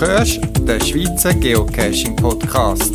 hörst 0.00 0.40
den 0.60 0.80
Schweizer 0.80 1.32
Geocaching 1.32 2.16
Podcast. 2.16 2.92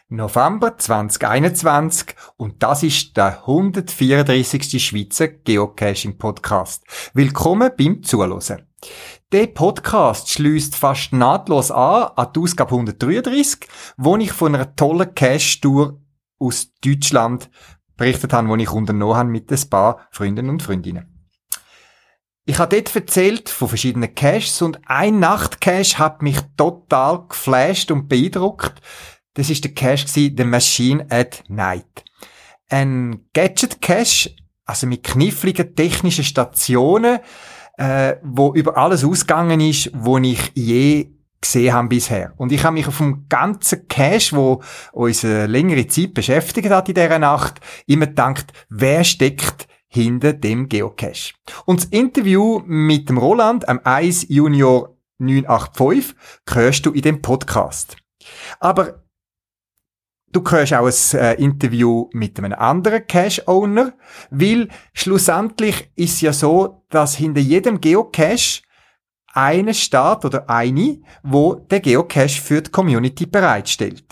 November 0.08 0.78
2021 0.78 2.14
und 2.36 2.62
das 2.62 2.82
ist 2.82 3.16
der 3.16 3.42
134. 3.46 4.84
Schweizer 4.84 5.28
Geocaching 5.28 6.18
Podcast. 6.18 6.84
Willkommen 7.14 7.70
beim 7.76 8.02
Zuhören. 8.02 8.66
Der 9.32 9.48
Podcast 9.48 10.30
schließt 10.30 10.76
fast 10.76 11.12
nahtlos 11.12 11.72
an 11.72 12.12
an 12.14 12.32
die 12.32 12.38
Ausgabe 12.38 12.76
133, 12.76 13.68
wo 13.96 14.16
ich 14.18 14.30
von 14.30 14.54
einer 14.54 14.76
tollen 14.76 15.12
Cache-Tour 15.16 16.00
aus 16.38 16.72
Deutschland 16.80 17.50
berichtet 17.96 18.32
habe, 18.32 18.46
wo 18.48 18.54
ich 18.54 18.70
unternommen 18.70 19.16
habe 19.16 19.28
mit 19.28 19.50
ein 19.50 19.68
paar 19.68 20.06
Freunden 20.12 20.48
und 20.48 20.62
Freundinnen. 20.62 21.28
Ich 22.44 22.60
habe 22.60 22.76
dort 22.76 22.94
erzählt 22.94 23.48
von 23.48 23.66
verschiedenen 23.66 24.14
Caches 24.14 24.62
und 24.62 24.78
ein 24.86 25.18
Nachtcache 25.18 25.98
hat 25.98 26.22
mich 26.22 26.38
total 26.56 27.26
geflasht 27.26 27.90
und 27.90 28.06
beeindruckt. 28.06 28.80
Das 29.34 29.50
ist 29.50 29.64
der 29.64 29.74
Cache 29.74 30.06
The 30.06 30.44
Machine 30.44 31.04
at 31.10 31.42
Night. 31.48 32.04
Ein 32.68 33.26
Gadget-Cache, 33.34 34.36
also 34.66 34.86
mit 34.86 35.02
kniffligen 35.02 35.74
technischen 35.74 36.22
Stationen, 36.22 37.18
äh, 37.76 38.16
wo 38.22 38.54
über 38.54 38.76
alles 38.76 39.04
ausgegangen 39.04 39.60
ist, 39.60 39.90
wo 39.94 40.18
ich 40.18 40.52
je 40.54 41.10
gesehen 41.40 41.74
habe 41.74 41.88
bisher. 41.88 42.32
Und 42.36 42.52
ich 42.52 42.64
habe 42.64 42.74
mich 42.74 42.86
auf 42.86 42.98
dem 42.98 43.26
ganzen 43.28 43.86
Cache, 43.88 44.34
wo 44.34 44.62
uns 44.92 45.24
eine 45.24 45.46
längere 45.46 45.86
Zeit 45.86 46.14
beschäftigt 46.14 46.70
hat 46.70 46.88
in 46.88 46.94
dieser 46.94 47.18
Nacht, 47.18 47.60
immer 47.86 48.06
gedacht, 48.06 48.52
wer 48.68 49.04
steckt 49.04 49.68
hinter 49.88 50.32
dem 50.32 50.68
Geocache. 50.68 51.34
Und 51.64 51.82
das 51.82 51.90
Interview 51.90 52.60
mit 52.66 53.08
dem 53.08 53.18
Roland, 53.18 53.68
am 53.68 53.80
Eis 53.84 54.26
Junior 54.28 54.96
985, 55.18 56.14
hörst 56.50 56.86
du 56.86 56.92
in 56.92 57.02
dem 57.02 57.22
Podcast. 57.22 57.96
Aber 58.60 59.05
Du 60.36 60.44
hörst 60.50 60.74
auch 60.74 60.86
ein 60.86 61.18
äh, 61.18 61.32
Interview 61.42 62.10
mit 62.12 62.36
einem 62.36 62.52
anderen 62.52 63.06
Cache-Owner, 63.06 63.94
weil 64.28 64.68
schlussendlich 64.92 65.90
ist 65.96 66.20
ja 66.20 66.34
so, 66.34 66.82
dass 66.90 67.16
hinter 67.16 67.40
jedem 67.40 67.80
Geocache 67.80 68.60
eine 69.32 69.72
Staat 69.72 70.26
oder 70.26 70.50
eine, 70.50 71.00
wo 71.22 71.54
der 71.54 71.80
Geocache 71.80 72.42
für 72.42 72.60
die 72.60 72.70
Community 72.70 73.24
bereitstellt. 73.24 74.04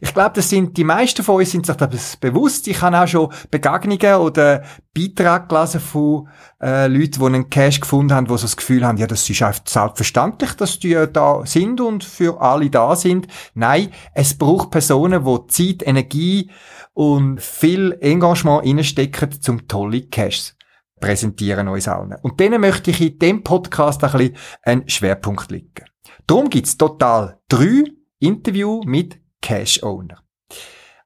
Ich 0.00 0.14
glaube, 0.14 0.32
das 0.34 0.48
sind 0.48 0.76
die 0.76 0.84
meisten 0.84 1.22
von 1.22 1.36
uns 1.36 1.50
sind 1.50 1.66
sich 1.66 1.76
das 1.76 2.16
bewusst. 2.16 2.68
Ich 2.68 2.80
habe 2.82 3.00
auch 3.00 3.06
schon 3.06 3.32
Begegnungen 3.50 4.14
oder 4.16 4.62
Beiträge 4.94 5.46
gelesen 5.48 5.80
von 5.80 6.28
äh, 6.60 6.86
Leuten, 6.86 7.20
die 7.20 7.26
einen 7.26 7.50
Cash 7.50 7.80
gefunden 7.80 8.12
haben, 8.12 8.28
wo 8.28 8.36
sie 8.36 8.42
das 8.42 8.56
Gefühl 8.56 8.86
haben, 8.86 8.98
ja, 8.98 9.06
das 9.06 9.28
ist 9.28 9.42
einfach 9.42 9.62
selbstverständlich, 9.66 10.52
dass 10.54 10.78
die 10.78 11.06
da 11.12 11.42
sind 11.44 11.80
und 11.80 12.04
für 12.04 12.40
alle 12.40 12.70
da 12.70 12.96
sind. 12.96 13.26
Nein, 13.54 13.90
es 14.14 14.36
braucht 14.36 14.70
Personen, 14.70 15.24
die 15.24 15.46
Zeit, 15.48 15.86
Energie 15.86 16.50
und 16.92 17.40
viel 17.40 17.96
Engagement 18.00 18.64
reinstecken, 18.66 19.40
zum 19.40 19.68
tolle 19.68 20.02
Caches 20.02 20.56
präsentieren 21.00 21.68
uns 21.68 21.88
allen. 21.88 22.14
Und 22.22 22.38
denen 22.38 22.60
möchte 22.60 22.90
ich 22.90 23.00
in 23.00 23.18
dem 23.18 23.42
Podcast 23.42 24.04
ein 24.04 24.12
bisschen 24.12 24.36
einen 24.62 24.88
Schwerpunkt 24.88 25.50
legen. 25.50 25.84
Darum 26.26 26.50
gibt's 26.50 26.76
total 26.76 27.40
drei 27.48 27.84
Interviews 28.18 28.84
mit 28.86 29.19
Cash 29.40 29.82
Owner. 29.82 30.22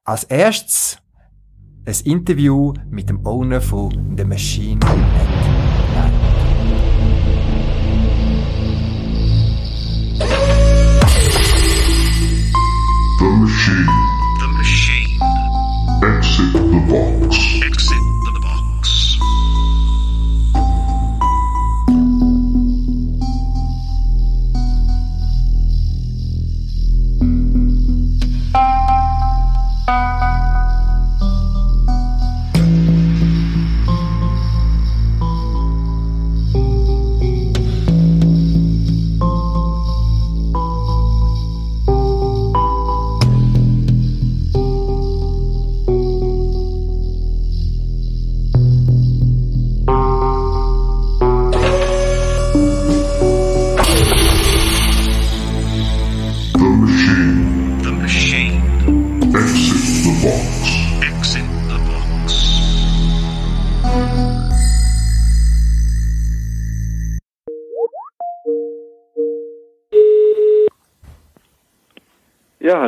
Als 0.03 0.23
erstes 0.25 0.97
ein 1.85 1.95
Interview 2.03 2.73
mit 2.89 3.09
dem 3.09 3.25
Owner 3.25 3.61
von 3.61 4.15
The 4.17 4.25
Machine 4.25 4.79
at 4.85 5.54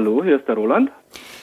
hallo, 0.08 0.24
hier 0.24 0.40
ist 0.40 0.48
der 0.48 0.56
Roland. 0.56 0.90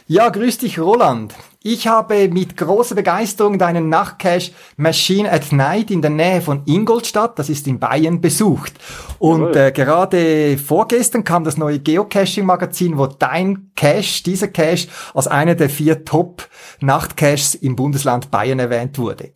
Ja, 0.06 0.28
grüß 0.28 0.58
dich, 0.58 0.78
Roland. 0.78 1.34
Ich 1.62 1.86
habe 1.86 2.28
mit 2.28 2.58
großer 2.58 2.94
Begeisterung 2.94 3.58
deinen 3.58 3.88
Nachtcache 3.88 4.52
Machine 4.76 5.30
at 5.30 5.50
Night 5.52 5.90
in 5.90 6.02
der 6.02 6.10
Nähe 6.10 6.42
von 6.42 6.62
Ingolstadt, 6.66 7.38
das 7.38 7.48
ist 7.48 7.66
in 7.66 7.78
Bayern, 7.78 8.20
besucht. 8.20 8.74
Und 9.18 9.56
äh, 9.56 9.72
gerade 9.72 10.58
vorgestern 10.58 11.24
kam 11.24 11.44
das 11.44 11.56
neue 11.56 11.78
Geocaching-Magazin, 11.78 12.98
wo 12.98 13.06
dein 13.06 13.70
Cache, 13.76 14.22
dieser 14.24 14.48
Cache, 14.48 14.88
als 15.14 15.26
einer 15.26 15.54
der 15.54 15.70
vier 15.70 16.04
Top-Nachtcaches 16.04 17.54
im 17.54 17.76
Bundesland 17.76 18.30
Bayern 18.30 18.58
erwähnt 18.58 18.98
wurde. 18.98 19.32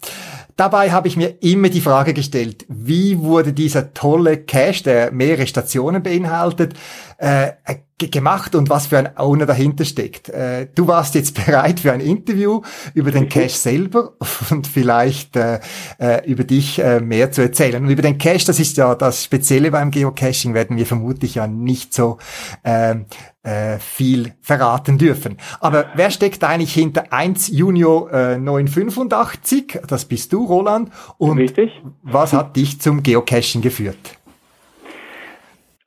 Dabei 0.58 0.90
habe 0.90 1.06
ich 1.06 1.16
mir 1.16 1.40
immer 1.40 1.68
die 1.68 1.80
Frage 1.80 2.12
gestellt, 2.12 2.66
wie 2.68 3.20
wurde 3.20 3.52
dieser 3.52 3.94
tolle 3.94 4.38
Cache, 4.38 4.82
der 4.82 5.12
mehrere 5.12 5.46
Stationen 5.46 6.02
beinhaltet, 6.02 6.74
äh, 7.18 7.52
ge- 7.98 8.08
gemacht 8.08 8.54
und 8.54 8.70
was 8.70 8.86
für 8.86 8.98
ein 8.98 9.16
Owner 9.18 9.44
dahinter 9.44 9.84
steckt. 9.84 10.28
Äh, 10.28 10.68
du 10.74 10.86
warst 10.86 11.14
jetzt 11.16 11.34
bereit 11.46 11.80
für 11.80 11.92
ein 11.92 12.00
Interview 12.00 12.62
über 12.94 13.10
den 13.10 13.28
Cache 13.28 13.48
selber 13.48 14.12
und 14.50 14.66
vielleicht 14.66 15.36
äh, 15.36 15.60
äh, 15.98 16.24
über 16.30 16.44
dich 16.44 16.78
äh, 16.78 17.00
mehr 17.00 17.30
zu 17.32 17.42
erzählen. 17.42 17.84
Und 17.84 17.90
über 17.90 18.02
den 18.02 18.18
Cache, 18.18 18.46
das 18.46 18.60
ist 18.60 18.76
ja 18.76 18.94
das 18.94 19.24
Spezielle 19.24 19.70
beim 19.70 19.90
Geocaching, 19.90 20.54
werden 20.54 20.76
wir 20.76 20.86
vermutlich 20.86 21.34
ja 21.34 21.46
nicht 21.48 21.92
so 21.92 22.18
ähm, 22.64 23.06
äh, 23.42 23.78
viel 23.78 24.34
verraten 24.40 24.98
dürfen. 24.98 25.36
Aber 25.60 25.86
wer 25.94 26.10
steckt 26.10 26.44
eigentlich 26.44 26.72
hinter 26.74 27.12
1 27.12 27.48
Junior 27.48 28.12
äh, 28.12 28.38
985? 28.38 29.80
Das 29.86 30.04
bist 30.04 30.32
du, 30.32 30.44
Roland. 30.44 30.90
Und 31.18 31.38
Richtig. 31.38 31.70
was 32.02 32.32
hat 32.32 32.56
dich 32.56 32.80
zum 32.80 33.02
Geocaching 33.02 33.60
geführt? 33.62 34.17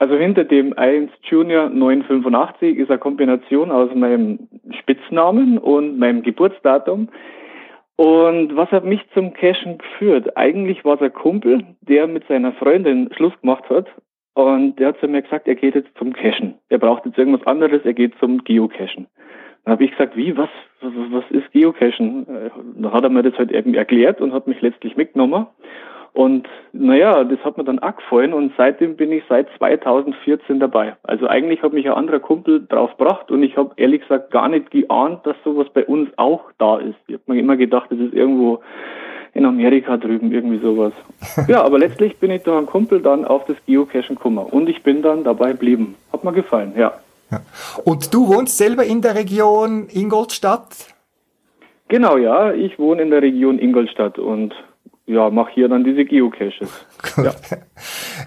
Also 0.01 0.15
hinter 0.15 0.45
dem 0.45 0.73
1 0.75 1.11
Junior 1.21 1.69
985 1.69 2.75
ist 2.75 2.89
eine 2.89 2.97
Kombination 2.97 3.69
aus 3.69 3.93
meinem 3.93 4.47
Spitznamen 4.79 5.59
und 5.59 5.99
meinem 5.99 6.23
Geburtsdatum. 6.23 7.09
Und 7.97 8.55
was 8.55 8.71
hat 8.71 8.83
mich 8.83 9.01
zum 9.13 9.33
Cashen 9.33 9.77
geführt? 9.77 10.35
Eigentlich 10.35 10.83
war 10.83 10.95
es 10.95 11.01
ein 11.01 11.13
Kumpel, 11.13 11.63
der 11.81 12.07
mit 12.07 12.27
seiner 12.27 12.51
Freundin 12.53 13.11
Schluss 13.15 13.39
gemacht 13.41 13.69
hat. 13.69 13.89
Und 14.33 14.77
der 14.79 14.87
hat 14.87 14.99
zu 15.01 15.07
mir 15.07 15.21
gesagt, 15.21 15.47
er 15.47 15.53
geht 15.53 15.75
jetzt 15.75 15.95
zum 15.99 16.13
Cashen. 16.13 16.55
Er 16.69 16.79
braucht 16.79 17.05
jetzt 17.05 17.19
irgendwas 17.19 17.45
anderes, 17.45 17.81
er 17.83 17.93
geht 17.93 18.17
zum 18.17 18.43
Geocachen. 18.43 19.05
Dann 19.65 19.73
habe 19.73 19.83
ich 19.83 19.91
gesagt, 19.91 20.17
wie, 20.17 20.35
was, 20.35 20.49
was, 20.81 20.93
was 21.11 21.25
ist 21.29 21.51
Geocachen? 21.51 22.27
Äh, 22.27 22.49
Dann 22.77 22.91
hat 22.91 23.03
er 23.03 23.11
mir 23.11 23.21
das 23.21 23.37
halt 23.37 23.51
irgendwie 23.51 23.77
erklärt 23.77 24.19
und 24.19 24.33
hat 24.33 24.47
mich 24.47 24.61
letztlich 24.61 24.97
mitgenommen. 24.97 25.45
Und 26.13 26.47
naja, 26.73 27.23
das 27.23 27.39
hat 27.45 27.57
mir 27.57 27.63
dann 27.63 27.79
auch 27.79 27.95
gefallen 27.95 28.33
und 28.33 28.51
seitdem 28.57 28.97
bin 28.97 29.11
ich 29.13 29.23
seit 29.29 29.47
2014 29.57 30.59
dabei. 30.59 30.95
Also 31.03 31.27
eigentlich 31.27 31.63
hat 31.63 31.71
mich 31.71 31.85
ein 31.85 31.93
anderer 31.93 32.19
Kumpel 32.19 32.65
drauf 32.67 32.97
gebracht 32.97 33.31
und 33.31 33.43
ich 33.43 33.55
habe 33.55 33.71
ehrlich 33.77 34.01
gesagt 34.01 34.31
gar 34.31 34.49
nicht 34.49 34.71
geahnt, 34.71 35.25
dass 35.25 35.37
sowas 35.45 35.67
bei 35.73 35.85
uns 35.85 36.09
auch 36.17 36.51
da 36.57 36.79
ist. 36.79 36.97
Ich 37.07 37.13
habe 37.13 37.23
mir 37.27 37.39
immer 37.39 37.55
gedacht, 37.55 37.91
das 37.91 37.99
ist 37.99 38.13
irgendwo 38.13 38.59
in 39.33 39.45
Amerika 39.45 39.95
drüben, 39.95 40.33
irgendwie 40.33 40.59
sowas. 40.59 40.93
Ja, 41.47 41.63
aber 41.63 41.79
letztlich 41.79 42.17
bin 42.17 42.31
ich 42.31 42.43
durch 42.43 42.57
einen 42.57 42.67
Kumpel 42.67 43.01
dann 43.01 43.23
auf 43.23 43.45
das 43.45 43.55
Geocachen 43.65 44.15
gekommen 44.15 44.45
und 44.45 44.67
ich 44.67 44.83
bin 44.83 45.01
dann 45.01 45.23
dabei 45.23 45.53
geblieben. 45.53 45.95
Hat 46.11 46.25
mir 46.25 46.33
gefallen, 46.33 46.73
ja. 46.75 46.93
Ja. 47.31 47.41
Und 47.85 48.13
du 48.13 48.27
wohnst 48.27 48.57
selber 48.57 48.83
in 48.83 49.01
der 49.01 49.15
Region 49.15 49.87
Ingolstadt? 49.89 50.93
Genau, 51.87 52.17
ja. 52.17 52.51
Ich 52.51 52.77
wohne 52.77 53.01
in 53.01 53.09
der 53.09 53.21
Region 53.21 53.57
Ingolstadt 53.57 54.19
und 54.19 54.53
ja, 55.05 55.29
mache 55.29 55.51
hier 55.53 55.67
dann 55.67 55.83
diese 55.83 56.05
Geocaches. 56.05 56.69
Ja. 57.17 57.33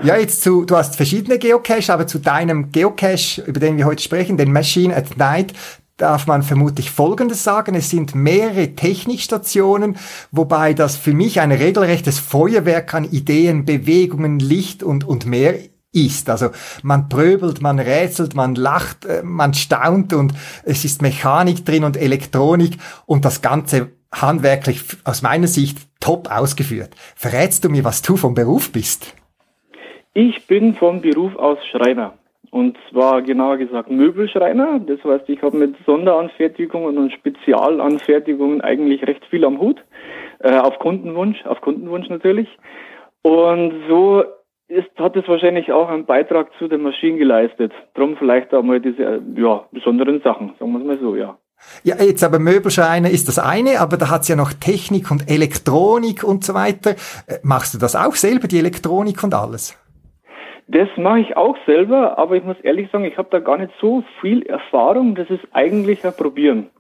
ja, 0.03 0.17
jetzt 0.17 0.43
zu, 0.43 0.65
du 0.65 0.77
hast 0.77 0.97
verschiedene 0.97 1.39
Geocaches, 1.39 1.91
aber 1.91 2.07
zu 2.07 2.19
deinem 2.19 2.71
Geocache, 2.73 3.43
über 3.47 3.61
den 3.61 3.77
wir 3.77 3.87
heute 3.87 4.03
sprechen, 4.03 4.37
den 4.37 4.53
Machine 4.53 4.95
at 4.95 5.17
Night, 5.17 5.55
darf 5.97 6.27
man 6.27 6.43
vermutlich 6.43 6.91
Folgendes 6.91 7.45
sagen. 7.45 7.75
Es 7.75 7.91
sind 7.91 8.15
mehrere 8.15 8.75
Technikstationen, 8.75 9.97
wobei 10.33 10.75
das 10.75 10.97
für 10.97 11.13
mich 11.13 11.41
ein 11.41 11.53
regelrechtes 11.53 12.19
Feuerwerk 12.19 12.93
an 12.95 13.05
Ideen, 13.05 13.65
Bewegungen, 13.65 14.39
Licht 14.39 14.83
und, 14.83 15.05
und 15.05 15.27
mehr 15.27 15.55
ist. 15.93 16.29
Also 16.29 16.51
man 16.83 17.09
pröbelt, 17.09 17.63
man 17.63 17.79
rätselt, 17.79 18.35
man 18.35 18.57
lacht, 18.57 19.05
äh, 19.05 19.23
man 19.23 19.55
staunt 19.55 20.13
und 20.13 20.35
es 20.65 20.85
ist 20.85 21.03
Mechanik 21.03 21.65
drin 21.65 21.85
und 21.85 21.97
Elektronik 21.97 22.79
und 23.07 23.25
das 23.25 23.41
Ganze 23.41 23.93
handwerklich 24.13 24.83
aus 25.05 25.23
meiner 25.23 25.47
Sicht 25.47 25.79
top 26.05 26.29
ausgeführt. 26.31 26.91
Verrätst 27.17 27.65
du 27.65 27.71
mir, 27.71 27.85
was 27.85 28.03
du 28.03 28.17
vom 28.17 28.35
Beruf 28.35 28.71
bist? 28.73 29.15
Ich 30.13 30.47
bin 30.47 30.75
vom 30.75 31.01
Beruf 31.01 31.35
aus 31.37 31.59
Schreiner. 31.71 32.13
Und 32.51 32.77
zwar 32.91 33.23
genauer 33.23 33.57
gesagt 33.57 33.91
Möbelschreiner. 33.91 34.81
Das 34.81 35.03
heißt, 35.03 35.29
ich 35.29 35.43
habe 35.43 35.57
mit 35.57 35.75
Sonderanfertigungen 35.87 36.99
und 36.99 37.13
Spezialanfertigungen 37.13 38.61
eigentlich 38.61 39.05
recht 39.07 39.25
viel 39.31 39.45
am 39.45 39.59
Hut. 39.59 39.83
Äh, 40.41 40.57
auf 40.59 40.79
Kundenwunsch, 40.79 41.45
auf 41.47 41.61
Kundenwunsch 41.63 42.09
natürlich. 42.11 42.49
Und 43.23 43.73
so 43.89 44.23
ist, 44.69 44.91
hat 44.99 45.17
es 45.17 45.27
wahrscheinlich 45.27 45.73
auch 45.73 45.89
einen 45.89 46.05
Beitrag 46.05 46.51
zu 46.59 46.69
den 46.69 46.83
Maschinen 46.83 47.19
geleistet. 47.19 47.73
Drum 47.95 48.17
vielleicht 48.17 48.53
auch 48.53 48.63
mal 48.63 48.81
diese 48.81 49.23
ja, 49.37 49.65
besonderen 49.73 50.21
Sachen, 50.21 50.55
sagen 50.59 50.73
wir 50.73 50.81
es 50.81 50.87
mal 50.87 50.99
so, 50.99 51.17
ja. 51.17 51.39
Ja, 51.83 51.97
jetzt 52.03 52.25
aber 52.25 52.39
Möbelschreiner 52.39 53.11
ist 53.11 53.29
das 53.29 53.39
eine, 53.39 53.81
aber 53.81 53.97
da 53.97 54.11
hat's 54.11 54.29
ja 54.29 54.37
noch 54.37 54.53
Technik 54.53 55.11
und 55.11 55.31
Elektronik 55.31 56.25
und 56.25 56.45
so 56.45 56.55
weiter. 56.55 56.91
Äh, 57.27 57.39
machst 57.43 57.75
du 57.75 57.79
das 57.79 57.95
auch 57.95 58.15
selber, 58.15 58.49
die 58.49 58.59
Elektronik 58.59 59.23
und 59.23 59.35
alles? 59.35 59.79
Das 60.67 60.89
mache 60.97 61.21
ich 61.21 61.37
auch 61.37 61.57
selber, 61.67 62.17
aber 62.17 62.37
ich 62.37 62.45
muss 62.45 62.57
ehrlich 62.63 62.91
sagen, 62.91 63.05
ich 63.05 63.19
habe 63.19 63.29
da 63.31 63.39
gar 63.39 63.59
nicht 63.59 63.73
so 63.81 64.03
viel 64.21 64.43
Erfahrung. 64.47 65.15
Das 65.15 65.29
ist 65.29 65.43
eigentlich 65.53 66.05
ein 66.07 66.15
Probieren. 66.17 66.71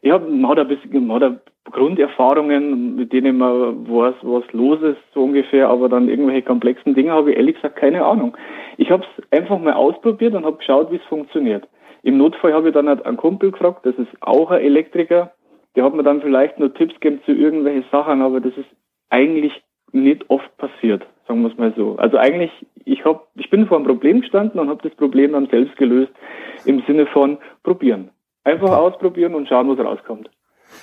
Ich 0.00 0.12
habe 0.12 0.26
hat 0.46 0.58
ein 0.60 0.68
bisschen, 0.68 1.12
hat 1.12 1.40
Grunderfahrungen, 1.72 2.94
mit 2.94 3.12
denen 3.12 3.38
man 3.38 3.88
weiß, 3.88 4.14
was 4.22 4.44
los 4.52 4.80
ist, 4.82 5.00
so 5.12 5.24
ungefähr, 5.24 5.68
aber 5.68 5.88
dann 5.88 6.08
irgendwelche 6.08 6.42
komplexen 6.42 6.94
Dinge 6.94 7.10
habe 7.10 7.32
ich 7.32 7.36
ehrlich 7.36 7.56
gesagt 7.56 7.76
keine 7.76 8.04
Ahnung. 8.04 8.36
Ich 8.76 8.90
habe 8.90 9.02
es 9.02 9.24
einfach 9.36 9.58
mal 9.58 9.72
ausprobiert 9.72 10.34
und 10.34 10.44
habe 10.44 10.58
geschaut, 10.58 10.92
wie 10.92 10.96
es 10.96 11.04
funktioniert. 11.08 11.66
Im 12.06 12.18
Notfall 12.18 12.52
habe 12.52 12.68
ich 12.68 12.74
dann 12.74 12.88
halt 12.88 13.04
einen 13.04 13.16
Kumpel 13.16 13.50
gefragt, 13.50 13.84
das 13.84 13.96
ist 13.96 14.10
auch 14.20 14.52
ein 14.52 14.60
Elektriker, 14.60 15.32
der 15.74 15.82
hat 15.82 15.92
mir 15.92 16.04
dann 16.04 16.22
vielleicht 16.22 16.56
nur 16.56 16.72
Tipps 16.72 16.94
gegeben 17.00 17.20
zu 17.26 17.32
irgendwelchen 17.32 17.84
Sachen, 17.90 18.22
aber 18.22 18.40
das 18.40 18.56
ist 18.56 18.68
eigentlich 19.10 19.52
nicht 19.90 20.24
oft 20.30 20.56
passiert, 20.56 21.04
sagen 21.26 21.42
wir 21.42 21.50
es 21.50 21.58
mal 21.58 21.74
so. 21.76 21.96
Also 21.96 22.16
eigentlich, 22.16 22.52
ich 22.84 23.04
hab, 23.04 23.26
ich 23.34 23.50
bin 23.50 23.66
vor 23.66 23.78
einem 23.78 23.88
Problem 23.88 24.20
gestanden 24.20 24.60
und 24.60 24.68
habe 24.68 24.88
das 24.88 24.94
Problem 24.94 25.32
dann 25.32 25.48
selbst 25.48 25.76
gelöst 25.78 26.12
im 26.64 26.80
Sinne 26.86 27.06
von 27.06 27.38
probieren. 27.64 28.12
Einfach 28.44 28.70
ausprobieren 28.70 29.34
und 29.34 29.48
schauen, 29.48 29.68
was 29.68 29.84
rauskommt. 29.84 30.30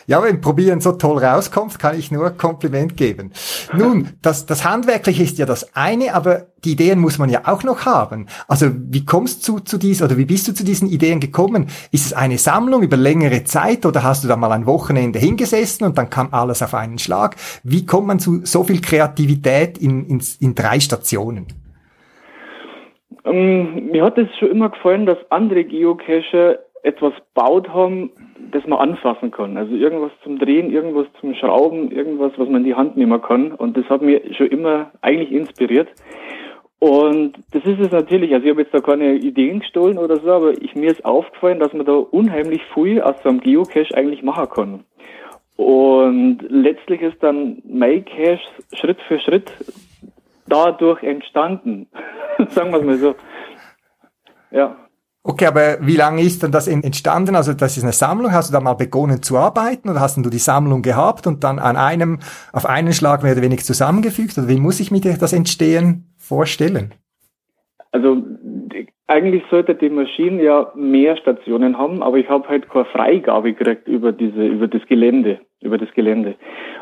Ja, 0.07 0.23
wenn 0.23 0.41
Probieren 0.41 0.81
so 0.81 0.93
toll 0.93 1.17
rauskommt, 1.17 1.79
kann 1.79 1.97
ich 1.97 2.11
nur 2.11 2.29
Kompliment 2.31 2.97
geben. 2.97 3.31
Nun, 3.75 4.09
das, 4.21 4.45
das 4.45 4.65
Handwerkliche 4.65 5.23
ist 5.23 5.37
ja 5.37 5.45
das 5.45 5.75
eine, 5.75 6.13
aber 6.13 6.47
die 6.63 6.73
Ideen 6.73 6.99
muss 6.99 7.19
man 7.19 7.29
ja 7.29 7.41
auch 7.45 7.63
noch 7.63 7.85
haben. 7.85 8.27
Also 8.47 8.67
wie 8.73 9.05
kommst 9.05 9.47
du 9.47 9.59
zu 9.59 9.77
diesen 9.77 10.05
oder 10.05 10.17
wie 10.17 10.25
bist 10.25 10.47
du 10.47 10.53
zu 10.53 10.63
diesen 10.63 10.89
Ideen 10.89 11.19
gekommen? 11.19 11.67
Ist 11.91 12.05
es 12.05 12.13
eine 12.13 12.37
Sammlung 12.37 12.83
über 12.83 12.97
längere 12.97 13.43
Zeit 13.43 13.85
oder 13.85 14.03
hast 14.03 14.23
du 14.23 14.27
da 14.27 14.35
mal 14.35 14.51
ein 14.51 14.65
Wochenende 14.65 15.19
hingesessen 15.19 15.85
und 15.85 15.97
dann 15.97 16.09
kam 16.09 16.29
alles 16.31 16.61
auf 16.61 16.73
einen 16.73 16.99
Schlag? 16.99 17.35
Wie 17.63 17.85
kommt 17.85 18.07
man 18.07 18.19
zu 18.19 18.41
so 18.45 18.63
viel 18.63 18.81
Kreativität 18.81 19.77
in, 19.77 20.05
in, 20.07 20.21
in 20.39 20.55
drei 20.55 20.79
Stationen? 20.79 21.47
Ähm, 23.25 23.89
mir 23.91 24.03
hat 24.03 24.17
es 24.17 24.27
schon 24.37 24.51
immer 24.51 24.69
gefallen, 24.69 25.05
dass 25.05 25.17
andere 25.29 25.63
Geocacher 25.63 26.59
etwas 26.83 27.13
baut 27.33 27.69
haben, 27.69 28.11
das 28.51 28.65
man 28.67 28.79
anfassen 28.79 29.31
kann. 29.31 29.57
Also 29.57 29.75
irgendwas 29.75 30.11
zum 30.23 30.39
Drehen, 30.39 30.71
irgendwas 30.71 31.07
zum 31.19 31.33
Schrauben, 31.35 31.91
irgendwas, 31.91 32.33
was 32.37 32.47
man 32.47 32.61
in 32.61 32.65
die 32.65 32.75
Hand 32.75 32.97
nehmen 32.97 33.21
kann. 33.21 33.51
Und 33.51 33.77
das 33.77 33.85
hat 33.89 34.01
mich 34.01 34.37
schon 34.37 34.47
immer 34.47 34.91
eigentlich 35.01 35.31
inspiriert. 35.31 35.89
Und 36.79 37.35
das 37.51 37.63
ist 37.63 37.79
es 37.79 37.91
natürlich, 37.91 38.33
also 38.33 38.43
ich 38.43 38.51
habe 38.51 38.61
jetzt 38.61 38.73
da 38.73 38.79
keine 38.79 39.13
Ideen 39.15 39.61
gestohlen 39.61 39.97
oder 39.97 40.17
so, 40.17 40.29
aber 40.29 40.51
ich, 40.61 40.75
mir 40.75 40.91
ist 40.91 41.05
aufgefallen, 41.05 41.59
dass 41.59 41.71
man 41.71 41.85
da 41.85 41.93
unheimlich 41.93 42.61
viel 42.73 43.01
aus 43.01 43.15
so 43.23 43.29
einem 43.29 43.39
Geocache 43.39 43.95
eigentlich 43.95 44.21
machen 44.21 44.49
kann. 44.49 44.83
Und 45.55 46.39
letztlich 46.49 47.01
ist 47.01 47.23
dann 47.23 47.61
mein 47.63 48.03
Cache 48.03 48.41
Schritt 48.73 48.99
für 49.07 49.19
Schritt 49.19 49.51
dadurch 50.47 51.03
entstanden. 51.03 51.87
Sagen 52.49 52.71
wir 52.71 52.79
es 52.79 52.85
mal 52.85 52.97
so. 52.97 53.15
Ja. 54.51 54.82
Okay, 55.25 55.45
aber 55.45 55.77
wie 55.79 55.95
lange 55.95 56.21
ist 56.21 56.43
denn 56.43 56.51
das 56.51 56.67
entstanden? 56.67 57.37
Also 57.37 57.53
das 57.53 57.77
ist 57.77 57.83
eine 57.83 57.93
Sammlung. 57.93 58.33
Hast 58.33 58.49
du 58.49 58.53
da 58.53 58.59
mal 58.59 58.73
begonnen 58.73 59.21
zu 59.21 59.37
arbeiten 59.37 59.89
oder 59.89 60.01
hast 60.01 60.17
du 60.17 60.29
die 60.29 60.37
Sammlung 60.37 60.81
gehabt 60.81 61.27
und 61.27 61.45
dann 61.45 61.59
an 61.59 61.77
einem, 61.77 62.19
auf 62.51 62.65
einen 62.65 62.91
Schlag 62.91 63.23
mehr 63.23 63.31
oder 63.31 63.41
weniger 63.41 63.63
zusammengefügt? 63.63 64.37
Oder 64.37 64.49
wie 64.49 64.59
muss 64.59 64.81
ich 64.81 64.91
mir 64.91 64.99
das 64.99 65.31
Entstehen 65.31 66.13
vorstellen? 66.17 66.93
Also 67.93 68.21
eigentlich 69.07 69.43
sollte 69.49 69.75
die 69.75 69.89
Maschine 69.89 70.43
ja 70.43 70.71
mehr 70.75 71.15
Stationen 71.15 71.77
haben, 71.77 72.03
aber 72.03 72.17
ich 72.17 72.27
habe 72.27 72.49
halt 72.49 72.69
keine 72.69 72.85
Freigabe 72.85 73.53
gekriegt 73.53 73.87
über 73.87 74.11
diese, 74.11 74.45
über 74.45 74.67
das 74.67 74.81
Gelände, 74.87 75.39
über 75.61 75.77
das 75.77 75.91
Gelände. 75.93 76.35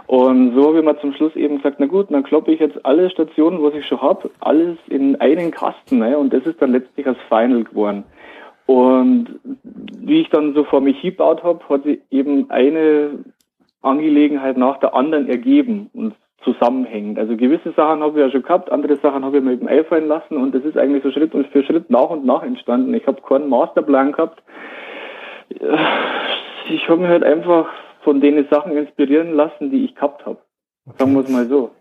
Und 0.07 0.55
so 0.55 0.67
habe 0.67 0.79
ich 0.79 0.85
mir 0.85 0.99
zum 0.99 1.13
Schluss 1.13 1.35
eben 1.35 1.57
gesagt, 1.57 1.77
na 1.79 1.85
gut, 1.85 2.11
dann 2.11 2.23
kloppe 2.23 2.53
ich 2.53 2.59
jetzt 2.59 2.83
alle 2.85 3.09
Stationen, 3.11 3.61
was 3.61 3.75
ich 3.75 3.85
schon 3.85 4.01
habe, 4.01 4.31
alles 4.39 4.77
in 4.87 5.19
einen 5.21 5.51
Kasten, 5.51 5.99
ne? 5.99 6.17
und 6.17 6.33
das 6.33 6.44
ist 6.45 6.61
dann 6.61 6.71
letztlich 6.71 7.05
als 7.05 7.17
Final 7.29 7.65
geworden. 7.65 8.03
Und 8.71 9.39
wie 10.00 10.21
ich 10.21 10.29
dann 10.29 10.53
so 10.53 10.63
vor 10.63 10.79
mich 10.79 10.97
hingebaut 11.00 11.44
habe, 11.44 11.59
hat 11.68 11.83
sich 11.83 12.00
eben 12.09 12.50
eine 12.50 13.25
Angelegenheit 13.81 14.56
nach 14.56 14.77
der 14.77 14.94
anderen 14.94 15.27
ergeben 15.27 15.89
und 15.94 16.15
zusammenhängend. 16.45 17.19
Also 17.19 17.35
gewisse 17.35 17.73
Sachen 17.73 18.01
habe 18.01 18.18
ich 18.18 18.25
ja 18.25 18.31
schon 18.31 18.44
gehabt, 18.44 18.71
andere 18.71 18.95
Sachen 18.95 19.25
habe 19.25 19.38
ich 19.38 19.44
mir 19.44 19.53
eben 19.53 19.68
einfallen 19.68 20.07
lassen 20.07 20.38
und 20.38 20.56
das 20.56 20.63
ist 20.63 20.77
eigentlich 20.77 21.03
so 21.03 21.12
Schritt 21.12 21.33
für 21.51 21.63
Schritt 21.63 21.89
nach 21.89 22.09
und 22.12 22.25
nach 22.25 22.44
entstanden. 22.44 22.94
Ich 22.94 23.06
habe 23.07 23.21
keinen 23.21 23.50
Masterplan 23.50 24.13
gehabt. 24.13 24.41
Ich 26.69 26.87
habe 26.87 27.01
mich 27.01 27.09
halt 27.09 27.25
einfach 27.25 27.68
von 28.04 28.21
den 28.21 28.47
Sachen 28.49 28.78
inspirieren 28.78 29.33
lassen, 29.33 29.69
die 29.69 29.83
ich 29.83 29.95
gehabt 29.95 30.25
habe. 30.25 30.37
Sagen 30.97 31.13
wir 31.13 31.21
es 31.21 31.30
mal 31.30 31.45
so. 31.47 31.71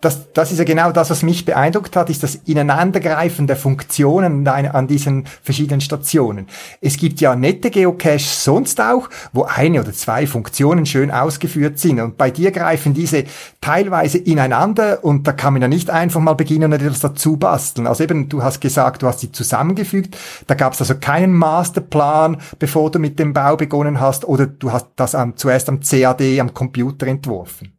Das, 0.00 0.32
das 0.32 0.52
ist 0.52 0.58
ja 0.58 0.64
genau 0.64 0.92
das, 0.92 1.10
was 1.10 1.22
mich 1.22 1.44
beeindruckt 1.44 1.96
hat, 1.96 2.08
ist 2.10 2.22
das 2.22 2.36
Ineinandergreifen 2.46 3.46
der 3.46 3.56
Funktionen 3.56 4.46
an 4.48 4.86
diesen 4.86 5.26
verschiedenen 5.42 5.80
Stationen. 5.80 6.46
Es 6.80 6.96
gibt 6.96 7.20
ja 7.20 7.36
nette 7.36 7.70
Geocaches 7.70 8.44
sonst 8.44 8.80
auch, 8.80 9.10
wo 9.32 9.44
eine 9.44 9.80
oder 9.80 9.92
zwei 9.92 10.26
Funktionen 10.26 10.86
schön 10.86 11.10
ausgeführt 11.10 11.78
sind. 11.78 12.00
Und 12.00 12.16
bei 12.16 12.30
dir 12.30 12.52
greifen 12.52 12.94
diese 12.94 13.24
teilweise 13.60 14.18
ineinander 14.18 15.04
und 15.04 15.26
da 15.26 15.32
kann 15.32 15.52
man 15.52 15.62
ja 15.62 15.68
nicht 15.68 15.90
einfach 15.90 16.20
mal 16.20 16.34
beginnen 16.34 16.72
und 16.72 16.80
etwas 16.80 17.00
dazu 17.00 17.36
basteln. 17.36 17.86
Also 17.86 18.04
eben, 18.04 18.28
du 18.28 18.42
hast 18.42 18.60
gesagt, 18.60 19.02
du 19.02 19.06
hast 19.06 19.20
sie 19.20 19.32
zusammengefügt. 19.32 20.16
Da 20.46 20.54
gab 20.54 20.72
es 20.72 20.80
also 20.80 20.94
keinen 20.94 21.34
Masterplan, 21.34 22.38
bevor 22.58 22.90
du 22.90 22.98
mit 22.98 23.18
dem 23.18 23.32
Bau 23.32 23.56
begonnen 23.56 24.00
hast 24.00 24.24
oder 24.24 24.46
du 24.46 24.72
hast 24.72 24.86
das 24.96 25.14
am, 25.14 25.36
zuerst 25.36 25.68
am 25.68 25.80
CAD, 25.80 26.40
am 26.40 26.54
Computer 26.54 27.06
entworfen. 27.06 27.75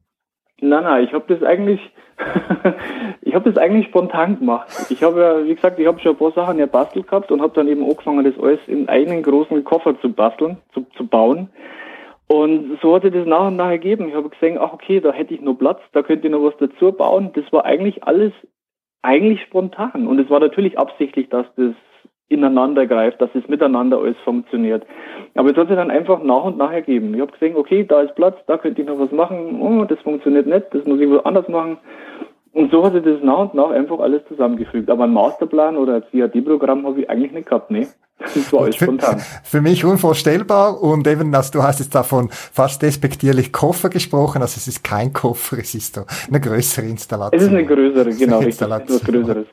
Nein, 0.60 0.84
nein, 0.84 1.04
ich 1.04 1.14
habe 1.14 1.34
das 1.34 1.44
eigentlich, 1.44 1.80
ich 3.22 3.36
habe 3.36 3.52
das 3.52 3.62
eigentlich 3.62 3.88
spontan 3.88 4.40
gemacht. 4.40 4.68
Ich 4.90 5.04
habe 5.04 5.22
ja, 5.22 5.46
wie 5.46 5.54
gesagt, 5.54 5.78
ich 5.80 5.86
habe 5.86 6.00
schon 6.00 6.14
ein 6.14 6.18
paar 6.18 6.32
Sachen 6.32 6.58
ja 6.58 6.66
bastelt 6.66 7.08
gehabt 7.08 7.32
und 7.32 7.42
habe 7.42 7.54
dann 7.54 7.68
eben 7.68 7.84
angefangen, 7.84 8.24
das 8.24 8.42
alles 8.42 8.60
in 8.66 8.90
einen 8.90 9.22
großen 9.22 9.64
Koffer 9.64 10.00
zu 10.02 10.12
basteln, 10.12 10.58
zu, 10.74 10.86
zu 10.96 11.06
bauen. 11.06 11.50
Und 12.28 12.80
so 12.82 12.96
hat 12.96 13.04
sich 13.04 13.14
das 13.14 13.26
nach 13.26 13.48
und 13.48 13.56
nach 13.56 13.70
ergeben. 13.70 14.10
Ich 14.10 14.16
habe 14.16 14.30
gesehen, 14.30 14.58
ach 14.60 14.74
okay, 14.74 15.00
da 15.00 15.14
hätte 15.14 15.34
ich 15.34 15.42
noch 15.42 15.54
Platz, 15.54 15.80
da 15.94 16.02
könnte 16.02 16.28
ich 16.28 16.34
noch 16.34 16.44
was 16.44 16.58
dazu 16.58 16.92
bauen. 16.92 17.32
Das 17.34 17.46
war 17.54 17.64
eigentlich 17.64 18.04
alles 18.04 18.34
eigentlich 19.02 19.42
spontan. 19.44 20.08
Und 20.08 20.20
es 20.20 20.30
war 20.30 20.40
natürlich 20.40 20.78
absichtlich, 20.78 21.30
dass 21.30 21.46
das 21.56 21.74
ineinander 22.29 22.86
greift, 22.88 23.22
dass 23.22 23.29
es 23.34 23.48
miteinander 23.48 24.00
alles 24.00 24.17
funktioniert. 24.24 24.86
Aber 25.36 25.51
es 25.51 25.57
hat 25.57 25.67
sich 25.67 25.77
dann 25.77 25.91
einfach 25.91 26.22
nach 26.24 26.43
und 26.43 26.57
nach 26.57 26.72
ergeben. 26.72 27.13
Ich 27.13 27.22
habe 27.22 27.31
gesehen, 27.31 27.55
okay, 27.55 27.86
da 27.88 28.01
ist 28.01 28.15
Platz, 28.15 28.38
da 28.48 28.57
könnte 28.57 28.81
ich 28.81 28.88
noch 28.88 29.00
was 29.00 29.12
machen, 29.12 29.62
oh, 29.62 29.86
das 29.86 30.00
funktioniert 30.00 30.48
nicht, 30.48 30.65
das 30.72 30.86
muss 30.86 31.00
ich 31.00 31.10
wohl 31.10 31.22
anders 31.24 31.48
machen. 31.48 31.77
Und 32.53 32.72
so 32.72 32.84
hat 32.84 32.93
sich 32.93 33.03
das 33.03 33.22
nach 33.22 33.39
und 33.39 33.53
nach 33.53 33.69
einfach 33.69 34.00
alles 34.00 34.22
zusammengefügt. 34.27 34.89
Aber 34.89 35.03
ein 35.03 35.13
Masterplan 35.13 35.77
oder 35.77 35.96
ein 35.96 36.03
CAD-Programm 36.12 36.88
habe 36.88 37.01
ich 37.01 37.10
eigentlich 37.10 37.31
nicht 37.31 37.48
gehabt, 37.48 37.69
ne? 37.69 37.88
Das 38.19 38.51
war 38.51 38.63
alles 38.63 38.77
spontan. 38.77 39.19
Für 39.43 39.62
mich 39.62 39.86
unvorstellbar 39.86 40.81
und 40.81 41.05
eben, 41.07 41.31
dass 41.31 41.51
du 41.51 41.62
hast 41.62 41.79
jetzt 41.79 41.93
davon 41.93 42.29
fast 42.31 42.81
despektierlich 42.81 43.53
Koffer 43.53 43.89
gesprochen, 43.89 44.41
also 44.41 44.57
es 44.57 44.67
ist 44.67 44.84
kein 44.84 45.13
Koffer, 45.13 45.60
es 45.60 45.75
ist 45.75 46.03
eine 46.27 46.41
größere 46.41 46.88
Installation. 46.88 47.39
Es 47.39 47.46
ist 47.46 47.53
eine 47.53 47.65
größere, 47.65 48.10
genau, 48.10 48.39
richtig, 48.39 48.67
etwas 48.67 49.03
Größeres. 49.03 49.46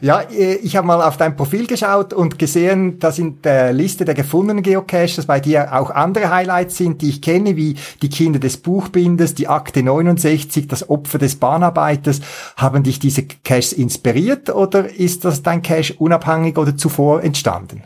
Ja, 0.00 0.20
äh, 0.20 0.54
ich 0.56 0.76
habe 0.76 0.86
mal 0.86 1.02
auf 1.02 1.16
dein 1.16 1.36
Profil 1.36 1.66
geschaut 1.66 2.12
und 2.12 2.38
gesehen, 2.38 2.98
dass 2.98 3.18
in 3.18 3.40
der 3.42 3.72
Liste 3.72 4.04
der 4.04 4.14
gefundenen 4.14 4.62
Geocaches 4.62 5.26
bei 5.26 5.40
dir 5.40 5.74
auch 5.74 5.90
andere 5.90 6.30
Highlights 6.30 6.76
sind, 6.76 7.02
die 7.02 7.08
ich 7.08 7.22
kenne, 7.22 7.56
wie 7.56 7.76
die 8.02 8.08
Kinder 8.08 8.38
des 8.38 8.56
Buchbinders, 8.58 9.34
die 9.34 9.48
Akte 9.48 9.82
69, 9.82 10.68
das 10.68 10.88
Opfer 10.88 11.18
des 11.18 11.36
Bahnarbeiters. 11.36 12.20
Haben 12.56 12.82
dich 12.82 12.98
diese 12.98 13.24
Caches 13.24 13.72
inspiriert 13.72 14.50
oder 14.50 14.88
ist 14.88 15.24
das 15.24 15.42
dein 15.42 15.62
Cache 15.62 15.94
unabhängig 15.98 16.58
oder 16.58 16.76
zuvor 16.76 17.22
entstanden? 17.22 17.82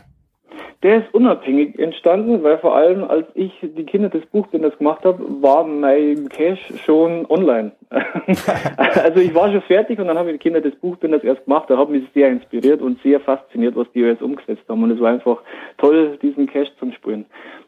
Der 0.83 0.97
ist 1.03 1.13
unabhängig 1.13 1.77
entstanden, 1.77 2.41
weil 2.41 2.57
vor 2.57 2.75
allem, 2.75 3.03
als 3.03 3.27
ich 3.35 3.51
die 3.61 3.83
Kinder 3.83 4.09
des 4.09 4.25
Buchbinders 4.25 4.75
gemacht 4.79 5.05
habe, 5.05 5.23
war 5.41 5.63
mein 5.63 6.27
Cache 6.29 6.57
schon 6.83 7.27
online. 7.27 7.71
also 9.03 9.19
ich 9.19 9.35
war 9.35 9.51
schon 9.51 9.61
fertig 9.61 9.99
und 9.99 10.07
dann 10.07 10.17
habe 10.17 10.31
ich 10.31 10.39
die 10.39 10.43
Kinder 10.43 10.59
des 10.59 10.75
Buchbinders 10.77 11.23
erst 11.23 11.45
gemacht. 11.45 11.69
Da 11.69 11.77
hat 11.77 11.89
mich 11.89 12.05
sehr 12.15 12.29
inspiriert 12.29 12.81
und 12.81 12.99
sehr 13.03 13.19
fasziniert, 13.19 13.75
was 13.75 13.91
die 13.93 13.99
jetzt 13.99 14.23
umgesetzt 14.23 14.63
haben. 14.67 14.81
Und 14.81 14.91
es 14.91 14.99
war 14.99 15.11
einfach 15.11 15.37
toll, 15.77 16.17
diesen 16.19 16.47
Cache 16.47 16.71
zu 16.79 16.91
spielen. 16.93 17.25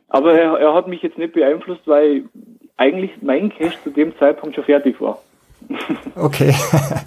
Aber 0.09 0.33
er, 0.33 0.57
er 0.57 0.73
hat 0.73 0.87
mich 0.87 1.03
jetzt 1.03 1.19
nicht 1.19 1.33
beeinflusst, 1.33 1.81
weil 1.85 2.23
eigentlich 2.77 3.11
mein 3.21 3.51
Cache 3.51 3.77
zu 3.83 3.91
dem 3.91 4.17
Zeitpunkt 4.17 4.55
schon 4.55 4.63
fertig 4.63 4.99
war. 4.99 5.19
okay. 6.15 6.53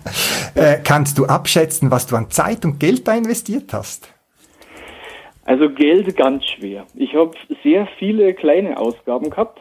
äh, 0.54 0.76
kannst 0.84 1.18
du 1.18 1.26
abschätzen, 1.26 1.90
was 1.90 2.06
du 2.06 2.14
an 2.14 2.30
Zeit 2.30 2.64
und 2.64 2.78
Geld 2.78 3.08
da 3.08 3.14
investiert 3.14 3.72
hast? 3.72 4.15
Also 5.46 5.70
Geld 5.70 6.16
ganz 6.16 6.44
schwer. 6.44 6.86
Ich 6.96 7.14
habe 7.14 7.30
sehr 7.62 7.86
viele 7.98 8.34
kleine 8.34 8.78
Ausgaben 8.78 9.30
gehabt 9.30 9.60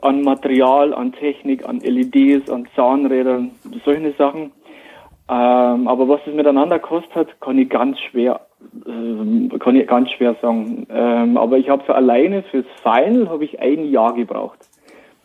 an 0.00 0.22
Material, 0.22 0.94
an 0.94 1.12
Technik, 1.12 1.68
an 1.68 1.80
LEDs, 1.80 2.48
an 2.50 2.68
Zahnrädern, 2.76 3.50
solche 3.84 4.12
Sachen. 4.12 4.52
Ähm, 5.28 5.88
aber 5.88 6.08
was 6.08 6.20
es 6.26 6.34
miteinander 6.34 6.78
kostet 6.78 7.40
kann 7.40 7.58
ich 7.58 7.68
ganz 7.68 7.98
schwer, 7.98 8.40
äh, 8.86 9.58
kann 9.58 9.74
ich 9.74 9.88
ganz 9.88 10.10
schwer 10.12 10.36
sagen. 10.40 10.86
Ähm, 10.88 11.36
aber 11.36 11.58
ich 11.58 11.68
habe 11.68 11.82
für 11.84 11.96
alleine 11.96 12.44
fürs 12.44 12.66
Final 12.82 13.28
habe 13.28 13.44
ich 13.44 13.58
ein 13.60 13.90
Jahr 13.90 14.14
gebraucht. 14.14 14.58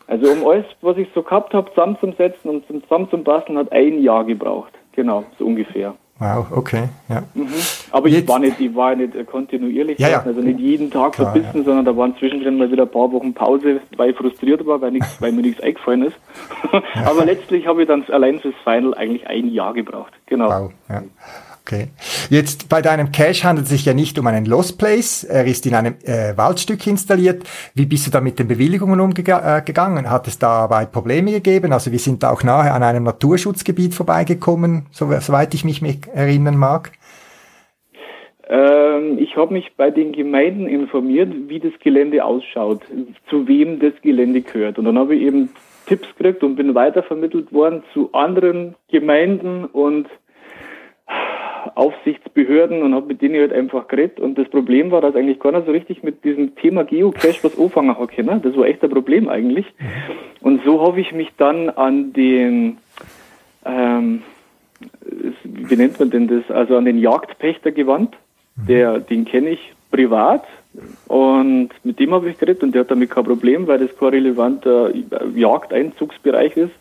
Also 0.08 0.32
um 0.32 0.44
alles, 0.48 0.66
was 0.80 0.96
ich 0.96 1.08
so 1.14 1.22
gehabt 1.22 1.54
habe, 1.54 1.70
zusammenzusetzen 1.70 2.50
und 2.50 2.66
zusammenzubasteln, 2.66 3.58
hat 3.58 3.70
ein 3.70 4.02
Jahr 4.02 4.24
gebraucht. 4.24 4.72
Genau, 4.92 5.24
so 5.38 5.46
ungefähr. 5.46 5.94
Wow, 6.20 6.48
okay, 6.50 6.90
ja. 7.08 7.22
Mhm. 7.32 7.48
Aber 7.92 8.08
Jetzt, 8.08 8.24
ich 8.24 8.28
war 8.28 8.38
nicht, 8.38 8.60
ich 8.60 8.74
war 8.74 8.94
nicht 8.94 9.26
kontinuierlich, 9.26 9.98
ja, 9.98 10.10
ja. 10.10 10.22
also 10.22 10.42
nicht 10.42 10.60
jeden 10.60 10.90
Tag 10.90 11.12
Klar, 11.12 11.32
verbissen, 11.32 11.60
ja. 11.60 11.64
sondern 11.64 11.86
da 11.86 11.96
waren 11.96 12.14
zwischendrin 12.18 12.58
mal 12.58 12.70
wieder 12.70 12.82
ein 12.82 12.90
paar 12.90 13.10
Wochen 13.10 13.32
Pause, 13.32 13.80
weil 13.96 14.10
ich 14.10 14.16
frustriert 14.18 14.66
war, 14.66 14.82
weil, 14.82 14.90
nichts, 14.90 15.16
weil 15.22 15.32
mir 15.32 15.40
nichts 15.40 15.62
eingefallen 15.62 16.04
ist. 16.04 16.16
Aber 17.06 17.24
letztlich 17.24 17.66
habe 17.66 17.82
ich 17.82 17.88
dann 17.88 18.04
allein 18.10 18.38
fürs 18.38 18.54
Final 18.64 18.92
eigentlich 18.94 19.26
ein 19.28 19.48
Jahr 19.48 19.72
gebraucht. 19.72 20.12
Genau. 20.26 20.50
Wow, 20.50 20.72
ja. 20.90 21.02
Okay. 21.70 21.86
Jetzt 22.30 22.68
bei 22.68 22.82
deinem 22.82 23.12
Cache 23.12 23.44
handelt 23.44 23.66
es 23.66 23.70
sich 23.70 23.84
ja 23.84 23.94
nicht 23.94 24.18
um 24.18 24.26
einen 24.26 24.44
Lost 24.44 24.76
Place. 24.76 25.22
Er 25.22 25.44
ist 25.44 25.66
in 25.66 25.74
einem 25.76 25.94
äh, 26.04 26.36
Waldstück 26.36 26.84
installiert. 26.84 27.44
Wie 27.76 27.86
bist 27.86 28.08
du 28.08 28.10
da 28.10 28.20
mit 28.20 28.40
den 28.40 28.48
Bewilligungen 28.48 28.98
umgegangen? 28.98 30.04
Äh, 30.04 30.08
Hat 30.08 30.26
es 30.26 30.40
dabei 30.40 30.86
Probleme 30.86 31.30
gegeben? 31.30 31.72
Also 31.72 31.92
wir 31.92 32.00
sind 32.00 32.24
da 32.24 32.32
auch 32.32 32.42
nahe 32.42 32.72
an 32.72 32.82
einem 32.82 33.04
Naturschutzgebiet 33.04 33.94
vorbeigekommen, 33.94 34.86
soweit 34.90 35.54
ich 35.54 35.64
mich 35.64 35.80
erinnern 36.12 36.56
mag. 36.56 36.90
Ähm, 38.48 39.18
ich 39.18 39.36
habe 39.36 39.52
mich 39.52 39.70
bei 39.76 39.92
den 39.92 40.10
Gemeinden 40.10 40.66
informiert, 40.66 41.32
wie 41.46 41.60
das 41.60 41.72
Gelände 41.78 42.24
ausschaut, 42.24 42.80
zu 43.28 43.46
wem 43.46 43.78
das 43.78 43.92
Gelände 44.02 44.40
gehört. 44.40 44.76
Und 44.76 44.86
dann 44.86 44.98
habe 44.98 45.14
ich 45.14 45.22
eben 45.22 45.50
Tipps 45.86 46.08
gekriegt 46.16 46.42
und 46.42 46.56
bin 46.56 46.74
weitervermittelt 46.74 47.52
worden 47.52 47.84
zu 47.94 48.12
anderen 48.12 48.74
Gemeinden 48.88 49.66
und 49.66 50.08
Aufsichtsbehörden 51.74 52.82
und 52.82 52.94
habe 52.94 53.06
mit 53.06 53.22
denen 53.22 53.40
halt 53.40 53.52
einfach 53.52 53.88
geredet. 53.88 54.20
Und 54.20 54.38
das 54.38 54.48
Problem 54.48 54.90
war, 54.90 55.00
dass 55.00 55.14
eigentlich 55.14 55.40
keiner 55.40 55.62
so 55.62 55.72
richtig 55.72 56.02
mit 56.02 56.24
diesem 56.24 56.54
Thema 56.56 56.84
Geocache 56.84 57.42
was 57.42 57.58
anfangen 57.58 57.96
hat 57.96 58.10
können. 58.10 58.42
Das 58.42 58.56
war 58.56 58.66
echt 58.66 58.82
ein 58.82 58.90
Problem 58.90 59.28
eigentlich. 59.28 59.66
Und 60.40 60.64
so 60.64 60.86
habe 60.86 61.00
ich 61.00 61.12
mich 61.12 61.28
dann 61.36 61.70
an 61.70 62.12
den, 62.12 62.78
ähm, 63.64 64.22
wie 65.44 65.76
nennt 65.76 65.98
man 65.98 66.10
denn 66.10 66.28
das, 66.28 66.50
also 66.54 66.76
an 66.76 66.84
den 66.84 66.98
Jagdpächter 66.98 67.72
gewandt. 67.72 68.16
Der, 68.56 68.98
den 68.98 69.24
kenne 69.24 69.50
ich 69.50 69.72
privat 69.90 70.44
und 71.08 71.70
mit 71.82 71.98
dem 71.98 72.12
habe 72.12 72.30
ich 72.30 72.38
geredet 72.38 72.62
und 72.62 72.74
der 72.74 72.82
hat 72.82 72.90
damit 72.90 73.10
kein 73.10 73.24
Problem, 73.24 73.66
weil 73.66 73.78
das 73.78 73.96
kein 73.96 74.08
relevanter 74.08 74.92
Jagdeinzugsbereich 75.34 76.56
ist. 76.56 76.72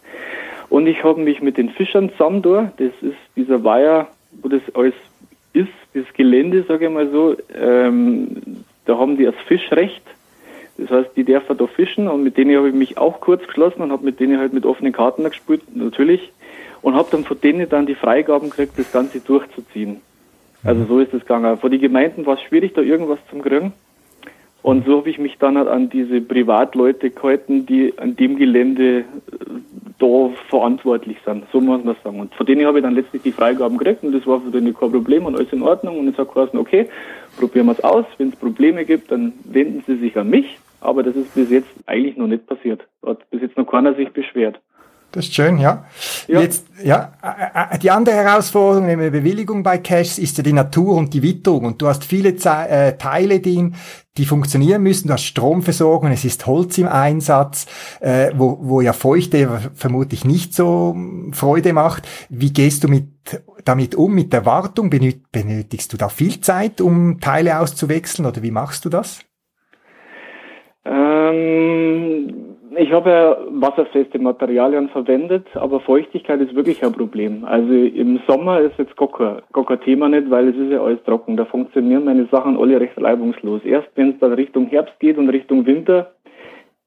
Und 0.70 0.86
ich 0.86 1.04
habe 1.04 1.20
mich 1.20 1.42
mit 1.42 1.58
den 1.58 1.70
Fischern 1.70 2.12
zusammen 2.12 2.44
da, 2.44 2.72
das 2.78 2.92
ist 3.02 3.18
dieser 3.36 3.64
Weiher 3.64 4.08
wo 4.32 4.48
das 4.50 4.62
alles 4.74 4.94
ist, 5.54 5.70
das 5.94 6.06
Gelände, 6.14 6.64
sage 6.64 6.86
ich 6.86 6.92
mal 6.92 7.10
so, 7.10 7.36
ähm, 7.60 8.64
da 8.86 8.98
haben 8.98 9.18
die 9.18 9.26
das 9.26 9.36
Fischrecht. 9.48 10.04
Das 10.78 10.90
heißt, 10.90 11.10
die 11.16 11.26
dürfen 11.26 11.58
da 11.58 11.68
fischen 11.68 12.08
und 12.08 12.24
mit 12.24 12.38
denen 12.38 12.56
habe 12.58 12.70
ich 12.70 12.76
mich 12.76 12.98
auch 12.98 13.20
kurz 13.20 13.46
geschlossen 13.46 13.82
und 13.82 13.92
habe 13.92 14.06
mit 14.06 14.20
denen 14.20 14.40
halt 14.40 14.54
mit 14.54 14.66
offenen 14.66 14.94
Karten 14.94 15.24
gespielt, 15.24 15.64
natürlich. 15.76 16.32
Und 16.82 16.96
habe 16.96 17.10
dann 17.12 17.26
von 17.26 17.40
denen 17.42 17.68
dann 17.68 17.86
die 17.86 17.96
Freigaben 17.96 18.50
gekriegt, 18.50 18.80
das 18.80 18.92
Ganze 18.92 19.20
durchzuziehen. 19.20 20.00
Also 20.64 20.86
so 20.86 21.00
ist 21.00 21.14
es 21.14 21.22
gegangen. 21.22 21.58
Vor 21.58 21.70
die 21.70 21.80
Gemeinden 21.80 22.26
war 22.26 22.36
es 22.36 22.42
schwierig, 22.44 22.74
da 22.74 22.82
irgendwas 22.82 23.20
zu 23.30 23.38
kriegen. 23.40 23.74
Und 24.62 24.86
so 24.86 24.98
habe 24.98 25.10
ich 25.10 25.20
mich 25.20 25.38
dann 25.38 25.58
halt 25.58 25.68
an 25.68 25.90
diese 25.90 26.20
Privatleute 26.22 27.12
gehalten, 27.12 27.66
die 27.66 27.94
an 27.98 28.16
dem 28.16 28.38
Gelände 28.38 29.00
äh, 29.00 29.04
da 30.00 30.30
verantwortlich 30.50 31.18
sind. 31.26 31.46
So 31.52 31.62
muss 31.62 31.84
man 31.84 31.96
sagen. 32.04 32.20
Und 32.20 32.34
von 32.34 32.46
denen 32.46 32.66
habe 32.66 32.80
ich 32.80 32.84
dann 32.84 32.96
letztlich 32.96 33.22
die 33.22 33.32
Freigaben 33.32 33.78
gekriegt 33.78 34.04
und 34.04 34.14
das 34.14 34.26
war 34.26 34.42
für 34.42 34.50
denen 34.50 34.74
kein 34.74 34.92
Problem 34.92 35.26
und 35.26 35.36
alles 35.36 35.54
in 35.54 35.62
Ordnung. 35.62 36.00
Und 36.00 36.10
ich 36.10 36.18
habe 36.18 36.32
gesagt, 36.34 36.56
okay, 36.56 36.88
probieren 37.38 37.68
wir 37.68 37.74
es 37.74 37.84
aus. 37.84 38.06
Wenn 38.18 38.30
es 38.30 38.36
Probleme 38.36 38.86
gibt, 38.86 39.12
dann 39.12 39.34
wenden 39.44 39.84
sie 39.86 39.98
sich 39.98 40.18
an 40.18 40.30
mich. 40.30 40.58
Aber 40.82 41.04
das 41.04 41.16
ist 41.16 41.36
bis 41.36 41.50
jetzt 41.50 41.70
eigentlich 41.86 42.18
noch 42.18 42.28
nicht 42.28 42.48
passiert. 42.48 42.88
Hat 43.06 43.30
bis 43.30 43.42
jetzt 43.42 43.58
noch 43.58 43.66
keiner 43.66 43.94
sich 43.96 44.10
beschwert. 44.12 44.60
Das 45.12 45.26
ist 45.26 45.34
schön, 45.34 45.58
ja. 45.58 45.86
ja. 46.28 46.40
Jetzt, 46.40 46.68
ja, 46.84 47.14
äh, 47.24 47.76
äh, 47.76 47.80
die 47.80 47.90
andere 47.90 48.16
Herausforderung 48.16 48.86
neben 48.86 49.02
der 49.02 49.10
Bewilligung 49.10 49.64
bei 49.64 49.80
Caches 49.80 50.20
ist 50.20 50.38
ja 50.38 50.44
die 50.44 50.54
Natur 50.54 50.96
und 50.96 51.14
die 51.16 51.24
Witterung. 51.24 51.66
Und 51.66 51.82
du 51.82 51.88
hast 51.88 52.04
viele 52.04 52.36
Ze 52.36 52.70
äh, 52.70 52.96
Teile, 52.96 53.40
die, 53.40 53.72
die 54.18 54.26
funktionieren 54.26 54.84
müssen. 54.84 55.08
Du 55.08 55.14
hast 55.14 55.26
Stromversorgung, 55.26 56.12
es 56.12 56.26
ist 56.26 56.46
Holz 56.46 56.78
im 56.78 56.88
Einsatz, 56.88 57.66
äh, 58.02 58.32
wo, 58.36 58.60
wo 58.62 58.82
ja 58.82 58.94
Feuchte 58.94 59.72
vermutlich 59.74 60.26
nicht 60.26 60.54
so 60.54 60.92
hm, 60.94 61.34
Freude 61.34 61.74
macht. 61.74 62.08
Wie 62.30 62.54
gehst 62.54 62.84
du 62.84 62.88
mit, 62.88 63.08
damit 63.66 63.96
um, 63.96 64.14
mit 64.14 64.32
der 64.32 64.46
Wartung? 64.46 64.92
Benötigst 64.92 65.92
du 65.92 65.98
da 65.98 66.10
viel 66.10 66.40
Zeit, 66.42 66.82
um 66.82 67.20
Teile 67.20 67.60
auszuwechseln 67.60 68.28
oder 68.28 68.44
wie 68.44 68.52
machst 68.52 68.86
du 68.86 68.90
das? 68.90 69.22
Ähm 70.86 72.49
ich 72.76 72.92
habe 72.92 73.10
ja 73.10 73.38
wasserfeste 73.50 74.20
Materialien 74.20 74.90
verwendet, 74.90 75.48
aber 75.56 75.80
Feuchtigkeit 75.80 76.40
ist 76.42 76.56
wirklich 76.56 76.84
ein 76.84 76.92
Problem. 76.92 77.46
Also 77.46 77.74
im 77.74 78.20
Sommer 78.28 78.60
ist 78.60 78.78
jetzt 78.78 78.96
gar 78.98 79.12
kein, 79.12 79.42
gar 79.54 79.66
kein 79.66 79.82
Thema 79.82 80.10
nicht, 80.10 80.30
weil 80.30 80.50
es 80.50 80.56
ist 80.56 80.72
ja 80.72 80.82
alles 80.82 81.04
trocken. 81.04 81.38
Da 81.38 81.46
funktionieren 81.46 82.06
meine 82.06 82.28
Sachen 82.32 82.58
alle 82.58 82.80
recht 82.80 83.02
reibungslos. 83.02 83.64
Erst 83.64 83.90
wenn 83.96 84.12
es 84.12 84.20
dann 84.20 84.34
Richtung 84.34 84.68
Herbst 84.68 85.00
geht 85.00 85.18
und 85.18 85.30
Richtung 85.30 85.66
Winter, 85.66 86.12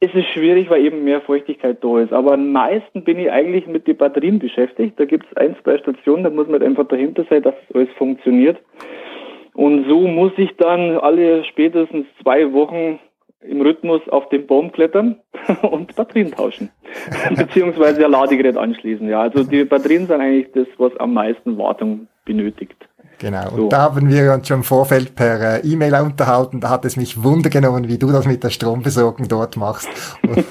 ist 0.01 0.15
es 0.15 0.25
schwierig, 0.27 0.69
weil 0.69 0.85
eben 0.85 1.05
mehr 1.05 1.21
Feuchtigkeit 1.21 1.79
da 1.83 2.01
ist. 2.01 2.13
Aber 2.13 2.33
am 2.33 2.51
meisten 2.51 3.05
bin 3.05 3.19
ich 3.19 3.31
eigentlich 3.31 3.67
mit 3.67 3.87
den 3.87 3.97
Batterien 3.97 4.39
beschäftigt. 4.39 4.99
Da 4.99 5.05
gibt 5.05 5.27
es 5.31 5.37
ein, 5.37 5.55
zwei 5.63 5.79
Stationen, 5.79 6.25
da 6.25 6.31
muss 6.31 6.49
man 6.49 6.63
einfach 6.63 6.89
dahinter 6.89 7.25
sein, 7.31 7.43
dass 7.43 7.55
alles 7.73 7.89
funktioniert. 7.97 8.59
Und 9.55 9.87
so 9.89 10.01
muss 10.09 10.33
ich 10.37 10.57
dann 10.57 10.99
alle 10.99 11.45
spätestens 11.45 12.07
zwei 12.23 12.53
Wochen 12.53 12.99
im 13.43 13.61
Rhythmus 13.61 14.01
auf 14.09 14.29
den 14.29 14.47
Baum 14.47 14.73
klettern 14.73 15.17
und 15.63 15.95
Batterien 15.97 16.33
tauschen. 16.33 16.71
Beziehungsweise 17.37 18.05
ein 18.05 18.11
Ladegerät 18.11 18.57
anschließen. 18.57 19.09
Ja, 19.09 19.23
also 19.23 19.45
die 19.45 19.65
Batterien 19.65 20.07
sind 20.07 20.21
eigentlich 20.21 20.53
das, 20.53 20.67
was 20.79 20.97
am 20.99 21.15
meisten 21.15 21.59
Wartung 21.59 22.09
benötigt. 22.25 22.77
Genau, 23.19 23.51
so. 23.51 23.63
und 23.63 23.73
da 23.73 23.83
haben 23.83 24.11
wir 24.11 24.33
uns 24.33 24.49
schon 24.49 24.59
im 24.59 24.65
Vorfeld 24.65 25.15
per 25.15 25.63
äh, 25.63 25.67
E-Mail 25.67 25.95
unterhalten. 25.95 26.61
Da 26.61 26.71
hat 26.71 26.85
es 26.85 26.97
mich 26.97 27.23
Wunder 27.23 27.51
genommen, 27.51 27.87
wie 27.87 27.97
du 27.97 28.11
das 28.11 28.27
mit 28.27 28.43
der 28.43 28.51
Stromversorgung 28.51 29.29
dort 29.29 29.57
machst. 29.57 29.89
Und 30.23 30.45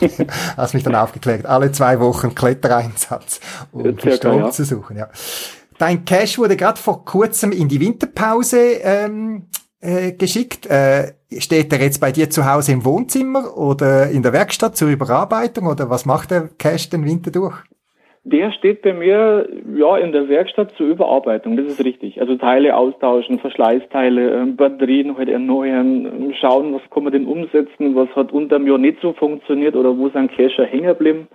hast 0.56 0.74
mich 0.74 0.84
dann 0.84 0.96
aufgeklärt. 0.96 1.46
Alle 1.46 1.74
zwei 1.74 2.00
Wochen 2.00 2.34
Klettereinsatz, 2.34 3.42
um 3.74 3.98
Strom 4.00 4.40
ja. 4.40 4.52
zu 4.52 4.64
suchen. 4.64 4.96
Ja. 4.96 5.10
Dein 5.80 6.06
Cash 6.06 6.38
wurde 6.38 6.56
gerade 6.56 6.80
vor 6.80 7.04
kurzem 7.04 7.52
in 7.52 7.68
die 7.68 7.82
Winterpause 7.82 8.80
ähm, 8.84 9.48
äh, 9.82 10.14
geschickt. 10.14 10.66
Äh, 10.68 11.14
steht 11.40 11.72
er 11.72 11.80
jetzt 11.80 12.00
bei 12.00 12.12
dir 12.12 12.30
zu 12.30 12.52
Hause 12.52 12.74
im 12.74 12.86
Wohnzimmer 12.86 13.58
oder 13.58 14.10
in 14.10 14.24
der 14.24 14.34
Werkstatt 14.34 14.76
zur 14.76 14.90
Überarbeitung 14.90 15.68
oder 15.68 15.90
was 15.90 16.06
macht 16.06 16.32
der 16.32 16.50
Cash 16.58 16.90
den 16.90 17.06
Winter 17.06 17.32
durch? 17.32 17.64
Der 18.24 18.52
steht 18.52 18.84
bei 18.84 18.94
mir 18.94 19.50
ja 19.76 19.98
in 19.98 20.12
der 20.12 20.30
Werkstatt 20.30 20.74
zur 20.78 20.86
Überarbeitung, 20.86 21.58
das 21.58 21.66
ist 21.66 21.84
richtig. 21.84 22.22
Also 22.22 22.36
Teile 22.36 22.76
austauschen, 22.76 23.40
Verschleißteile, 23.40 24.42
ähm, 24.42 24.56
Batterien 24.56 25.18
halt 25.18 25.28
erneuern, 25.28 26.06
ähm, 26.06 26.34
schauen, 26.40 26.72
was 26.76 26.88
kann 26.92 27.04
man 27.04 27.14
denn 27.14 27.26
umsetzen, 27.26 27.96
was 27.96 28.10
hat 28.16 28.32
unter 28.32 28.60
mir 28.60 28.78
nicht 28.78 29.00
so 29.02 29.14
funktioniert 29.14 29.76
oder 29.76 29.98
wo 29.98 30.10
sind 30.10 30.32
Cacher 30.34 30.66
hängen 30.66 30.86
geblieben. 30.88 31.28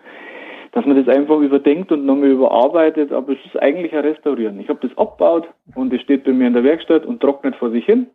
dass 0.72 0.84
man 0.84 1.02
das 1.02 1.16
einfach 1.16 1.40
überdenkt 1.40 1.90
und 1.90 2.04
nochmal 2.04 2.28
überarbeitet, 2.28 3.10
aber 3.10 3.32
es 3.32 3.38
ist 3.46 3.58
eigentlich 3.62 3.94
ein 3.94 4.00
Restaurieren. 4.00 4.60
Ich 4.60 4.68
habe 4.68 4.86
das 4.86 4.96
abgebaut 4.98 5.48
und 5.74 5.90
es 5.90 6.02
steht 6.02 6.24
bei 6.24 6.32
mir 6.32 6.48
in 6.48 6.52
der 6.52 6.64
Werkstatt 6.64 7.06
und 7.06 7.20
trocknet 7.20 7.56
vor 7.56 7.70
sich 7.70 7.86
hin 7.86 8.08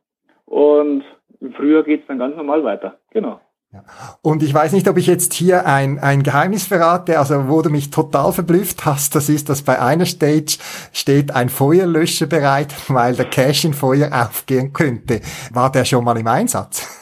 und 0.45 1.03
im 1.41 1.53
Frühjahr 1.53 1.83
geht's 1.83 2.07
dann 2.07 2.19
ganz 2.19 2.35
normal 2.35 2.63
weiter. 2.63 2.97
Genau. 3.11 3.39
Ja. 3.73 3.83
Und 4.21 4.43
ich 4.43 4.53
weiß 4.53 4.73
nicht, 4.73 4.89
ob 4.89 4.97
ich 4.97 5.07
jetzt 5.07 5.33
hier 5.33 5.65
ein, 5.65 5.97
ein 5.97 6.23
Geheimnis 6.23 6.67
verrate, 6.67 7.17
also 7.17 7.47
wo 7.47 7.61
du 7.61 7.69
mich 7.69 7.89
total 7.89 8.33
verblüfft 8.33 8.85
hast, 8.85 9.15
das 9.15 9.29
ist, 9.29 9.49
dass 9.49 9.63
bei 9.63 9.81
einer 9.81 10.05
Stage 10.05 10.57
steht 10.91 11.33
ein 11.33 11.47
Feuerlöscher 11.47 12.27
bereit, 12.27 12.73
weil 12.89 13.15
der 13.15 13.25
Cache 13.25 13.67
in 13.67 13.73
Feuer 13.73 14.09
aufgehen 14.11 14.73
könnte. 14.73 15.21
War 15.53 15.71
der 15.71 15.85
schon 15.85 16.03
mal 16.03 16.17
im 16.17 16.27
Einsatz? 16.27 16.99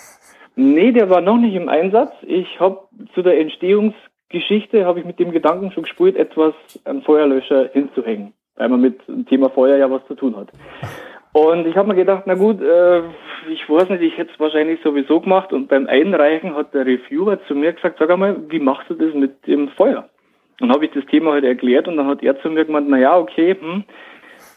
Nee, 0.55 0.91
der 0.91 1.09
war 1.09 1.21
noch 1.21 1.37
nicht 1.37 1.55
im 1.55 1.69
Einsatz. 1.69 2.11
Ich 2.21 2.59
habe 2.59 2.81
zu 3.15 3.23
der 3.23 3.39
Entstehungsgeschichte, 3.39 4.85
habe 4.85 4.99
ich 4.99 5.05
mit 5.05 5.17
dem 5.17 5.31
Gedanken 5.31 5.71
schon 5.71 5.83
gespielt, 5.83 6.17
etwas 6.17 6.53
einen 6.85 7.01
Feuerlöscher 7.01 7.69
hinzuhängen, 7.73 8.33
weil 8.57 8.69
man 8.69 8.81
mit 8.81 9.07
dem 9.07 9.25
Thema 9.25 9.49
Feuer 9.49 9.77
ja 9.77 9.89
was 9.89 10.05
zu 10.07 10.13
tun 10.13 10.35
hat. 10.35 10.49
Und 11.31 11.67
ich 11.67 11.77
habe 11.77 11.89
mir 11.89 11.95
gedacht, 11.95 12.23
na 12.25 12.33
gut, 12.33 12.59
äh, 12.61 13.01
ich 13.49 13.69
weiß 13.69 13.89
nicht, 13.89 14.01
ich 14.01 14.17
hätte 14.17 14.31
es 14.33 14.39
wahrscheinlich 14.39 14.79
sowieso 14.83 15.21
gemacht. 15.21 15.53
Und 15.53 15.67
beim 15.67 15.87
Einreichen 15.87 16.55
hat 16.55 16.73
der 16.73 16.85
Reviewer 16.85 17.39
zu 17.47 17.55
mir 17.55 17.73
gesagt, 17.73 17.99
sag 17.99 18.09
einmal, 18.09 18.37
wie 18.49 18.59
machst 18.59 18.89
du 18.89 18.95
das 18.95 19.13
mit 19.13 19.45
dem 19.45 19.69
Feuer? 19.69 20.09
Und 20.59 20.73
habe 20.73 20.85
ich 20.85 20.91
das 20.91 21.05
Thema 21.05 21.33
halt 21.33 21.45
erklärt 21.45 21.87
und 21.87 21.97
dann 21.97 22.07
hat 22.07 22.23
er 22.23 22.41
zu 22.41 22.49
mir 22.49 22.65
gemeint, 22.65 22.89
na 22.89 22.97
ja, 22.97 23.17
okay, 23.17 23.55
hm, 23.59 23.83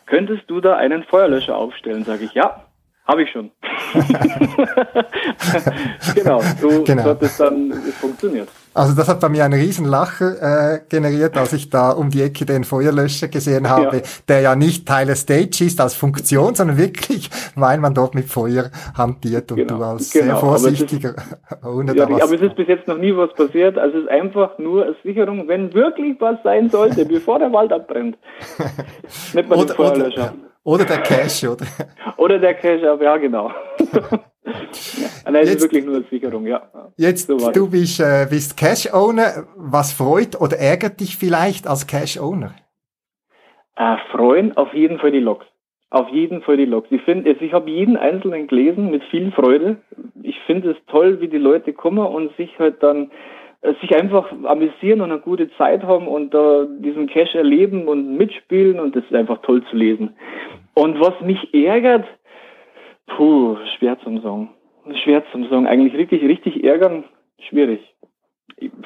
könntest 0.06 0.44
du 0.48 0.60
da 0.60 0.76
einen 0.76 1.04
Feuerlöscher 1.04 1.56
aufstellen? 1.56 2.04
Sage 2.04 2.24
ich, 2.24 2.32
ja, 2.32 2.64
habe 3.06 3.22
ich 3.22 3.30
schon. 3.30 3.50
genau, 6.14 6.40
so 6.40 6.82
genau. 6.82 7.04
hat 7.04 7.22
es 7.22 7.36
dann 7.36 7.72
funktioniert. 8.00 8.48
Also 8.74 8.94
das 8.94 9.08
hat 9.08 9.20
bei 9.20 9.28
mir 9.28 9.44
einen 9.44 9.60
riesen 9.60 9.84
Lacher 9.84 10.74
äh, 10.74 10.80
generiert, 10.88 11.36
als 11.36 11.52
ich 11.52 11.68
da 11.68 11.90
um 11.90 12.10
die 12.10 12.22
Ecke 12.22 12.46
den 12.46 12.64
Feuerlöscher 12.64 13.28
gesehen 13.28 13.68
habe, 13.68 13.98
ja. 13.98 14.02
der 14.28 14.40
ja 14.40 14.56
nicht 14.56 14.88
Teil 14.88 15.06
der 15.06 15.14
Stage 15.14 15.64
ist 15.64 15.80
als 15.80 15.94
Funktion, 15.94 16.54
sondern 16.54 16.78
wirklich, 16.78 17.28
weil 17.54 17.78
man 17.78 17.94
dort 17.94 18.14
mit 18.14 18.26
Feuer 18.26 18.70
hantiert 18.96 19.52
und 19.52 19.58
genau. 19.58 19.78
du 19.78 19.84
als 19.84 20.10
genau. 20.10 20.24
sehr 20.24 20.36
vorsichtiger 20.36 21.14
ohne 21.64 21.94
ja, 21.96 22.04
Aber 22.04 22.22
es 22.22 22.40
ist 22.40 22.56
bis 22.56 22.68
jetzt 22.68 22.88
noch 22.88 22.98
nie 22.98 23.14
was 23.14 23.32
passiert. 23.34 23.76
Also 23.76 23.98
es 23.98 24.04
ist 24.04 24.10
einfach 24.10 24.58
nur 24.58 24.84
eine 24.84 24.96
Sicherung, 25.02 25.48
wenn 25.48 25.74
wirklich 25.74 26.16
was 26.20 26.42
sein 26.42 26.70
sollte, 26.70 27.04
bevor 27.06 27.38
der 27.38 27.52
Wald 27.52 27.72
abbrennt. 27.72 28.16
Nicht 29.34 29.48
mal 29.48 29.66
den 29.66 29.68
Feuerlöscher. 29.68 30.32
Oder, 30.64 30.84
oder 30.84 30.84
der 30.84 30.98
Cache, 30.98 31.50
oder? 31.50 31.66
oder 32.16 32.38
der 32.38 32.54
Cache, 32.54 32.98
ja 33.00 33.16
genau. 33.18 33.50
Nein, 35.24 35.34
es 35.42 35.54
ist 35.54 35.62
wirklich 35.62 35.84
nur 35.84 35.96
eine 35.96 36.04
Sicherung, 36.10 36.46
ja. 36.46 36.62
Jetzt, 36.96 37.26
so 37.26 37.50
du 37.50 37.70
bist, 37.70 38.00
äh, 38.00 38.26
bist 38.28 38.56
Cache-Owner. 38.56 39.46
Was 39.56 39.92
freut 39.92 40.40
oder 40.40 40.58
ärgert 40.58 41.00
dich 41.00 41.16
vielleicht 41.16 41.66
als 41.66 41.86
Cache-Owner? 41.86 42.54
Äh, 43.76 43.96
freuen 44.10 44.56
auf 44.56 44.72
jeden 44.74 44.98
Fall 44.98 45.12
die 45.12 45.20
Logs. 45.20 45.46
Auf 45.90 46.08
jeden 46.08 46.42
Fall 46.42 46.56
die 46.56 46.64
Logs. 46.64 46.88
Ich 46.90 47.02
finde, 47.02 47.30
also 47.30 47.44
ich 47.44 47.52
habe 47.52 47.70
jeden 47.70 47.96
einzelnen 47.96 48.46
gelesen 48.46 48.90
mit 48.90 49.02
viel 49.04 49.30
Freude. 49.32 49.76
Ich 50.22 50.38
finde 50.46 50.70
es 50.70 50.76
toll, 50.86 51.20
wie 51.20 51.28
die 51.28 51.38
Leute 51.38 51.72
kommen 51.72 52.06
und 52.06 52.34
sich 52.36 52.58
halt 52.58 52.82
dann 52.82 53.10
äh, 53.62 53.74
sich 53.80 53.94
einfach 53.94 54.30
amüsieren 54.44 55.00
und 55.02 55.12
eine 55.12 55.20
gute 55.20 55.50
Zeit 55.56 55.82
haben 55.82 56.08
und 56.08 56.34
da 56.34 56.64
diesen 56.64 57.08
Cache 57.08 57.38
erleben 57.38 57.88
und 57.88 58.16
mitspielen 58.16 58.80
und 58.80 58.96
das 58.96 59.04
ist 59.04 59.14
einfach 59.14 59.42
toll 59.42 59.62
zu 59.70 59.76
lesen. 59.76 60.16
Und 60.74 60.98
was 60.98 61.20
mich 61.20 61.52
ärgert, 61.54 62.06
Puh, 63.16 63.56
schwer 63.76 63.98
zum 64.00 64.22
Sagen. 64.22 64.50
Schwer 65.04 65.22
zum 65.32 65.48
Sagen. 65.48 65.66
Eigentlich 65.66 65.94
richtig, 65.94 66.22
richtig 66.22 66.64
ärgern, 66.64 67.04
schwierig. 67.48 67.80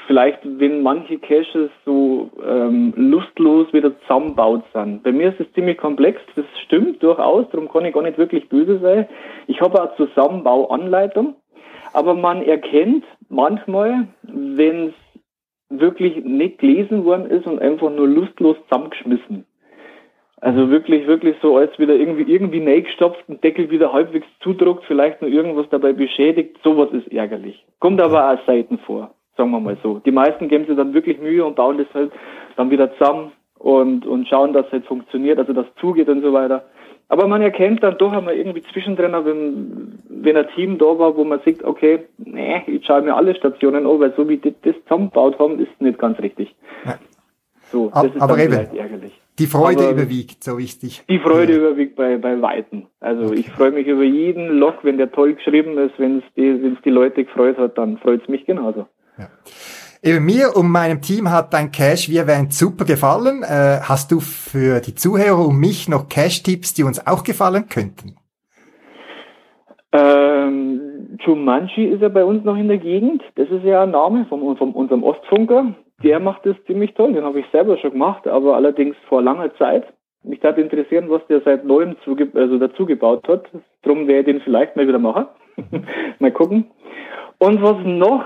Vielleicht, 0.07 0.39
wenn 0.43 0.83
manche 0.83 1.19
Caches 1.19 1.71
so 1.85 2.31
ähm, 2.45 2.93
lustlos 2.97 3.73
wieder 3.73 3.99
zusammenbaut 4.01 4.65
sind. 4.73 5.03
Bei 5.03 5.13
mir 5.13 5.29
ist 5.31 5.41
es 5.41 5.53
ziemlich 5.53 5.77
komplex, 5.77 6.21
das 6.35 6.47
stimmt 6.65 7.03
durchaus, 7.03 7.47
darum 7.51 7.69
kann 7.69 7.85
ich 7.85 7.93
gar 7.93 8.03
nicht 8.03 8.17
wirklich 8.17 8.49
böse 8.49 8.79
sein. 8.79 9.07
Ich 9.47 9.61
habe 9.61 9.81
eine 9.81 9.95
Zusammenbauanleitung, 9.97 11.35
aber 11.93 12.15
man 12.15 12.43
erkennt 12.43 13.05
manchmal, 13.29 14.09
wenn 14.23 14.89
es 14.89 14.95
wirklich 15.69 16.25
nicht 16.25 16.59
gelesen 16.59 17.05
worden 17.05 17.27
ist 17.27 17.47
und 17.47 17.61
einfach 17.61 17.91
nur 17.91 18.09
lustlos 18.09 18.57
zusammengeschmissen. 18.69 19.45
Also 20.41 20.71
wirklich, 20.71 21.07
wirklich 21.07 21.37
so, 21.41 21.57
als 21.57 21.79
wieder 21.79 21.95
irgendwie, 21.95 22.31
irgendwie 22.31 22.61
neigestopft, 22.61 23.27
den 23.27 23.41
Deckel 23.41 23.71
wieder 23.71 23.93
halbwegs 23.93 24.27
zudruckt, 24.41 24.85
vielleicht 24.85 25.23
nur 25.23 25.31
irgendwas 25.31 25.67
dabei 25.71 25.93
beschädigt. 25.93 26.59
Sowas 26.63 26.91
ist 26.93 27.11
ärgerlich. 27.11 27.65
Kommt 27.81 28.01
aber 28.01 28.33
auch 28.33 28.47
selten 28.47 28.79
vor, 28.79 29.15
sagen 29.37 29.51
wir 29.51 29.61
mal 29.61 29.79
so. 29.83 29.99
Die 30.01 30.11
meisten 30.11 30.49
geben 30.49 30.67
sich 30.67 30.77
dann 30.77 30.93
wirklich 30.93 31.19
Mühe 31.19 31.45
und 31.45 31.57
bauen 31.57 31.79
das 31.79 31.87
halt 31.95 32.13
dann 32.57 32.71
wieder 32.71 32.93
zusammen 32.99 33.33
und, 33.59 34.07
und 34.07 34.29
schauen, 34.29 34.53
dass 34.53 34.67
es 34.67 34.73
halt 34.73 34.87
funktioniert, 34.87 35.39
also 35.39 35.55
dass 35.55 35.67
zugeht 35.81 36.09
und 36.09 36.21
so 36.21 36.33
weiter. 36.35 36.67
Aber 37.09 37.29
man 37.29 37.41
erkennt 37.41 37.83
dann 37.83 37.97
doch 37.99 38.13
einmal 38.13 38.35
irgendwie 38.35 38.63
zwischendrin, 38.63 39.13
wenn, 39.13 39.99
wenn 40.09 40.37
ein 40.37 40.49
Team 40.55 40.77
da 40.77 40.99
war, 40.99 41.17
wo 41.17 41.25
man 41.25 41.41
sieht, 41.45 41.63
okay, 41.63 42.01
nee, 42.19 42.63
ich 42.67 42.85
schaue 42.85 43.03
mir 43.03 43.15
alle 43.15 43.35
Stationen 43.37 43.87
an, 43.87 44.01
weil 44.01 44.13
so 44.17 44.29
wie 44.29 44.39
die 44.39 44.55
das 44.63 44.75
zusammengebaut 44.83 45.39
haben, 45.39 45.61
ist 45.61 45.81
nicht 45.81 45.99
ganz 45.99 46.19
richtig. 46.19 46.55
So, 47.71 47.91
das 47.95 48.07
ist 48.07 48.21
aber 48.21 48.37
dann 48.37 48.53
eben, 48.53 48.77
ärgerlich. 48.77 49.21
Die 49.39 49.47
Freude 49.47 49.83
Aber 49.85 49.93
überwiegt, 49.93 50.43
so 50.43 50.57
wichtig. 50.57 51.05
Die 51.11 51.19
Freude 51.19 51.53
ja. 51.53 51.59
überwiegt 51.59 51.95
bei, 51.95 52.17
bei 52.17 52.41
Weitem. 52.41 52.87
Also 53.01 53.27
okay. 53.27 53.41
ich 53.41 53.51
freue 53.51 53.71
mich 53.71 53.87
über 53.87 54.03
jeden 54.03 54.59
Log, 54.59 54.77
wenn 54.83 54.97
der 54.97 55.13
toll 55.13 55.35
geschrieben 55.35 55.77
ist, 55.77 55.99
wenn 55.99 56.19
es 56.19 56.25
die, 56.37 56.63
wenn's 56.63 56.79
die 56.85 56.91
Leute 56.91 57.25
gefreut 57.25 57.59
hat, 57.59 57.77
dann 57.77 57.99
freut 57.99 58.23
es 58.23 58.29
mich 58.29 58.47
genauso. 58.47 58.87
Ja. 59.19 59.29
Eben 60.03 60.25
mir 60.25 60.57
und 60.57 60.71
meinem 60.71 61.03
Team 61.03 61.31
hat 61.31 61.53
dein 61.53 61.71
Cash, 61.71 62.09
wie 62.09 62.17
erwähnt, 62.17 62.55
super 62.55 62.85
gefallen. 62.85 63.43
Äh, 63.43 63.81
hast 63.83 64.11
du 64.11 64.21
für 64.21 64.81
die 64.81 64.95
Zuhörer 64.95 65.47
und 65.47 65.59
mich 65.59 65.89
noch 65.89 66.09
Cash-Tipps, 66.09 66.75
die 66.75 66.85
uns 66.85 67.07
auch 67.07 67.23
gefallen 67.23 67.69
könnten? 67.69 68.17
Ähm, 69.93 71.19
Jumanji 71.25 71.87
ist 71.87 72.03
ja 72.03 72.09
bei 72.09 72.25
uns 72.25 72.45
noch 72.45 72.57
in 72.57 72.69
der 72.69 72.79
Gegend. 72.79 73.23
Das 73.35 73.49
ist 73.51 73.65
ja 73.65 73.83
ein 73.83 73.91
Name 73.91 74.27
von, 74.29 74.57
von 74.57 74.73
unserem 74.73 75.03
Ostfunker 75.03 75.75
der 76.03 76.21
macht 76.21 76.45
das 76.45 76.57
ziemlich 76.67 76.95
toll. 76.95 77.13
Den 77.13 77.25
habe 77.25 77.41
ich 77.41 77.47
selber 77.53 77.79
schon 77.79 77.93
gemacht, 77.93 78.27
aber 78.27 78.57
allerdings 78.57 78.97
vor 79.09 79.23
langer 79.23 79.55
Zeit. 79.57 79.85
Mich 80.23 80.43
würde 80.43 80.61
interessieren, 80.61 81.09
was 81.09 81.27
der 81.29 81.41
seit 81.43 81.65
neuem 81.65 81.97
zuge 82.05 82.29
also 82.35 82.59
dazu 82.59 82.85
gebaut 82.85 83.27
hat. 83.29 83.49
Drum 83.83 84.09
werde 84.09 84.31
ich 84.31 84.37
den 84.37 84.41
vielleicht 84.43 84.77
mal 84.77 84.89
wieder 84.89 84.99
machen. 84.99 85.27
mal 86.19 86.33
gucken. 86.33 86.67
Und 87.39 87.63
was 87.63 87.77
noch 87.85 88.25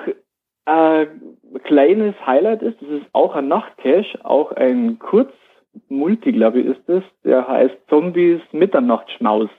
ein 0.64 1.06
äh, 1.54 1.58
kleines 1.64 2.14
Highlight 2.26 2.62
ist, 2.62 2.80
das 2.80 2.88
ist 2.88 3.06
auch 3.12 3.34
ein 3.34 3.48
Nachtcache, 3.48 4.18
auch 4.24 4.52
ein 4.52 4.98
Kurz-Multi, 4.98 6.32
glaube 6.32 6.60
ich, 6.60 6.66
ist 6.66 6.82
das. 6.86 7.02
Der 7.24 7.46
heißt 7.46 7.76
Zombies 7.88 8.40
Mitternachtsschmaus, 8.52 9.50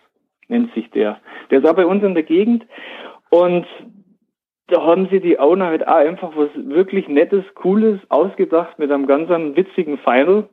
nennt 0.47 0.73
sich 0.73 0.89
der. 0.91 1.19
Der 1.49 1.59
ist 1.59 1.69
auch 1.69 1.75
bei 1.75 1.85
uns 1.85 2.03
in 2.03 2.13
der 2.13 2.23
Gegend. 2.23 2.65
Und 3.29 3.65
da 4.67 4.81
haben 4.81 5.07
sie 5.11 5.19
die 5.19 5.39
Owner 5.39 5.67
halt 5.67 5.87
auch 5.87 5.95
einfach 5.95 6.31
was 6.35 6.49
wirklich 6.55 7.07
Nettes, 7.07 7.43
Cooles 7.55 7.99
ausgedacht 8.09 8.79
mit 8.79 8.91
einem 8.91 9.07
ganz 9.07 9.29
witzigen 9.29 9.97
Final. 9.99 10.49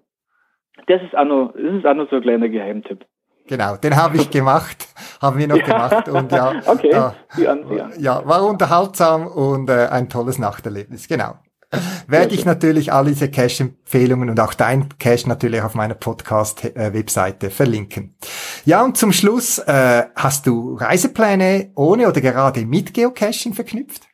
Das 0.86 1.02
ist 1.02 1.16
auch 1.16 1.24
noch, 1.24 1.52
das 1.54 1.74
ist 1.74 1.86
auch 1.86 1.94
noch 1.94 2.10
so 2.10 2.16
ein 2.16 2.22
kleiner 2.22 2.48
Geheimtipp. 2.48 3.04
Genau, 3.48 3.76
den 3.76 3.96
habe 3.96 4.16
ich 4.18 4.30
gemacht, 4.30 4.88
haben 5.22 5.38
wir 5.38 5.48
noch 5.48 5.56
ja. 5.56 5.64
gemacht 5.64 6.08
und 6.08 6.30
ja, 6.32 6.52
okay. 6.66 6.90
Äh, 6.90 8.00
ja, 8.00 8.26
war 8.26 8.44
unterhaltsam 8.46 9.26
und 9.26 9.70
äh, 9.70 9.88
ein 9.90 10.08
tolles 10.08 10.38
Nachterlebnis, 10.38 11.08
genau. 11.08 11.34
Werde 12.08 12.34
ich 12.34 12.46
natürlich 12.46 12.92
all 12.92 13.04
diese 13.04 13.30
Cache-Empfehlungen 13.30 14.30
und 14.30 14.40
auch 14.40 14.54
dein 14.54 14.88
Cache 14.98 15.28
natürlich 15.28 15.62
auf 15.62 15.74
meiner 15.74 15.94
Podcast-Webseite 15.94 17.50
verlinken. 17.50 18.16
Ja, 18.64 18.84
und 18.84 18.96
zum 18.96 19.12
Schluss, 19.12 19.58
äh, 19.58 20.04
hast 20.16 20.46
du 20.46 20.74
Reisepläne 20.74 21.72
ohne 21.76 22.08
oder 22.08 22.20
gerade 22.20 22.64
mit 22.64 22.94
Geocaching 22.94 23.52
verknüpft? 23.52 24.08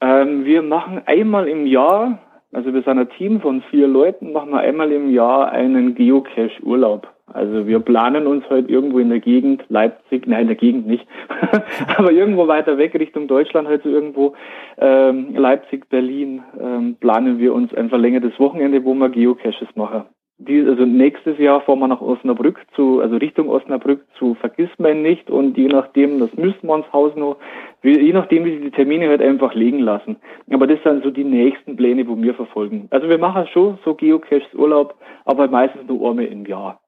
Ähm, 0.00 0.44
wir 0.44 0.62
machen 0.62 1.02
einmal 1.06 1.48
im 1.48 1.66
Jahr, 1.66 2.20
also 2.52 2.72
wir 2.72 2.82
sind 2.82 2.98
ein 2.98 3.08
Team 3.18 3.40
von 3.40 3.62
vier 3.70 3.88
Leuten, 3.88 4.32
machen 4.32 4.50
wir 4.50 4.60
einmal 4.60 4.92
im 4.92 5.10
Jahr 5.10 5.50
einen 5.50 5.94
Geocache-Urlaub. 5.94 7.11
Also 7.32 7.66
wir 7.66 7.80
planen 7.80 8.26
uns 8.26 8.48
halt 8.48 8.68
irgendwo 8.70 8.98
in 8.98 9.08
der 9.08 9.20
Gegend, 9.20 9.64
Leipzig, 9.68 10.26
nein, 10.26 10.42
in 10.42 10.46
der 10.48 10.56
Gegend 10.56 10.86
nicht, 10.86 11.06
aber 11.96 12.12
irgendwo 12.12 12.48
weiter 12.48 12.78
weg 12.78 12.94
Richtung 12.94 13.28
Deutschland, 13.28 13.68
halt 13.68 13.82
so 13.82 13.88
irgendwo 13.88 14.34
ähm, 14.78 15.34
Leipzig, 15.34 15.88
Berlin, 15.88 16.42
ähm, 16.60 16.96
planen 17.00 17.38
wir 17.38 17.54
uns 17.54 17.74
ein 17.74 17.88
verlängertes 17.88 18.38
Wochenende, 18.38 18.84
wo 18.84 18.94
wir 18.94 19.08
Geocaches 19.08 19.68
machen 19.74 20.04
die, 20.46 20.60
also 20.66 20.84
nächstes 20.84 21.38
Jahr 21.38 21.60
fahren 21.60 21.78
wir 21.78 21.88
nach 21.88 22.00
Osnabrück 22.00 22.60
zu, 22.74 23.00
also 23.00 23.16
Richtung 23.16 23.48
Osnabrück 23.48 24.04
zu 24.18 24.34
Vergissmein 24.34 25.02
nicht 25.02 25.30
und 25.30 25.56
je 25.56 25.68
nachdem, 25.68 26.18
das 26.20 26.32
müssen 26.34 26.66
wir 26.66 26.74
uns 26.74 26.92
Haus 26.92 27.14
noch, 27.16 27.36
je 27.82 28.12
nachdem, 28.12 28.44
wie 28.44 28.56
sie 28.56 28.64
die 28.64 28.70
Termine 28.70 29.08
halt 29.08 29.22
einfach 29.22 29.54
legen 29.54 29.80
lassen. 29.80 30.16
Aber 30.50 30.66
das 30.66 30.82
sind 30.82 31.04
so 31.04 31.10
die 31.10 31.24
nächsten 31.24 31.76
Pläne, 31.76 32.06
wo 32.08 32.20
wir 32.20 32.34
verfolgen. 32.34 32.88
Also 32.90 33.08
wir 33.08 33.18
machen 33.18 33.46
schon 33.52 33.78
so 33.84 33.94
Geocaches 33.94 34.54
Urlaub, 34.54 34.94
aber 35.24 35.48
meistens 35.48 35.86
nur 35.86 36.10
einmal 36.10 36.26
im 36.26 36.46
Jahr. 36.46 36.81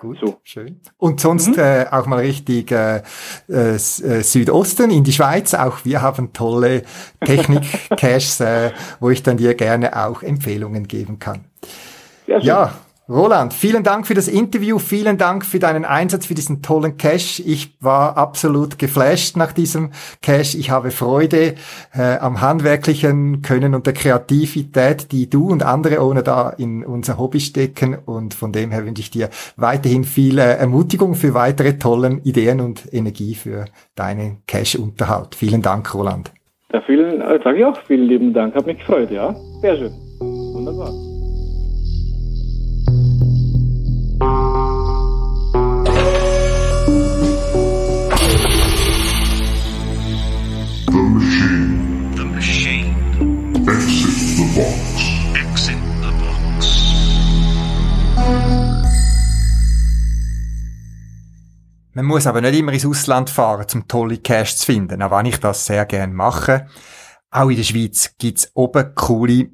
Gut, 0.00 0.18
So. 0.18 0.40
schön. 0.44 0.80
Und 0.96 1.20
sonst 1.20 1.58
äh, 1.58 1.84
auch 1.90 2.06
mal 2.06 2.20
richtig 2.20 2.72
äh, 2.72 3.02
äh, 3.50 3.74
äh, 3.74 3.78
Südosten 3.78 4.90
in 4.90 5.04
die 5.04 5.12
Schweiz. 5.12 5.52
Auch 5.52 5.84
wir 5.84 6.00
haben 6.00 6.32
tolle 6.32 6.84
Technik-Caches, 7.22 8.40
äh, 8.40 8.70
wo 8.98 9.10
ich 9.10 9.22
dann 9.22 9.36
dir 9.36 9.52
gerne 9.54 9.94
auch 9.94 10.22
Empfehlungen 10.22 10.88
geben 10.88 11.18
kann. 11.18 11.44
Ja, 12.26 12.72
Roland, 13.10 13.52
vielen 13.52 13.82
Dank 13.82 14.06
für 14.06 14.14
das 14.14 14.28
Interview, 14.28 14.78
vielen 14.78 15.18
Dank 15.18 15.44
für 15.44 15.58
deinen 15.58 15.84
Einsatz 15.84 16.26
für 16.26 16.34
diesen 16.34 16.62
tollen 16.62 16.96
Cache. 16.96 17.42
Ich 17.44 17.74
war 17.80 18.16
absolut 18.16 18.78
geflasht 18.78 19.36
nach 19.36 19.50
diesem 19.50 19.90
Cache. 20.22 20.56
Ich 20.56 20.70
habe 20.70 20.92
Freude 20.92 21.56
äh, 21.92 22.18
am 22.20 22.40
handwerklichen 22.40 23.42
Können 23.42 23.74
und 23.74 23.86
der 23.86 23.94
Kreativität, 23.94 25.10
die 25.10 25.28
du 25.28 25.48
und 25.48 25.64
andere 25.64 26.04
ohne 26.06 26.22
da 26.22 26.50
in 26.50 26.84
unser 26.84 27.18
Hobby 27.18 27.40
stecken. 27.40 27.98
Und 28.06 28.32
von 28.32 28.52
dem 28.52 28.70
her 28.70 28.86
wünsche 28.86 29.02
ich 29.02 29.10
dir 29.10 29.28
weiterhin 29.56 30.04
viel 30.04 30.38
äh, 30.38 30.58
Ermutigung 30.58 31.16
für 31.16 31.34
weitere 31.34 31.78
tollen 31.78 32.22
Ideen 32.22 32.60
und 32.60 32.94
Energie 32.94 33.34
für 33.34 33.64
deinen 33.96 34.44
Cache-Unterhalt. 34.46 35.34
Vielen 35.34 35.62
Dank, 35.62 35.92
Roland. 35.94 36.30
Ja, 36.72 36.80
vielen, 36.82 37.20
äh, 37.20 37.40
sage 37.42 37.58
ich 37.58 37.64
auch 37.64 37.76
vielen 37.88 38.06
lieben 38.06 38.32
Dank. 38.32 38.54
Hat 38.54 38.66
mich 38.66 38.78
gefreut, 38.78 39.10
ja. 39.10 39.34
Sehr 39.62 39.76
schön. 39.76 39.92
Wunderbar. 40.20 41.19
The 50.90 50.96
machine. 50.96 52.16
The 52.16 52.24
machine. 52.24 52.94
Exit 53.68 54.36
the 54.36 54.46
box. 54.56 54.74
Exit 55.36 55.78
the 56.02 56.10
box. 56.18 56.66
Man 61.94 62.06
muss 62.06 62.26
aber 62.26 62.40
nicht 62.40 62.58
immer 62.58 62.72
ins 62.72 62.84
Ausland 62.84 63.30
fahren, 63.30 63.66
um 63.72 63.86
tolle 63.86 64.18
Cash 64.18 64.56
zu 64.56 64.66
finden, 64.66 65.00
auch 65.00 65.12
wenn 65.12 65.26
ich 65.26 65.38
das 65.38 65.64
sehr 65.64 65.86
gerne 65.86 66.12
mache. 66.12 66.66
Auch 67.30 67.50
in 67.50 67.56
der 67.56 67.62
Schweiz 67.62 68.16
gibt's 68.18 68.50
oben 68.54 68.92
coole 68.96 69.48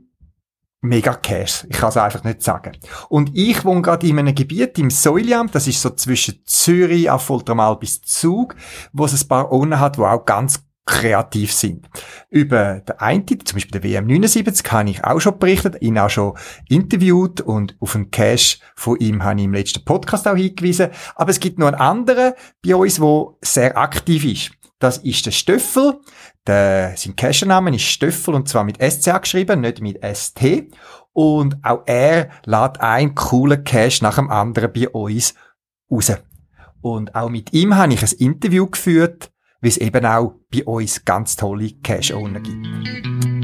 mega 0.81 1.13
Cash. 1.13 1.67
Ich 1.69 1.77
kann 1.77 1.91
es 1.91 1.99
einfach 1.99 2.25
nicht 2.25 2.43
sagen. 2.43 2.73
Und 3.11 3.37
ich 3.37 3.63
wohne 3.63 3.83
gerade 3.83 4.07
in 4.07 4.19
einem 4.19 4.35
Gebiet 4.35 4.79
im 4.79 4.89
Säuliam, 4.89 5.51
das 5.51 5.67
ist 5.67 5.83
so 5.83 5.91
zwischen 5.91 6.41
Zürich, 6.47 7.11
Affoltermal 7.11 7.77
bis 7.77 8.01
Zug, 8.01 8.57
wo 8.95 9.05
es 9.05 9.23
ein 9.23 9.29
paar 9.29 9.53
Orte 9.53 9.79
hat, 9.79 9.99
wo 9.99 10.07
auch 10.07 10.25
ganz 10.25 10.63
kreativ 10.87 11.53
sind. 11.53 11.89
Über 12.31 12.81
den 12.81 12.99
einen, 12.99 13.27
zum 13.27 13.57
Beispiel 13.57 13.81
der 13.81 13.83
WM79, 13.83 14.71
habe 14.71 14.91
ich 14.91 15.05
auch 15.05 15.21
schon 15.21 15.39
berichtet, 15.39 15.83
ihn 15.83 15.99
auch 15.99 16.09
schon 16.09 16.39
interviewt 16.69 17.41
und 17.41 17.77
auf 17.81 17.97
einen 17.97 18.11
Cache 18.11 18.59
von 18.77 18.97
ihm 18.99 19.25
habe 19.25 19.41
ich 19.41 19.45
im 19.45 19.53
letzten 19.53 19.85
Podcast 19.85 20.27
auch 20.29 20.37
hingewiesen. 20.37 20.91
Aber 21.17 21.31
es 21.31 21.41
gibt 21.41 21.59
noch 21.59 21.67
einen 21.67 21.77
anderen 21.77 22.35
bei 22.65 22.77
uns, 22.77 22.97
der 22.97 23.27
sehr 23.43 23.77
aktiv 23.77 24.25
ist. 24.25 24.53
Das 24.79 24.99
ist 24.99 25.27
der 25.27 25.33
Stöffel. 25.33 26.01
Der, 26.47 26.95
sein 26.97 27.17
Cache-Name 27.17 27.75
ist 27.75 27.83
Stöffel 27.83 28.35
und 28.35 28.49
zwar 28.49 28.63
mit 28.63 28.79
SCH 28.81 29.21
geschrieben, 29.21 29.63
nicht 29.63 29.81
mit 29.81 29.99
ST. 30.05 30.69
Und 31.13 31.57
auch 31.65 31.83
er 31.87 32.31
lädt 32.45 32.81
einen 32.81 33.15
coolen 33.15 33.65
Cache 33.65 34.03
nach 34.03 34.17
dem 34.17 34.31
anderen 34.31 34.73
bei 34.73 34.89
uns 34.89 35.35
raus. 35.91 36.13
Und 36.83 37.15
auch 37.17 37.31
mit 37.31 37.53
ihm 37.53 37.75
habe 37.75 37.95
ich 37.95 38.03
ein 38.03 38.19
Interview 38.19 38.69
geführt, 38.69 39.33
wie 39.67 39.71
es 39.71 39.79
eben 39.79 40.07
auch 40.07 40.33
bei 40.49 40.65
uns 40.65 41.05
ganz 41.05 41.35
tolle 41.35 41.73
Cache-Owner 41.83 42.39
gibt. 42.39 43.36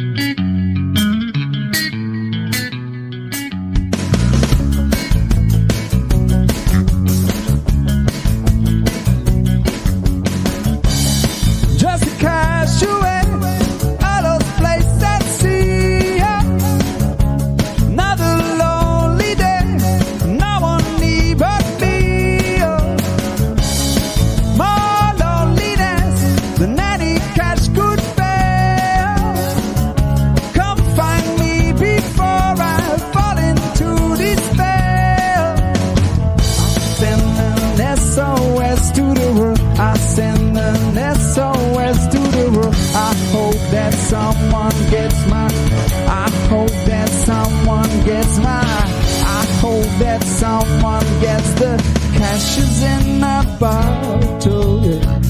Bottle. 53.63 54.83
yeah. 54.85 55.21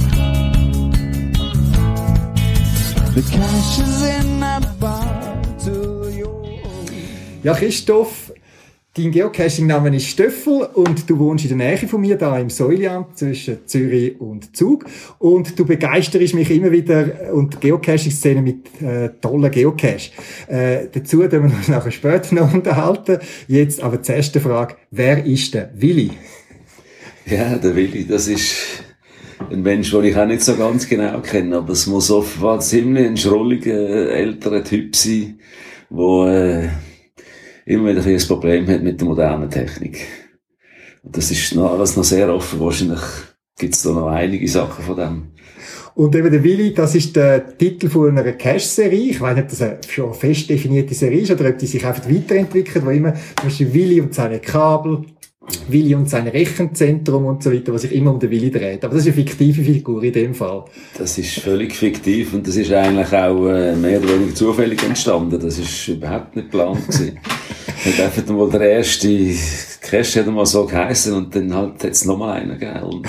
The 3.14 3.22
cashes 3.30 4.02
in 4.02 4.40
my 4.40 4.58
bottle. 4.80 6.10
yo. 6.10 6.42
Ja, 7.42 7.52
Christoph, 7.52 8.32
dein 8.96 9.10
Geocaching-Name 9.10 9.94
ist 9.96 10.06
Stöffel 10.06 10.62
und 10.72 11.10
du 11.10 11.18
wohnst 11.18 11.44
in 11.44 11.58
der 11.58 11.68
Nähe 11.76 11.86
von 11.86 12.00
mir, 12.00 12.16
da 12.16 12.38
im 12.38 12.48
Säuliam, 12.48 13.04
zwischen 13.12 13.66
Zürich 13.66 14.18
und 14.18 14.56
Zug. 14.56 14.86
Und 15.18 15.58
du 15.58 15.66
begeisterst 15.66 16.34
mich 16.34 16.50
immer 16.50 16.72
wieder 16.72 17.34
und 17.34 17.52
die 17.52 17.68
Geocaching-Szene 17.68 18.40
mit 18.40 18.80
äh, 18.80 19.10
tollen 19.20 19.50
Geocache. 19.50 20.10
Äh, 20.46 20.86
dazu 20.90 21.18
werden 21.18 21.50
wir 21.50 21.54
uns 21.54 21.68
nachher 21.68 21.90
später 21.90 22.34
noch 22.34 22.54
unterhalten. 22.54 23.18
Jetzt 23.46 23.82
aber 23.82 23.98
die 23.98 24.10
erste 24.10 24.40
Frage, 24.40 24.76
wer 24.90 25.22
ist 25.22 25.52
der 25.52 25.70
Willi? 25.74 26.12
Ja, 27.26 27.56
der 27.56 27.76
Willi, 27.76 28.06
das 28.06 28.26
ist 28.28 28.82
ein 29.50 29.62
Mensch, 29.62 29.90
den 29.90 30.04
ich 30.04 30.16
auch 30.16 30.26
nicht 30.26 30.42
so 30.42 30.56
ganz 30.56 30.88
genau 30.88 31.20
kenne, 31.20 31.58
aber 31.58 31.72
es 31.72 31.86
muss 31.86 32.10
offenbar 32.10 32.60
ziemlich 32.60 33.06
ein 33.06 33.16
schrulliger, 33.16 34.10
älterer 34.10 34.64
Typ 34.64 34.96
sein, 34.96 35.38
der 35.90 36.72
äh, 37.66 37.72
immer 37.72 37.90
wieder 37.90 38.04
ein 38.04 38.26
Problem 38.26 38.66
hat 38.66 38.82
mit 38.82 39.00
der 39.00 39.08
modernen 39.08 39.50
Technik. 39.50 40.06
Und 41.02 41.16
das 41.16 41.30
ist 41.30 41.54
noch 41.54 41.72
alles 41.72 41.96
noch 41.96 42.04
sehr 42.04 42.32
offen. 42.32 42.60
Wahrscheinlich 42.60 43.00
gibt 43.58 43.74
es 43.74 43.82
da 43.82 43.90
noch 43.90 44.08
einige 44.08 44.48
Sachen 44.48 44.84
von 44.84 44.96
dem. 44.96 45.32
Und 45.94 46.14
eben 46.16 46.30
der 46.30 46.42
Willi, 46.42 46.72
das 46.72 46.94
ist 46.94 47.14
der 47.16 47.56
Titel 47.58 47.88
von 47.88 48.16
einer 48.16 48.32
Cache-Serie. 48.32 49.10
Ich 49.10 49.20
weiß 49.20 49.36
nicht, 49.36 49.44
ob 49.44 49.50
das 49.50 49.62
eine 49.62 49.78
schon 49.88 50.14
fest 50.14 50.48
definierte 50.48 50.94
Serie 50.94 51.20
ist 51.20 51.30
oder 51.30 51.50
ob 51.50 51.58
die 51.58 51.66
sich 51.66 51.84
einfach 51.84 52.08
weiterentwickelt, 52.08 52.84
wo 52.84 52.90
immer 52.90 53.14
zum 53.14 53.44
Beispiel 53.44 53.74
Willi 53.74 54.00
und 54.00 54.14
seine 54.14 54.38
Kabel, 54.38 55.04
Willi 55.68 55.94
und 55.94 56.08
sein 56.08 56.28
Rechenzentrum 56.28 57.26
und 57.26 57.42
so 57.42 57.52
weiter, 57.52 57.72
was 57.72 57.82
sich 57.82 57.92
immer 57.92 58.12
um 58.12 58.20
den 58.20 58.30
Willi 58.30 58.50
dreht. 58.50 58.84
Aber 58.84 58.94
das 58.94 59.06
ist 59.06 59.14
eine 59.14 59.24
fiktive 59.24 59.62
Figur 59.62 60.02
in 60.02 60.12
dem 60.12 60.34
Fall. 60.34 60.64
Das 60.96 61.18
ist 61.18 61.40
völlig 61.40 61.74
fiktiv 61.74 62.32
und 62.34 62.46
das 62.46 62.56
ist 62.56 62.72
eigentlich 62.72 63.12
auch 63.12 63.48
äh, 63.48 63.74
mehr 63.74 64.00
oder 64.00 64.14
weniger 64.14 64.34
zufällig 64.34 64.82
entstanden. 64.82 65.40
Das 65.40 65.58
ist 65.58 65.88
überhaupt 65.88 66.36
nicht 66.36 66.50
geplant 66.50 66.86
gewesen. 66.86 67.18
Hat 67.84 68.00
einfach 68.00 68.26
mal 68.32 68.50
der 68.50 68.70
erste 68.70 69.08
Cash 69.80 70.16
hat 70.16 70.26
mal 70.28 70.46
so 70.46 70.64
geheißen 70.64 71.12
und 71.14 71.34
dann 71.34 71.52
halt 71.52 71.82
hat 71.82 71.90
es 71.90 72.04
nochmal 72.04 72.40
einen 72.40 72.58
gegeben. 72.58 73.02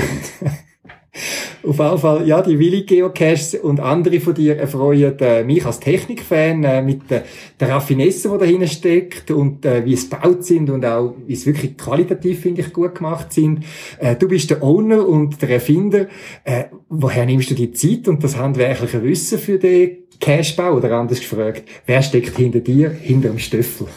Auf 1.65 1.79
jeden 1.79 1.97
Fall, 1.97 2.27
ja, 2.27 2.41
die 2.41 2.57
Willi 2.57 2.81
Geocaches 2.81 3.55
und 3.55 3.79
andere 3.79 4.19
von 4.19 4.33
dir 4.33 4.57
erfreuen 4.57 5.17
äh, 5.19 5.43
mich 5.43 5.65
als 5.65 5.79
Technikfan 5.79 6.63
äh, 6.63 6.81
mit 6.81 7.11
äh, 7.11 7.21
der 7.59 7.69
Raffinesse, 7.69 8.29
die 8.29 8.37
dahinter 8.37 8.67
steckt 8.67 9.31
und 9.31 9.63
äh, 9.65 9.85
wie 9.85 9.93
es 9.93 10.09
gebaut 10.09 10.43
sind 10.43 10.69
und 10.69 10.85
auch 10.85 11.15
wie 11.25 11.33
es 11.33 11.45
wirklich 11.45 11.77
qualitativ, 11.77 12.41
finde 12.41 12.61
ich, 12.61 12.73
gut 12.73 12.95
gemacht 12.95 13.31
sind. 13.31 13.63
Äh, 13.99 14.15
du 14.15 14.27
bist 14.27 14.49
der 14.49 14.63
Owner 14.63 15.07
und 15.07 15.41
der 15.41 15.51
Erfinder. 15.51 16.07
Äh, 16.43 16.65
woher 16.89 17.25
nimmst 17.25 17.51
du 17.51 17.55
die 17.55 17.71
Zeit 17.71 18.07
und 18.07 18.23
das 18.23 18.35
handwerkliche 18.35 19.03
Wissen 19.03 19.37
für 19.37 19.59
den 19.59 19.99
Cachebau? 20.19 20.73
Oder 20.77 20.91
anders 20.93 21.19
gefragt, 21.19 21.63
wer 21.85 22.01
steckt 22.01 22.35
hinter 22.37 22.59
dir, 22.59 22.89
hinter 22.89 23.29
dem 23.29 23.39
Stöffel? 23.39 23.87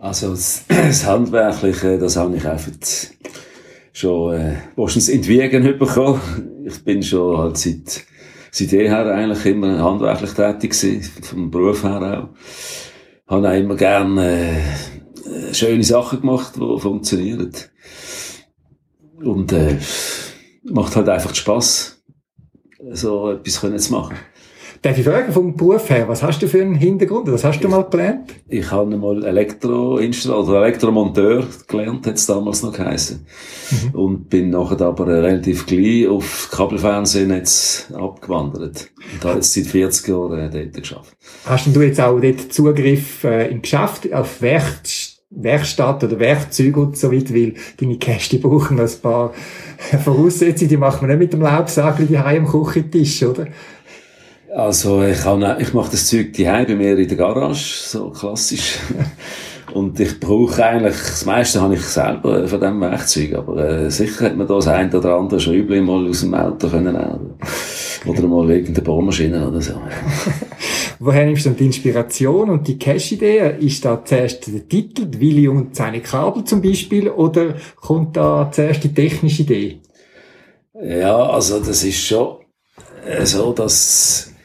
also 0.00 0.30
das, 0.30 0.64
das 0.68 1.04
Handwerkliche, 1.04 1.98
das 1.98 2.16
habe 2.16 2.36
ich 2.36 2.46
einfach 2.46 2.72
schon 3.92 4.34
äh, 4.34 4.56
meistens 4.76 5.08
in 5.08 5.22
die 5.22 5.28
Wiegen 5.28 5.78
bekommen. 5.78 6.20
Ich 6.64 6.82
bin 6.84 7.02
schon 7.02 7.38
halt 7.38 7.58
seit, 7.58 8.04
seit 8.50 8.72
jeher 8.72 9.06
eigentlich 9.06 9.46
immer 9.46 9.82
handwerklich 9.82 10.32
tätig 10.32 10.70
gewesen, 10.70 11.02
vom 11.22 11.50
Beruf 11.50 11.82
her 11.84 12.30
auch. 13.26 13.32
Habe 13.32 13.48
auch 13.48 13.54
immer 13.54 13.76
gerne 13.76 14.58
äh, 15.26 15.54
schöne 15.54 15.84
Sachen 15.84 16.20
gemacht, 16.20 16.54
die 16.56 16.80
funktionieren. 16.80 17.52
Und 19.22 19.52
äh, 19.52 19.76
macht 20.64 20.96
halt 20.96 21.08
einfach 21.08 21.34
Spass, 21.34 22.02
so 22.92 23.30
etwas 23.30 23.60
können 23.60 23.78
zu 23.78 23.92
machen. 23.92 24.16
Darf 24.82 24.96
ich 24.96 25.04
fragen, 25.04 25.30
vom 25.30 25.54
Beruf 25.54 25.90
her, 25.90 26.08
was 26.08 26.22
hast 26.22 26.40
du 26.40 26.48
für 26.48 26.62
einen 26.62 26.74
Hintergrund? 26.74 27.30
Was 27.30 27.44
hast 27.44 27.60
du 27.60 27.68
mal 27.68 27.82
gelernt? 27.82 28.32
Ich 28.48 28.70
habe 28.70 28.96
mal 28.96 29.22
Elektroinstallateur 29.26 30.48
oder 30.48 30.62
Elektromonteur 30.62 31.46
gelernt, 31.68 32.06
hat 32.06 32.14
es 32.14 32.24
damals 32.24 32.62
noch 32.62 32.72
geheißen. 32.72 33.26
Und 33.92 34.30
bin 34.30 34.48
nachher 34.48 34.80
aber 34.80 35.06
relativ 35.06 35.66
gleich 35.66 36.08
auf 36.08 36.48
Kabelfernsehnetz 36.50 37.92
abgewandert. 37.92 38.90
Und 39.12 39.24
habe 39.24 39.34
jetzt 39.34 39.52
seit 39.52 39.66
40 39.66 40.08
Jahren 40.08 40.38
äh, 40.38 40.50
dort 40.50 40.72
geschafft. 40.72 41.14
Hast 41.44 41.66
denn 41.66 41.74
du 41.74 41.82
jetzt 41.82 42.00
auch 42.00 42.18
dort 42.18 42.50
Zugriff 42.50 43.24
äh, 43.24 43.50
im 43.50 43.60
Geschäft 43.60 44.10
auf 44.14 44.40
Werk 44.40 44.80
Werkstatt 45.32 46.02
oder 46.02 46.18
Werkzeuge 46.18 46.80
und 46.80 46.96
so 46.96 47.12
weiter, 47.12 47.32
weil 47.34 47.54
deine 47.78 47.98
Käste 47.98 48.38
brauchen 48.38 48.80
ein 48.80 48.90
paar 49.00 49.32
Voraussetzungen, 50.04 50.68
die 50.68 50.76
macht 50.76 51.02
man 51.02 51.10
nicht 51.10 51.20
mit 51.20 51.32
dem 51.32 51.42
Laubsagel 51.42 52.06
daheim 52.08 52.46
am 52.46 52.50
Küchentisch, 52.50 53.22
oder? 53.22 53.46
Also 54.54 55.02
ich, 55.04 55.20
kann, 55.20 55.60
ich 55.60 55.72
mache 55.74 55.92
das 55.92 56.08
Zeug 56.08 56.32
daheim 56.32 56.66
bei 56.66 56.74
mir 56.74 56.98
in 56.98 57.08
der 57.08 57.16
Garage, 57.16 57.88
so 57.88 58.10
klassisch. 58.10 58.78
Und 59.74 60.00
ich 60.00 60.18
brauche 60.18 60.64
eigentlich, 60.64 60.96
das 60.96 61.24
meiste 61.24 61.60
habe 61.60 61.74
ich 61.74 61.82
selber 61.82 62.48
von 62.48 62.60
diesem 62.60 62.80
Werkzeug, 62.80 63.34
aber 63.34 63.56
äh, 63.64 63.90
sicher 63.90 64.24
hat 64.24 64.36
man 64.36 64.48
da 64.48 64.54
das 64.54 64.66
ein 64.66 64.92
oder 64.92 65.16
andere 65.16 65.38
Schräubchen 65.38 65.84
mal 65.84 66.08
aus 66.08 66.22
dem 66.22 66.34
Auto 66.34 66.68
können 66.68 66.94
nehmen. 66.94 67.34
Oder 68.04 68.22
mal 68.26 68.50
irgendeine 68.50 68.84
Bohrmaschine 68.84 69.46
oder 69.46 69.60
so. 69.60 69.74
Woher 70.98 71.24
nimmst 71.24 71.44
du 71.44 71.50
denn 71.50 71.58
die 71.58 71.66
Inspiration 71.66 72.50
und 72.50 72.66
die 72.66 72.78
Cash-Idee? 72.78 73.58
Ist 73.60 73.84
da 73.84 74.04
zuerst 74.04 74.48
der 74.48 74.68
Titel, 74.68 75.06
Willi 75.18 75.46
und 75.46 75.76
seine 75.76 76.00
Kabel 76.00 76.42
zum 76.42 76.60
Beispiel, 76.60 77.08
oder 77.08 77.54
kommt 77.76 78.16
da 78.16 78.50
zuerst 78.50 78.82
die 78.82 78.92
technische 78.92 79.42
Idee? 79.42 79.78
Ja, 80.82 81.16
also 81.16 81.60
das 81.60 81.84
ist 81.84 82.04
schon 82.04 82.38
äh, 83.06 83.24
so, 83.24 83.52
dass 83.52 84.26
äh, 84.26 84.39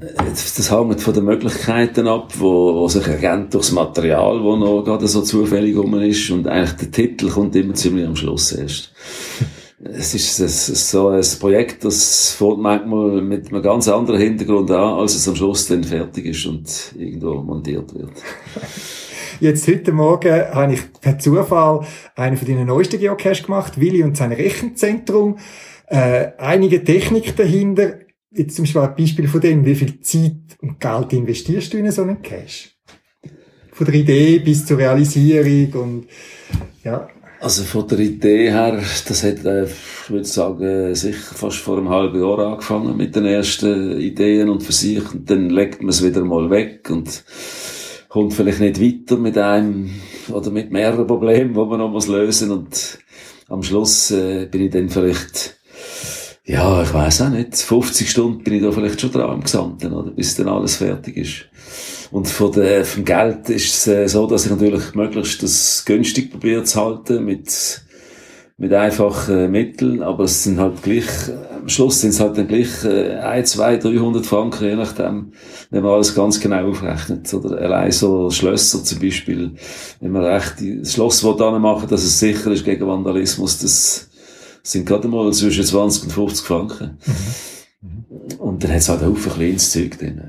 das 0.00 0.70
hängt 0.70 1.00
von 1.00 1.14
den 1.14 1.24
Möglichkeiten 1.24 2.06
ab, 2.06 2.32
wo, 2.38 2.74
wo 2.74 2.88
sich 2.88 3.06
ergänzt 3.06 3.54
durchs 3.54 3.72
Material, 3.72 4.42
wo 4.42 4.54
noch 4.56 4.84
gerade 4.84 5.08
so 5.08 5.22
zufällig 5.22 5.76
rum 5.76 6.00
ist 6.00 6.30
und 6.30 6.46
eigentlich 6.46 6.76
der 6.76 6.90
Titel 6.90 7.28
kommt 7.28 7.56
immer 7.56 7.74
ziemlich 7.74 8.06
am 8.06 8.16
Schluss 8.16 8.52
erst. 8.52 8.92
Es 9.80 10.12
ist, 10.12 10.40
ist 10.40 10.90
so 10.90 11.10
ein 11.10 11.24
Projekt, 11.38 11.84
das 11.84 12.32
fängt 12.32 12.58
manchmal 12.58 13.22
mit 13.22 13.52
einem 13.52 13.62
ganz 13.62 13.86
anderen 13.86 14.20
Hintergrund 14.20 14.68
an, 14.72 14.98
als 14.98 15.14
es 15.14 15.28
am 15.28 15.36
Schluss 15.36 15.68
dann 15.68 15.84
fertig 15.84 16.26
ist 16.26 16.44
und 16.46 16.68
irgendwo 16.98 17.34
montiert 17.34 17.94
wird. 17.94 18.10
Jetzt 19.40 19.68
heute 19.68 19.92
Morgen 19.92 20.32
habe 20.52 20.72
ich 20.72 20.80
per 21.00 21.20
Zufall 21.20 21.86
einen 22.16 22.36
von 22.36 22.48
deinen 22.48 22.66
neuesten 22.66 22.98
Geocache 22.98 23.44
gemacht, 23.44 23.80
Willi 23.80 24.02
und 24.02 24.16
sein 24.16 24.32
Rechenzentrum. 24.32 25.38
Äh, 25.86 26.32
einige 26.38 26.82
Technik 26.82 27.36
dahinter. 27.36 28.00
Jetzt 28.30 28.56
zum 28.56 28.66
Beispiel 28.96 29.26
von 29.26 29.40
dem, 29.40 29.64
wie 29.64 29.74
viel 29.74 30.00
Zeit 30.00 30.36
und 30.60 30.78
Geld 30.78 31.12
investierst 31.12 31.72
du 31.72 31.78
in 31.78 31.90
so 31.90 32.02
einen 32.02 32.20
Cache? 32.20 32.70
Von 33.72 33.86
der 33.86 33.94
Idee 33.94 34.38
bis 34.40 34.66
zur 34.66 34.78
Realisierung 34.78 35.72
und 35.82 36.06
ja. 36.84 37.08
Also 37.40 37.62
von 37.62 37.86
der 37.86 38.00
Idee 38.00 38.50
her, 38.50 38.82
das 39.06 39.22
hat, 39.22 39.44
äh, 39.44 39.64
ich 39.64 40.10
würde 40.10 40.24
sagen, 40.24 40.94
sicher 40.94 41.34
fast 41.34 41.58
vor 41.58 41.78
einem 41.78 41.88
halben 41.88 42.20
Jahr 42.20 42.38
angefangen 42.40 42.96
mit 42.96 43.14
den 43.14 43.26
ersten 43.26 43.98
Ideen 44.00 44.48
und 44.48 44.62
Versuchen. 44.62 45.24
Dann 45.24 45.48
legt 45.48 45.80
man 45.80 45.90
es 45.90 46.04
wieder 46.04 46.24
mal 46.24 46.50
weg 46.50 46.90
und 46.90 47.24
kommt 48.08 48.34
vielleicht 48.34 48.60
nicht 48.60 48.80
weiter 48.80 49.16
mit 49.16 49.38
einem 49.38 49.90
oder 50.30 50.50
mit 50.50 50.72
mehreren 50.72 51.06
Problemen, 51.06 51.54
die 51.54 51.60
man 51.60 51.78
noch 51.78 51.90
muss 51.90 52.08
lösen 52.08 52.50
und 52.50 52.98
am 53.48 53.62
Schluss 53.62 54.10
äh, 54.10 54.46
bin 54.46 54.62
ich 54.62 54.70
dann 54.70 54.88
vielleicht 54.88 55.57
ja, 56.48 56.82
ich 56.82 56.94
weiß 56.94 57.22
auch 57.22 57.28
nicht, 57.28 57.56
50 57.56 58.10
Stunden 58.10 58.42
bin 58.42 58.54
ich 58.54 58.62
da 58.62 58.72
vielleicht 58.72 58.98
schon 58.98 59.12
dran 59.12 59.34
im 59.34 59.42
Gesamten, 59.42 59.92
oder, 59.92 60.10
bis 60.10 60.34
dann 60.34 60.48
alles 60.48 60.76
fertig 60.76 61.18
ist. 61.18 61.44
Und 62.10 62.26
von 62.26 62.50
der, 62.52 62.86
vom 62.86 63.04
Geld 63.04 63.50
ist 63.50 63.74
es 63.74 63.86
äh, 63.86 64.08
so, 64.08 64.26
dass 64.26 64.46
ich 64.46 64.50
natürlich 64.50 64.94
möglichst 64.94 65.42
das 65.42 65.84
günstig 65.84 66.30
probiere 66.30 66.64
zu 66.64 66.82
halten, 66.82 67.22
mit, 67.26 67.82
mit 68.56 68.72
einfachen 68.72 69.50
Mitteln, 69.50 70.02
aber 70.02 70.24
es 70.24 70.44
sind 70.44 70.58
halt 70.58 70.82
gleich, 70.82 71.04
am 71.54 71.68
Schluss 71.68 72.00
sind 72.00 72.10
es 72.10 72.20
halt 72.20 72.38
dann 72.38 72.48
gleich 72.48 72.82
äh, 72.82 73.16
1, 73.16 73.50
2, 73.50 73.76
300 73.76 74.24
Franken, 74.24 74.64
je 74.64 74.76
nachdem, 74.76 75.32
wenn 75.68 75.82
man 75.82 75.92
alles 75.92 76.14
ganz 76.14 76.40
genau 76.40 76.70
aufrechnet. 76.70 77.32
Oder 77.34 77.58
allein 77.58 77.92
so 77.92 78.30
Schlösser 78.30 78.82
zum 78.82 79.00
Beispiel, 79.00 79.52
wenn 80.00 80.12
man 80.12 80.24
recht 80.24 80.54
das 80.80 80.94
Schloss 80.94 81.22
will 81.22 81.58
machen, 81.58 81.90
dass 81.90 82.04
es 82.04 82.18
sicher 82.18 82.50
ist 82.50 82.64
gegen 82.64 82.86
Vandalismus, 82.86 83.58
das 83.58 84.07
sind 84.70 84.86
gerade 84.86 85.08
mal 85.08 85.32
zwischen 85.32 85.64
20 85.64 86.04
und 86.04 86.12
50 86.12 86.46
Franken. 86.46 86.98
Und 88.38 88.62
dann 88.62 88.70
hat 88.70 88.78
es 88.78 88.88
halt 88.88 89.02
auch 89.02 89.06
ein 89.06 89.14
kleines 89.14 89.70
Zeug 89.70 89.98
drin. 89.98 90.20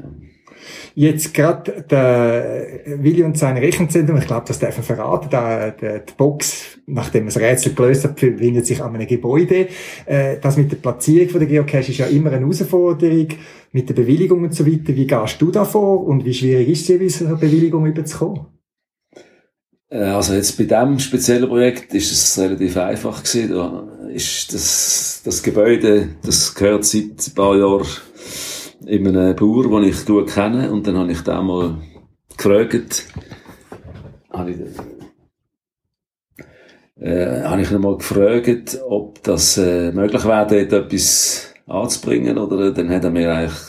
Jetzt 0.96 1.34
gerade 1.34 1.86
der 1.90 2.82
Willi 2.86 3.24
und 3.24 3.38
sein 3.38 3.58
Rechenzentrum, 3.58 4.18
ich 4.18 4.28
glaube, 4.28 4.46
das 4.48 4.60
darf 4.60 4.76
man 4.76 4.84
verraten, 4.84 5.30
da, 5.30 5.70
die, 5.72 6.02
die 6.08 6.14
Box, 6.18 6.80
nachdem 6.88 7.24
man 7.24 7.34
das 7.34 7.42
Rätsel 7.42 7.74
gelöst 7.74 8.04
hat, 8.04 8.16
befindet 8.16 8.66
sich 8.66 8.82
an 8.82 8.96
einem 8.96 9.08
Gebäude. 9.08 9.68
Äh, 10.06 10.38
das 10.42 10.58
mit 10.58 10.72
der 10.72 10.78
Platzierung 10.78 11.30
von 11.30 11.40
der 11.40 11.48
Geocache 11.48 11.92
ist 11.92 12.00
ja 12.00 12.08
immer 12.08 12.32
eine 12.32 12.42
Herausforderung, 12.42 13.28
mit 13.72 13.88
der 13.88 13.94
Bewilligung 13.94 14.44
und 14.44 14.54
so 14.54 14.66
weiter. 14.66 14.96
Wie 14.96 15.08
gehst 15.08 15.42
du 15.42 15.52
da 15.52 15.64
vor 15.64 16.06
und 16.06 16.26
wie 16.26 16.34
schwierig 16.34 16.68
ist 16.70 16.82
es 16.82 16.88
jeweils, 16.88 17.22
eine 17.24 17.36
Bewilligung 17.36 17.86
überzukommen? 17.86 18.48
Äh, 19.90 20.00
Also 20.00 20.34
jetzt 20.34 20.58
bei 20.58 20.66
diesem 20.66 21.00
speziellen 21.00 21.48
Projekt 21.48 21.94
ist 21.94 22.12
es 22.12 22.38
relativ 22.40 22.78
einfach 22.78 23.24
gewesen. 23.24 23.54
Ist 24.10 24.54
das, 24.54 25.22
das 25.24 25.44
Gebäude, 25.44 26.10
das 26.24 26.56
gehört 26.56 26.84
seit 26.84 27.28
ein 27.28 27.36
paar 27.36 27.56
Jahren 27.56 27.86
einem 28.88 29.36
Bauer, 29.36 29.70
den 29.70 29.90
ich 29.90 30.04
du 30.06 30.26
kenne. 30.26 30.72
Und 30.72 30.88
dann 30.88 30.98
habe 30.98 31.12
ich 31.12 31.22
den 31.22 31.46
mal 31.46 31.78
gefragt, 32.36 33.06
habe 34.32 34.52
ich, 34.52 34.58
äh, 37.00 37.44
habe 37.44 37.62
ich 37.62 37.72
ihn 37.72 37.82
mal 37.82 37.98
gefragt, 37.98 38.80
ob 38.88 39.22
das 39.22 39.58
äh, 39.58 39.92
möglich 39.92 40.26
wäre, 40.26 40.48
dort 40.48 40.74
etwas 40.74 41.54
anzubringen. 41.68 42.40
Oder 42.40 42.72
dann 42.72 42.90
hat 42.90 43.04
er 43.04 43.12
mir 43.12 43.32
eigentlich 43.32 43.60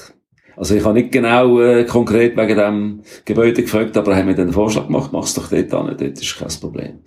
also 0.57 0.75
ich 0.75 0.85
habe 0.85 0.93
nicht 0.93 1.11
genau 1.11 1.59
äh, 1.61 1.85
konkret 1.85 2.37
wegen 2.37 2.59
dem 2.59 3.03
Gebäude 3.25 3.63
gefragt, 3.63 3.97
aber 3.97 4.13
er 4.13 4.19
hat 4.19 4.27
mir 4.27 4.37
einen 4.37 4.53
Vorschlag 4.53 4.89
gemacht, 4.89 5.11
mach's 5.11 5.33
doch 5.33 5.49
dort 5.49 5.73
an, 5.73 5.97
dort 5.97 6.03
ist 6.03 6.39
kein 6.39 6.49
Problem. 6.61 6.99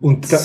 Und 0.00 0.32
da, 0.32 0.38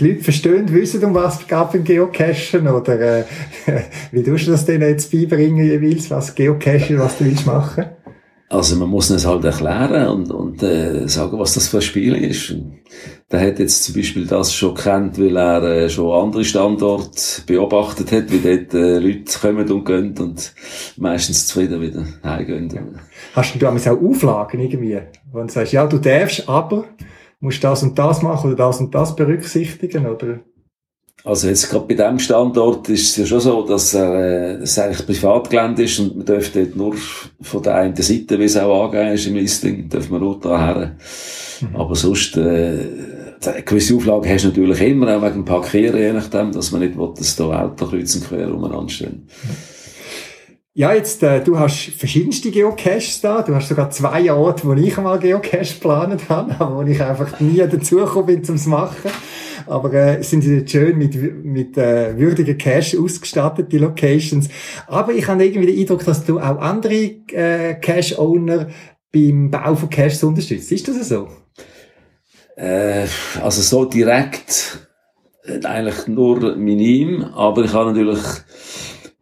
die 0.00 0.08
Leute 0.08 0.24
verstehen, 0.24 0.72
wissen, 0.72 1.04
um 1.04 1.14
was 1.14 1.40
es 1.40 1.46
geht 1.46 1.70
beim 1.72 1.84
Geocachen, 1.84 2.66
oder 2.66 3.18
äh, 3.18 3.24
wie 4.12 4.22
tust 4.22 4.46
du 4.46 4.52
das 4.52 4.64
denen 4.64 4.88
jetzt 4.88 5.12
beibringen 5.12 5.66
jeweils, 5.66 6.10
was 6.10 6.34
Geocachen, 6.34 6.98
was 6.98 7.18
du 7.18 7.26
willst 7.26 7.46
machen? 7.46 7.84
Also 8.48 8.76
man 8.76 8.90
muss 8.90 9.08
es 9.08 9.26
halt 9.26 9.44
erklären 9.44 10.08
und, 10.08 10.30
und 10.30 10.62
äh, 10.62 11.08
sagen, 11.08 11.38
was 11.38 11.54
das 11.54 11.68
für 11.68 11.78
ein 11.78 11.82
Spiel 11.82 12.14
ist. 12.14 12.50
Und 12.50 12.80
der 13.30 13.40
hat 13.40 13.58
jetzt 13.58 13.84
zum 13.84 13.94
Beispiel 13.94 14.26
das 14.26 14.54
schon 14.54 14.74
kennt, 14.74 15.18
weil 15.18 15.36
er 15.38 15.62
äh, 15.62 15.88
schon 15.88 16.12
andere 16.12 16.44
Standorte 16.44 17.42
beobachtet 17.46 18.12
hat, 18.12 18.30
wie 18.30 18.40
dort 18.40 18.74
äh, 18.74 18.98
Leute 18.98 19.38
kommen 19.40 19.70
und 19.70 19.84
gehen 19.86 20.14
und 20.18 20.54
meistens 20.98 21.46
zufrieden 21.46 21.80
wieder 21.80 22.04
heimgehen. 22.22 22.98
Hast 23.34 23.54
du 23.54 23.58
damals 23.58 23.88
auch 23.88 24.00
Auflagen 24.02 24.60
irgendwie, 24.60 24.98
wo 25.32 25.40
du 25.40 25.48
sagst, 25.48 25.72
ja, 25.72 25.86
du 25.86 25.96
darfst, 25.96 26.46
aber 26.46 26.84
musst 27.42 27.62
das 27.62 27.82
und 27.82 27.98
das 27.98 28.22
machen 28.22 28.52
oder 28.52 28.66
das 28.66 28.80
und 28.80 28.94
das 28.94 29.14
berücksichtigen, 29.16 30.06
oder? 30.06 30.40
Also 31.24 31.48
jetzt 31.48 31.70
gerade 31.70 31.86
bei 31.86 31.94
diesem 31.94 32.18
Standort 32.18 32.88
ist 32.88 33.10
es 33.10 33.16
ja 33.16 33.26
schon 33.26 33.40
so, 33.40 33.62
dass 33.62 33.94
er, 33.94 34.14
äh, 34.14 34.54
es 34.62 34.78
eigentlich 34.78 35.06
Privatgelände 35.06 35.84
ist 35.84 35.98
und 36.00 36.16
man 36.16 36.26
dürfte 36.26 36.64
dort 36.64 36.76
nur 36.76 36.94
von 37.40 37.62
der 37.62 37.76
einen 37.76 37.94
Seite, 37.96 38.38
wie 38.38 38.44
es 38.44 38.56
auch 38.56 38.84
angegeben 38.84 39.12
ist 39.12 39.26
im 39.26 39.34
Listing, 39.36 39.88
dürfen 39.88 40.12
wir 40.12 40.18
nur 40.18 40.40
daher. 40.40 40.96
Mhm. 41.60 41.76
Aber 41.76 41.94
sonst, 41.94 42.36
äh, 42.36 42.78
eine 43.44 43.62
gewisse 43.62 43.94
Auflagen 43.96 44.28
hast 44.28 44.44
du 44.44 44.48
natürlich 44.48 44.80
immer, 44.80 45.16
auch 45.16 45.22
wegen 45.22 45.34
dem 45.34 45.44
Parkieren, 45.44 45.98
je 45.98 46.12
nachdem, 46.12 46.52
dass 46.52 46.72
man 46.72 46.80
nicht 46.80 46.96
will, 46.96 47.12
dass 47.16 47.36
da 47.36 47.64
Autos 47.64 47.90
kreuz 47.90 48.14
und 48.16 48.28
quer 48.28 48.52
umeinander 48.52 48.88
stehen. 48.88 49.28
Ja, 50.74 50.94
jetzt, 50.94 51.22
äh, 51.22 51.44
du 51.44 51.58
hast 51.58 51.90
verschiedenste 51.98 52.50
Geocaches 52.50 53.20
da. 53.20 53.42
Du 53.42 53.54
hast 53.54 53.68
sogar 53.68 53.90
zwei 53.90 54.32
Orte, 54.32 54.66
wo 54.66 54.72
ich 54.72 54.96
einmal 54.96 55.18
Geocache 55.18 55.74
geplant 55.74 56.30
habe, 56.30 56.54
aber 56.58 56.76
wo 56.76 56.82
ich 56.90 57.02
einfach 57.02 57.40
nie 57.40 57.58
dazugekommen 57.58 58.26
bin, 58.26 58.44
zum 58.44 58.70
machen. 58.70 59.10
Aber 59.66 59.92
äh, 59.92 60.22
sind 60.22 60.44
jetzt 60.44 60.72
schön 60.72 60.96
mit, 60.96 61.14
mit 61.44 61.76
äh, 61.76 62.18
würdigen 62.18 62.56
Cache 62.56 62.98
ausgestattet, 62.98 63.70
die 63.70 63.76
Locations. 63.76 64.48
Aber 64.86 65.12
ich 65.12 65.28
habe 65.28 65.44
irgendwie 65.44 65.66
den 65.66 65.78
Eindruck, 65.78 66.06
dass 66.06 66.24
du 66.24 66.38
auch 66.38 66.58
andere 66.58 66.94
äh, 66.94 67.74
Cache-Owner 67.74 68.68
beim 69.12 69.50
Bau 69.50 69.74
von 69.74 69.90
Caches 69.90 70.24
unterstützt. 70.24 70.72
Ist 70.72 70.88
das 70.88 71.06
so? 71.06 71.28
Äh, 72.56 73.06
also 73.42 73.60
so 73.60 73.84
direkt 73.84 74.88
äh, 75.44 75.62
eigentlich 75.66 76.06
nur 76.06 76.56
minim, 76.56 77.22
aber 77.22 77.64
ich 77.64 77.74
habe 77.74 77.92
natürlich 77.92 78.24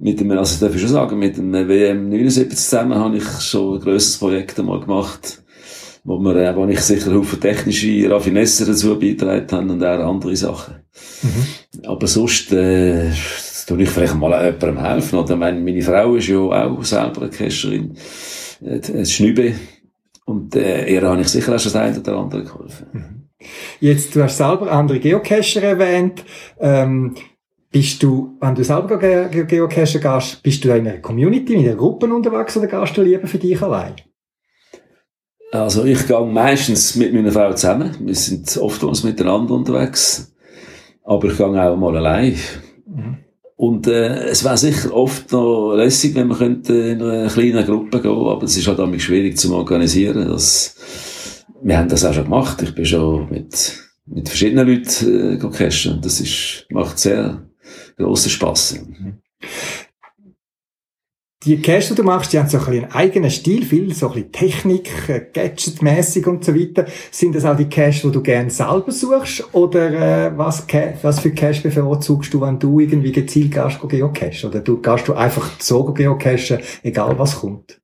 mit 0.00 0.18
dem, 0.18 0.30
also 0.32 0.64
darf 0.64 0.74
ich 0.74 0.80
schon 0.80 0.90
sagen, 0.90 1.18
mit 1.18 1.36
dem 1.36 1.52
WM 1.52 2.08
79 2.08 2.58
zusammen 2.58 2.98
habe 2.98 3.18
ich 3.18 3.24
schon 3.40 3.76
ein 3.76 3.80
grosses 3.80 4.16
Projekt 4.18 4.58
einmal 4.58 4.80
gemacht, 4.80 5.42
wo 6.04 6.18
wir, 6.18 6.36
äh, 6.36 6.56
wo 6.56 6.66
ich 6.66 6.80
sicher 6.80 7.14
Haufen 7.14 7.40
technische 7.40 8.10
Raffinessen 8.10 8.66
dazu 8.66 8.98
beigetragen 8.98 9.46
haben 9.50 9.70
und 9.70 9.84
auch 9.84 10.10
andere 10.10 10.34
Sachen. 10.34 10.76
Aber 11.84 12.06
sonst, 12.06 12.52
äh, 12.52 13.10
tue 13.70 13.82
ich 13.82 13.88
vielleicht 13.88 14.16
mal 14.16 14.44
jemandem 14.44 14.84
helfen. 14.84 15.18
Oder 15.18 15.36
meine, 15.36 15.60
meine 15.60 15.82
Frau 15.82 16.16
ist 16.16 16.28
ja 16.28 16.38
auch 16.38 16.82
selber 16.82 17.22
eine 17.22 17.30
Cacherin, 17.30 17.96
äh, 18.64 19.04
Schnübe. 19.04 19.54
Und 20.24 20.56
äh, 20.56 20.92
ihr 20.92 21.02
habe 21.02 21.20
ich 21.20 21.28
sicher 21.28 21.54
auch 21.54 21.60
schon 21.60 21.72
das 21.72 21.82
eine 21.82 22.00
oder 22.00 22.16
andere 22.16 22.44
geholfen. 22.44 23.30
Jetzt, 23.80 24.14
du 24.14 24.22
hast 24.22 24.36
selber 24.36 24.70
andere 24.70 24.98
Geocacher 24.98 25.62
erwähnt. 25.62 26.24
Ähm, 26.58 27.14
bist 27.70 28.02
du, 28.02 28.36
wenn 28.40 28.54
du 28.54 28.64
selber 28.64 28.98
ge 28.98 29.28
ge 29.30 29.44
geocachen 29.44 30.00
gehst, 30.00 30.42
bist 30.42 30.64
du 30.64 30.74
in 30.74 30.86
einer 30.86 30.98
Community, 30.98 31.54
in 31.54 31.66
einer 31.66 31.76
Gruppe 31.76 32.06
unterwegs 32.06 32.56
oder 32.56 32.66
gehst 32.66 32.96
du 32.96 33.02
lieber 33.02 33.26
für 33.26 33.38
dich 33.38 33.60
allein? 33.62 33.94
Also 35.52 35.84
ich 35.84 36.06
gehe 36.06 36.24
meistens 36.26 36.94
mit 36.96 37.12
meiner 37.12 37.32
Frau 37.32 37.52
zusammen. 37.54 37.94
Wir 38.00 38.14
sind 38.14 38.56
oftmals 38.56 39.02
miteinander 39.02 39.54
unterwegs. 39.54 40.32
Aber 41.02 41.28
ich 41.28 41.36
gehe 41.36 41.46
auch 41.46 41.76
mal 41.76 41.96
allein. 41.96 42.36
Und 43.56 43.86
äh, 43.88 44.28
es 44.28 44.44
wäre 44.44 44.56
sicher 44.56 44.94
oft 44.94 45.32
noch 45.32 45.74
lässig, 45.74 46.14
wenn 46.14 46.28
man 46.28 46.38
könnte 46.38 46.72
in 46.72 47.02
einer 47.02 47.28
kleinen 47.28 47.66
Gruppe 47.66 48.00
gehen 48.00 48.10
aber 48.10 48.44
es 48.44 48.56
ist 48.56 48.66
halt 48.66 48.80
auch 48.80 48.98
schwierig 48.98 49.36
zu 49.36 49.54
organisieren. 49.54 50.28
Das, 50.28 51.44
wir 51.62 51.76
haben 51.76 51.88
das 51.88 52.04
auch 52.04 52.14
schon 52.14 52.24
gemacht. 52.24 52.62
Ich 52.62 52.74
bin 52.74 52.86
schon 52.86 53.28
mit, 53.28 53.76
mit 54.06 54.28
verschiedenen 54.28 54.66
Leuten 54.66 55.34
äh, 55.34 55.36
gecachen. 55.36 56.00
Das 56.00 56.20
ist, 56.20 56.66
macht 56.70 56.98
sehr 56.98 57.49
grossen 57.96 58.30
Spass. 58.30 58.78
Die 61.46 61.62
Caches, 61.62 61.88
die 61.88 61.94
du 61.94 62.02
machst, 62.02 62.34
die 62.34 62.38
haben 62.38 62.50
so 62.50 62.58
ein 62.58 62.66
einen 62.66 62.92
eigenen 62.92 63.30
Stil, 63.30 63.64
viel 63.64 63.94
so 63.94 64.08
ein 64.08 64.12
bisschen 64.12 64.32
Technik, 64.32 64.90
äh, 65.08 65.24
Gadget-mässig 65.32 66.26
und 66.26 66.44
so 66.44 66.54
weiter. 66.54 66.84
Sind 67.10 67.34
das 67.34 67.46
auch 67.46 67.56
die 67.56 67.64
Caches, 67.64 68.02
die 68.02 68.10
du 68.10 68.20
gerne 68.20 68.50
selber 68.50 68.92
suchst? 68.92 69.54
Oder 69.54 70.26
äh, 70.26 70.36
was, 70.36 70.66
was 71.00 71.20
für 71.20 71.32
Cache 71.32 71.62
bevorzugst 71.62 72.34
du, 72.34 72.42
wenn 72.42 72.58
du 72.58 72.78
irgendwie 72.78 73.12
gezielt 73.12 73.54
gehst, 73.54 73.80
geocachen? 73.80 74.50
Oder 74.50 74.60
du 74.60 74.82
gehst 74.82 75.08
du 75.08 75.14
einfach 75.14 75.58
so 75.58 75.82
geocachen, 75.94 76.58
egal 76.82 77.18
was 77.18 77.36
kommt? 77.40 77.79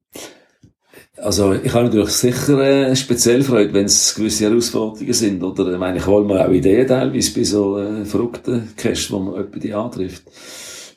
Also, 1.18 1.54
ich 1.54 1.72
habe 1.72 1.86
natürlich 1.86 2.10
sicher 2.10 2.58
äh, 2.60 2.94
speziell 2.94 3.42
Freude, 3.42 3.72
wenn 3.72 3.86
es 3.86 4.14
gewisse 4.14 4.44
Herausforderungen 4.44 5.12
sind. 5.14 5.42
Oder, 5.42 5.72
ich 5.72 5.78
meine, 5.78 5.96
ich 5.96 6.06
hole 6.06 6.26
mir 6.26 6.46
auch 6.46 6.52
Ideen 6.52 6.86
teilweise 6.86 7.34
bei 7.34 7.44
so 7.44 7.78
äh, 7.78 8.04
verrückten 8.04 8.68
Caches, 8.76 9.10
wo 9.10 9.18
man 9.18 9.34
jemanden 9.34 9.72
antrifft. 9.72 10.24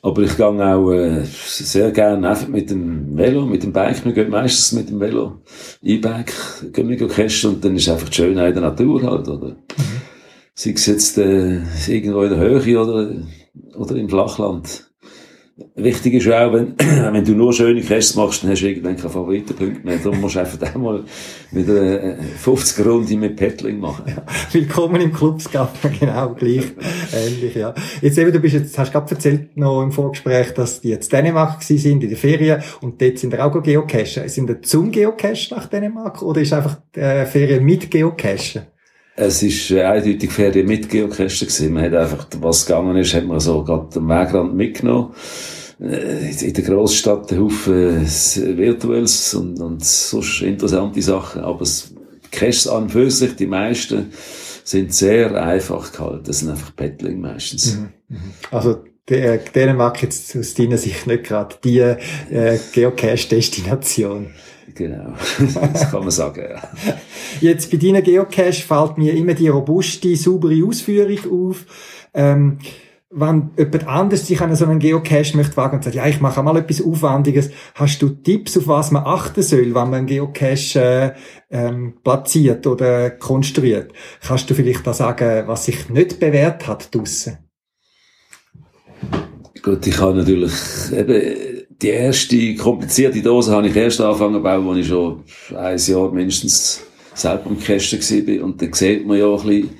Aber 0.02 0.22
ich 0.22 0.36
gehe 0.36 0.46
auch 0.46 0.90
äh, 0.92 1.24
sehr 1.24 1.90
gerne 1.90 2.30
einfach 2.30 2.48
mit 2.48 2.70
dem 2.70 3.16
Velo, 3.16 3.44
mit 3.44 3.62
dem 3.62 3.72
Bike. 3.72 4.04
Wir 4.04 4.12
gehen 4.12 4.30
meistens 4.30 4.72
mit 4.72 4.88
dem 4.88 4.98
Velo, 4.98 5.40
E-Bike, 5.82 6.32
gehen 6.72 6.88
wir 6.88 7.08
cachen 7.08 7.50
und 7.50 7.64
dann 7.64 7.76
ist 7.76 7.88
einfach 7.88 8.08
die 8.08 8.14
Schönheit 8.14 8.56
in 8.56 8.62
der 8.62 8.70
Natur 8.70 9.02
halt, 9.02 9.28
oder? 9.28 9.56
Sei 10.54 10.72
es 10.72 10.86
jetzt 10.86 11.18
äh, 11.18 11.60
irgendwo 11.86 12.22
in 12.22 12.30
der 12.30 12.38
Höhe 12.38 12.80
oder, 12.80 13.10
oder 13.74 13.96
im 13.96 14.08
Flachland. 14.08 14.89
Wichtig 15.74 16.14
ist 16.14 16.28
auch, 16.28 16.52
wenn, 16.52 16.74
wenn 16.78 17.24
du 17.24 17.32
nur 17.32 17.52
schöne 17.52 17.80
Caches 17.80 18.14
machst, 18.14 18.42
dann 18.42 18.50
hast 18.50 18.62
du 18.62 18.68
irgendwann 18.68 18.96
keine 18.96 19.10
Favoritenpunkte 19.10 19.86
mehr. 19.86 19.98
Darum 19.98 20.20
musst 20.20 20.36
du 20.36 20.40
einfach 20.40 20.60
einmal 20.74 21.04
mit 21.50 21.68
einer 21.68 22.16
50 22.38 22.86
Runde 22.86 23.16
mit 23.16 23.36
Paddling 23.36 23.78
machen. 23.78 24.04
Willkommen 24.52 25.00
im 25.00 25.12
Club 25.12 25.40
genau, 26.00 26.34
gleich, 26.34 26.72
ähnlich, 27.12 27.54
ja. 27.54 27.74
Jetzt 28.00 28.18
eben, 28.18 28.32
du 28.32 28.40
bist 28.40 28.54
jetzt, 28.54 28.78
hast 28.78 28.92
gerade 28.92 29.10
erzählt 29.10 29.56
noch 29.56 29.82
im 29.82 29.92
Vorgespräch, 29.92 30.52
dass 30.54 30.80
die 30.80 30.90
jetzt 30.90 31.12
Dänemark 31.12 31.60
gewesen 31.60 31.78
sind, 31.78 32.02
in 32.02 32.08
der 32.08 32.18
Ferien, 32.18 32.62
und 32.80 33.00
dort 33.00 33.18
sind 33.18 33.38
auch 33.38 33.62
geocachen. 33.62 34.28
Sind 34.28 34.48
wir 34.48 34.62
zum 34.62 34.90
Geocachen 34.90 35.56
nach 35.56 35.66
Dänemark, 35.66 36.22
oder 36.22 36.40
ist 36.40 36.52
einfach, 36.52 36.78
äh, 36.94 37.26
Ferien 37.26 37.64
mit 37.64 37.90
Geocachen? 37.90 38.62
Es 39.20 39.42
ist 39.42 39.70
äh, 39.70 39.82
eindeutig 39.82 40.30
Ferien 40.30 40.66
mit 40.66 40.88
Geocachen 40.88 41.28
gewesen. 41.28 41.74
Man 41.74 41.84
hat 41.84 41.94
einfach, 41.94 42.26
was 42.40 42.64
gegangen 42.64 42.96
ist, 42.96 43.12
hat 43.12 43.26
man 43.26 43.38
so 43.38 43.62
gerade 43.62 43.96
am 43.96 44.08
Wegrand 44.08 44.54
mitgenommen. 44.54 45.12
Äh, 45.78 46.30
In 46.30 46.54
der 46.54 46.64
Großstadt 46.64 47.30
ein 47.30 47.40
Haufen 47.40 48.06
äh, 48.06 48.56
Virtuelles 48.56 49.34
und, 49.34 49.60
und 49.60 49.84
sonst 49.84 50.40
interessante 50.40 51.02
Sachen. 51.02 51.42
Aber 51.42 51.58
das 51.58 51.92
Caches 52.30 52.66
an 52.66 52.88
für 52.88 53.10
sich, 53.10 53.36
die 53.36 53.46
meisten, 53.46 54.10
sind 54.64 54.94
sehr 54.94 55.34
einfach 55.34 55.92
gehalten. 55.92 56.24
Das 56.24 56.38
sind 56.38 56.48
einfach 56.48 56.74
Paddling 56.74 57.20
meistens. 57.20 57.78
Also, 58.50 58.78
der, 59.06 59.36
Dänemark 59.36 60.02
jetzt 60.02 60.34
aus 60.34 60.54
deiner 60.54 60.78
Sicht 60.78 61.06
nicht 61.06 61.24
gerade 61.24 61.56
die 61.62 61.80
äh, 61.80 62.58
Geocache-Destination. 62.72 64.30
Genau. 64.74 65.14
das 65.72 65.90
kann 65.90 66.00
man 66.00 66.10
sagen, 66.10 66.44
ja. 66.50 66.62
Jetzt 67.40 67.70
bei 67.70 67.76
deinen 67.76 68.02
Geocache 68.02 68.52
fällt 68.52 68.98
mir 68.98 69.14
immer 69.14 69.34
die 69.34 69.48
robuste, 69.48 70.14
saubere 70.16 70.64
Ausführung 70.66 71.48
auf. 71.48 71.66
Ähm, 72.14 72.58
wenn 73.12 73.50
jemand 73.58 73.88
anders 73.88 74.26
sich 74.26 74.40
an 74.40 74.54
so 74.54 74.64
einen 74.64 74.78
Geocache 74.78 75.36
möchte 75.36 75.56
wagen 75.56 75.76
und 75.76 75.84
sagt, 75.84 75.96
ja, 75.96 76.06
ich 76.06 76.20
mache 76.20 76.42
mal 76.44 76.56
etwas 76.56 76.80
Aufwendiges, 76.80 77.50
hast 77.74 78.00
du 78.02 78.10
Tipps, 78.10 78.56
auf 78.56 78.68
was 78.68 78.92
man 78.92 79.04
achten 79.04 79.42
soll, 79.42 79.66
wenn 79.66 79.72
man 79.72 79.94
einen 79.94 80.06
Geocache 80.06 80.80
äh, 80.80 81.12
ähm, 81.50 81.94
platziert 82.04 82.66
oder 82.68 83.10
konstruiert? 83.10 83.92
Kannst 84.20 84.48
du 84.48 84.54
vielleicht 84.54 84.86
da 84.86 84.92
sagen, 84.92 85.48
was 85.48 85.64
sich 85.64 85.88
nicht 85.88 86.20
bewährt 86.20 86.68
hat 86.68 86.94
draussen? 86.94 87.38
Gut, 89.62 89.86
ich 89.86 90.00
habe 90.00 90.18
natürlich 90.18 90.52
eben 90.92 91.59
die 91.80 91.88
erste 91.88 92.54
komplizierte 92.56 93.22
Dose 93.22 93.52
habe 93.52 93.68
ich 93.68 93.76
erst 93.76 94.00
angefangen 94.00 94.34
zu 94.34 94.42
bauen, 94.42 94.68
als 94.68 94.78
ich 94.78 94.88
schon 94.88 95.22
ein 95.56 95.78
Jahr 95.78 96.12
mindestens 96.12 96.82
selber 97.14 97.50
im 97.50 97.58
Kästen 97.58 98.00
war. 98.00 98.44
Und 98.44 98.60
dann 98.60 98.72
sieht 98.72 99.06
man 99.06 99.18
ja 99.18 99.26
auch 99.26 99.42
ein 99.44 99.48
bisschen 99.48 99.70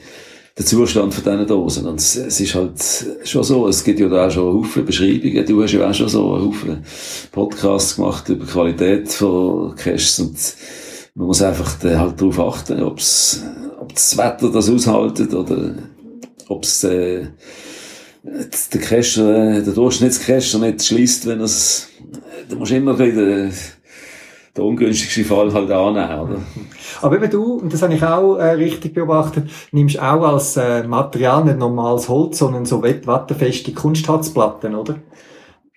den 0.59 0.67
Zustand 0.67 1.15
von 1.15 1.25
diesen 1.25 1.47
Dosen. 1.47 1.87
Und 1.87 2.01
es, 2.01 2.17
es 2.17 2.41
ist 2.41 2.55
halt 2.55 2.83
schon 3.25 3.45
so, 3.45 3.69
es 3.69 3.85
gibt 3.85 4.01
ja 4.01 4.09
da 4.09 4.27
auch 4.27 4.31
schon 4.31 4.55
Haufen 4.55 4.85
Beschreibungen. 4.85 5.47
Du 5.47 5.63
hast 5.63 5.73
ja 5.73 5.89
auch 5.89 5.95
schon 5.95 6.09
so 6.09 6.35
einen 6.35 6.47
Haufen 6.47 6.85
Podcasts 7.33 7.97
gemacht 7.97 8.29
über 8.29 8.45
die 8.45 8.51
Qualität 8.51 9.09
von 9.13 9.75
Caches 9.77 10.21
und 10.21 10.37
man 11.15 11.27
muss 11.27 11.43
einfach 11.43 11.77
halt 11.83 12.21
darauf 12.21 12.41
achten, 12.41 12.83
ob's, 12.83 13.43
ob 13.81 13.93
das 13.93 14.17
Wetter 14.17 14.51
das 14.51 14.71
aushaltet 14.71 15.35
oder 15.35 15.75
ob's 16.49 16.85
äh, 16.85 17.27
der 18.23 18.81
Cacher, 18.81 19.57
äh, 19.57 19.63
der 19.63 19.73
Durchschnittscacher 19.73 20.59
nicht 20.59 20.85
schließt, 20.85 21.27
wenn 21.27 21.41
es, 21.41 21.89
da 22.49 22.57
musst 22.57 22.71
du 22.73 22.77
immer 22.77 22.99
wieder 22.99 23.49
den 24.57 24.65
ungünstigsten 24.65 25.25
Fall 25.25 25.53
halt 25.53 25.71
annehmen, 25.71 26.21
oder? 26.21 26.39
Aber 27.03 27.17
eben 27.17 27.31
du, 27.31 27.55
und 27.55 27.73
das 27.73 27.83
habe 27.83 27.95
ich 27.95 28.03
auch 28.03 28.37
äh, 28.37 28.51
richtig 28.51 28.95
beobachtet, 28.95 29.49
nimmst 29.73 29.99
auch 30.01 30.23
als 30.23 30.57
äh, 30.57 30.83
Material 30.83 31.45
nicht 31.45 31.59
normales 31.59 32.09
Holz, 32.09 32.39
sondern 32.39 32.67
so 32.67 32.83
wett- 32.83 33.07
wattenfeste 33.07 33.73
Kunstharzplatten, 33.73 34.75
oder? 34.75 34.97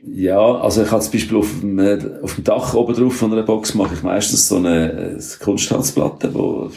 Ja, 0.05 0.55
also 0.55 0.83
ich 0.83 0.91
habe 0.91 1.01
zum 1.01 1.13
Beispiel 1.13 1.37
auf 1.37 1.59
dem, 1.61 1.79
äh, 1.79 1.97
auf 2.21 2.35
dem 2.35 2.43
Dach 2.43 2.73
oben 2.73 2.93
drauf 2.93 3.15
von 3.15 3.31
einer 3.31 3.43
Box 3.43 3.73
mache 3.73 3.93
ich 3.93 4.03
meistens 4.03 4.49
so 4.49 4.57
eine 4.57 4.91
äh, 4.91 5.19
Kunstharzplatte, 5.41 6.33
wo, 6.33 6.69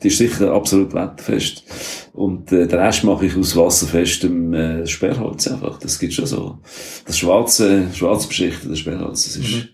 die 0.00 0.08
ist 0.08 0.18
sicher 0.18 0.52
absolut 0.52 0.94
wetterfest. 0.94 1.64
Und 2.12 2.52
äh, 2.52 2.68
den 2.68 2.78
Rest 2.78 3.02
mache 3.02 3.26
ich 3.26 3.36
aus 3.36 3.56
wasserfestem 3.56 4.54
äh, 4.54 4.86
Sperrholz 4.86 5.48
einfach. 5.48 5.80
Das 5.80 5.98
gibt 5.98 6.12
schon 6.12 6.26
so. 6.26 6.58
Das 7.04 7.18
schwarze, 7.18 7.88
schwarz 7.92 8.28
beschichtete 8.28 8.76
Sperrholz, 8.76 9.24
das 9.24 9.36
ist, 9.36 9.68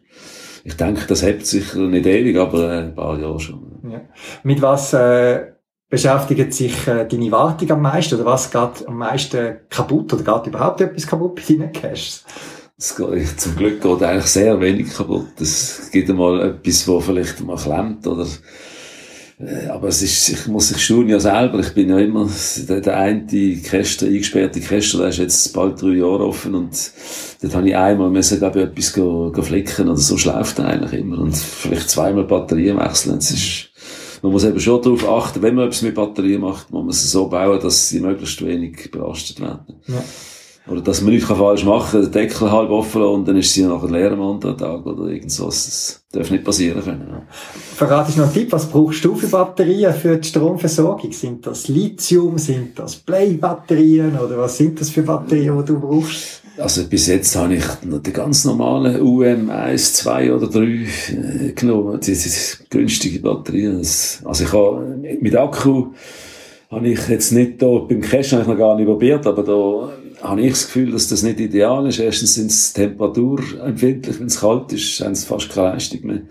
ich 0.65 0.77
denke, 0.77 1.07
das 1.07 1.23
hebt 1.23 1.45
sicher 1.45 1.81
nicht 1.81 2.07
ewig, 2.07 2.39
aber 2.39 2.73
äh, 2.73 2.79
ein 2.85 2.95
paar 2.95 3.21
Jahre 3.21 3.39
schon. 3.39 3.81
Ja. 3.91 4.01
Mit 4.45 4.63
was 4.63 4.95
äh, 4.95 5.53
beschäftigt 5.91 6.55
sich 6.55 6.89
äh, 6.89 7.07
deine 7.07 7.31
Wartung 7.31 7.71
am 7.71 7.83
meisten 7.83 8.15
oder 8.15 8.25
was 8.25 8.51
geht 8.51 8.89
am 8.89 8.97
meisten 8.97 9.59
kaputt 9.69 10.15
oder 10.15 10.23
geht 10.23 10.47
überhaupt 10.47 10.81
etwas 10.81 11.07
kaputt 11.07 11.35
bei 11.35 11.43
deinen 11.55 11.71
Caches? 11.71 12.25
Es 12.77 12.97
geht, 12.97 13.41
zum 13.41 13.57
Glück 13.57 13.81
geht 13.81 14.03
eigentlich 14.03 14.27
sehr 14.27 14.61
wenig 14.61 14.93
kaputt. 14.93 15.41
Es 15.41 15.91
gibt 15.93 16.11
einmal 16.11 16.41
etwas, 16.43 16.89
wo 16.89 17.01
vielleicht 17.01 17.41
mal 17.41 17.57
klemmt 17.57 18.07
oder 18.07 18.27
äh, 19.39 19.69
aber 19.69 19.89
es 19.89 20.03
ist, 20.03 20.29
ich 20.29 20.47
muss, 20.47 20.71
ich 20.71 20.85
staune 20.85 21.11
ja 21.11 21.21
selber, 21.21 21.59
ich 21.59 21.75
bin 21.75 21.89
ja 21.89 21.99
immer 21.99 22.29
der, 22.69 22.81
der 22.81 22.97
eine 22.97 23.57
Käster, 23.57 24.07
eingesperrte 24.07 24.61
Käster, 24.61 24.99
der 24.99 25.09
ist 25.09 25.19
jetzt 25.19 25.53
bald 25.53 25.81
drei 25.81 25.97
Jahre 25.97 26.27
offen 26.27 26.55
und 26.55 26.93
dort 27.43 27.55
habe 27.55 27.69
ich 27.69 27.77
einmal 27.77 28.11
müssen, 28.11 28.39
glaube 28.39 28.61
ich, 28.61 28.67
etwas 28.67 28.93
go, 28.93 29.33
go 29.33 29.43
flicken 29.43 29.89
oder 29.89 29.97
so 29.97 30.17
schläft 30.17 30.59
er 30.59 30.67
eigentlich 30.67 31.01
immer 31.01 31.19
und 31.19 31.37
vielleicht 31.37 31.91
zweimal 31.91 32.25
Batterien 32.25 32.79
wechseln. 32.79 33.19
Es 33.19 33.31
ist, 33.33 33.71
man 34.23 34.33
muss 34.33 34.45
eben 34.45 34.61
schon 34.61 34.83
darauf 34.83 35.09
achten, 35.09 35.43
wenn 35.43 35.57
man 35.57 35.67
etwas 35.67 35.83
mit 35.83 35.95
Batterien 35.95 36.41
macht, 36.41 36.71
muss 36.71 36.85
man 36.85 36.93
sie 36.93 37.09
so 37.09 37.29
bauen, 37.29 37.61
dass 37.61 37.89
sie 37.89 38.01
möglichst 38.01 38.45
wenig 38.45 38.91
belastet 38.91 39.41
werden. 39.41 39.81
Ja. 39.89 40.03
Oder 40.67 40.81
dass 40.81 41.03
man 41.03 41.13
nichts 41.13 41.29
falsch 41.29 41.65
machen 41.65 41.91
kann, 41.91 42.03
den 42.03 42.13
Deckel 42.13 42.51
halb 42.51 42.71
offen 42.71 43.03
lassen 43.03 43.15
und 43.15 43.29
dann 43.29 43.37
ist 43.37 43.53
sie 43.53 43.65
nachher 43.65 43.91
leer 43.91 44.13
am 44.13 44.23
anderen 44.23 44.57
Tag 44.57 44.87
oder 44.87 45.09
irgend 45.09 45.31
so. 45.31 45.45
Das 45.45 46.03
darf 46.11 46.31
nicht 46.31 46.43
passieren 46.43 46.83
können. 46.83 47.07
Ja. 47.07 47.23
Verratest 47.77 48.17
du 48.17 48.23
noch 48.23 48.29
einen 48.29 48.35
Tipp, 48.35 48.53
was 48.53 48.67
brauchst 48.67 49.05
du 49.05 49.15
für 49.15 49.27
Batterien 49.27 49.93
für 49.93 50.17
die 50.17 50.27
Stromversorgung? 50.27 51.13
Sind 51.13 51.47
das 51.47 51.69
Lithium, 51.69 52.39
sind 52.39 52.79
das 52.79 52.97
Play-Batterien 52.97 54.19
oder 54.19 54.39
was 54.39 54.57
sind 54.57 54.81
das 54.81 54.89
für 54.89 55.03
Batterien, 55.03 55.59
die 55.59 55.67
du 55.67 55.79
brauchst? 55.79 56.43
Also 56.57 56.85
bis 56.85 57.09
jetzt 57.09 57.37
habe 57.37 57.57
ich 57.57 57.65
noch 57.83 57.99
die 57.99 58.13
ganz 58.13 58.47
normalen 58.47 59.03
UM 59.03 59.51
1, 59.51 59.95
2 59.95 60.33
oder 60.33 60.47
3 60.47 60.61
äh, 60.63 61.53
genommen. 61.53 62.01
Die, 62.01 62.13
die, 62.15 62.23
die 62.23 62.71
günstige 62.71 63.19
Batterien. 63.19 63.79
Das, 63.79 64.23
also 64.25 64.45
ich 64.45 64.53
habe 64.53 64.97
mit 65.21 65.37
Akku 65.37 65.89
habe 66.71 66.89
ich 66.89 67.09
jetzt 67.09 67.33
nicht 67.33 67.61
da, 67.61 67.67
beim 67.67 68.01
Cache 68.01 68.33
habe 68.33 68.43
ich 68.43 68.49
noch 68.49 68.57
gar 68.57 68.77
nicht 68.77 68.87
probiert, 68.87 69.27
aber 69.27 69.43
da 69.43 69.93
habe 70.25 70.41
ich 70.41 70.51
das 70.51 70.67
Gefühl, 70.67 70.93
dass 70.93 71.09
das 71.09 71.23
nicht 71.23 71.39
ideal 71.39 71.87
ist. 71.87 71.99
Erstens 71.99 72.35
sind 72.35 72.51
es 72.51 72.73
temperaturempfindlich, 72.73 74.19
wenn 74.19 74.27
es 74.27 74.41
kalt 74.41 74.73
ist, 74.73 75.01
haben 75.01 75.15
sie 75.15 75.27
fast 75.27 75.51
keine 75.51 75.69
Leistung 75.69 76.07
mehr. 76.07 76.23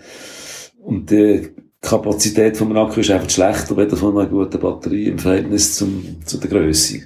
Und 0.80 1.10
die 1.12 1.50
Kapazität 1.80 2.58
vom 2.58 2.76
Akku 2.76 3.02
ist 3.02 3.12
einfach 3.12 3.30
schlechter, 3.30 3.78
weder 3.78 3.96
von 3.96 4.18
einer 4.18 4.30
guten 4.30 4.60
Batterie 4.60 5.08
im 5.08 5.20
Verhältnis 5.20 5.76
zum, 5.76 6.18
zu 6.26 6.38
der 6.38 6.50
Größe. 6.50 7.02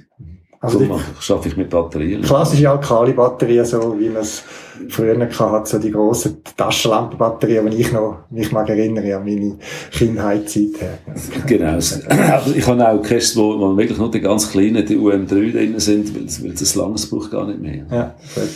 Also 0.60 0.80
die 0.80 0.90
schaffe 1.20 1.48
ich 1.48 1.56
mit 1.56 1.70
Batterien. 1.70 2.20
klassische 2.22 2.68
Alkali-Batterien, 2.68 3.64
so 3.64 3.94
wie 3.96 4.08
man 4.08 4.22
es 4.22 4.42
früher 4.88 5.16
hatte, 5.16 5.70
so 5.70 5.78
die 5.78 5.92
grossen 5.92 6.38
Taschenlampenbatterien, 6.56 7.70
die 7.70 7.82
ich 7.82 7.92
noch 7.92 8.24
mich 8.30 8.50
mag 8.50 8.68
erinnere 8.68 9.16
an 9.16 9.24
meine 9.24 9.56
Kindheitszeit 9.92 10.80
her. 10.80 10.98
Genau. 11.46 11.78
Aber 12.08 12.42
ich 12.56 12.66
habe 12.66 12.88
auch 12.88 13.02
Caches, 13.02 13.36
wo, 13.36 13.58
wo 13.58 13.76
wirklich 13.76 13.98
nur 13.98 14.10
die 14.10 14.20
ganz 14.20 14.50
kleinen, 14.50 14.84
die 14.84 14.96
UM3 14.96 15.52
drin 15.52 15.78
sind, 15.78 16.12
weil, 16.14 16.52
das 16.52 16.74
langes 16.74 17.08
braucht 17.08 17.30
gar 17.30 17.46
nicht 17.46 17.60
mehr. 17.60 17.86
Ja, 17.90 18.14
gut. 18.34 18.48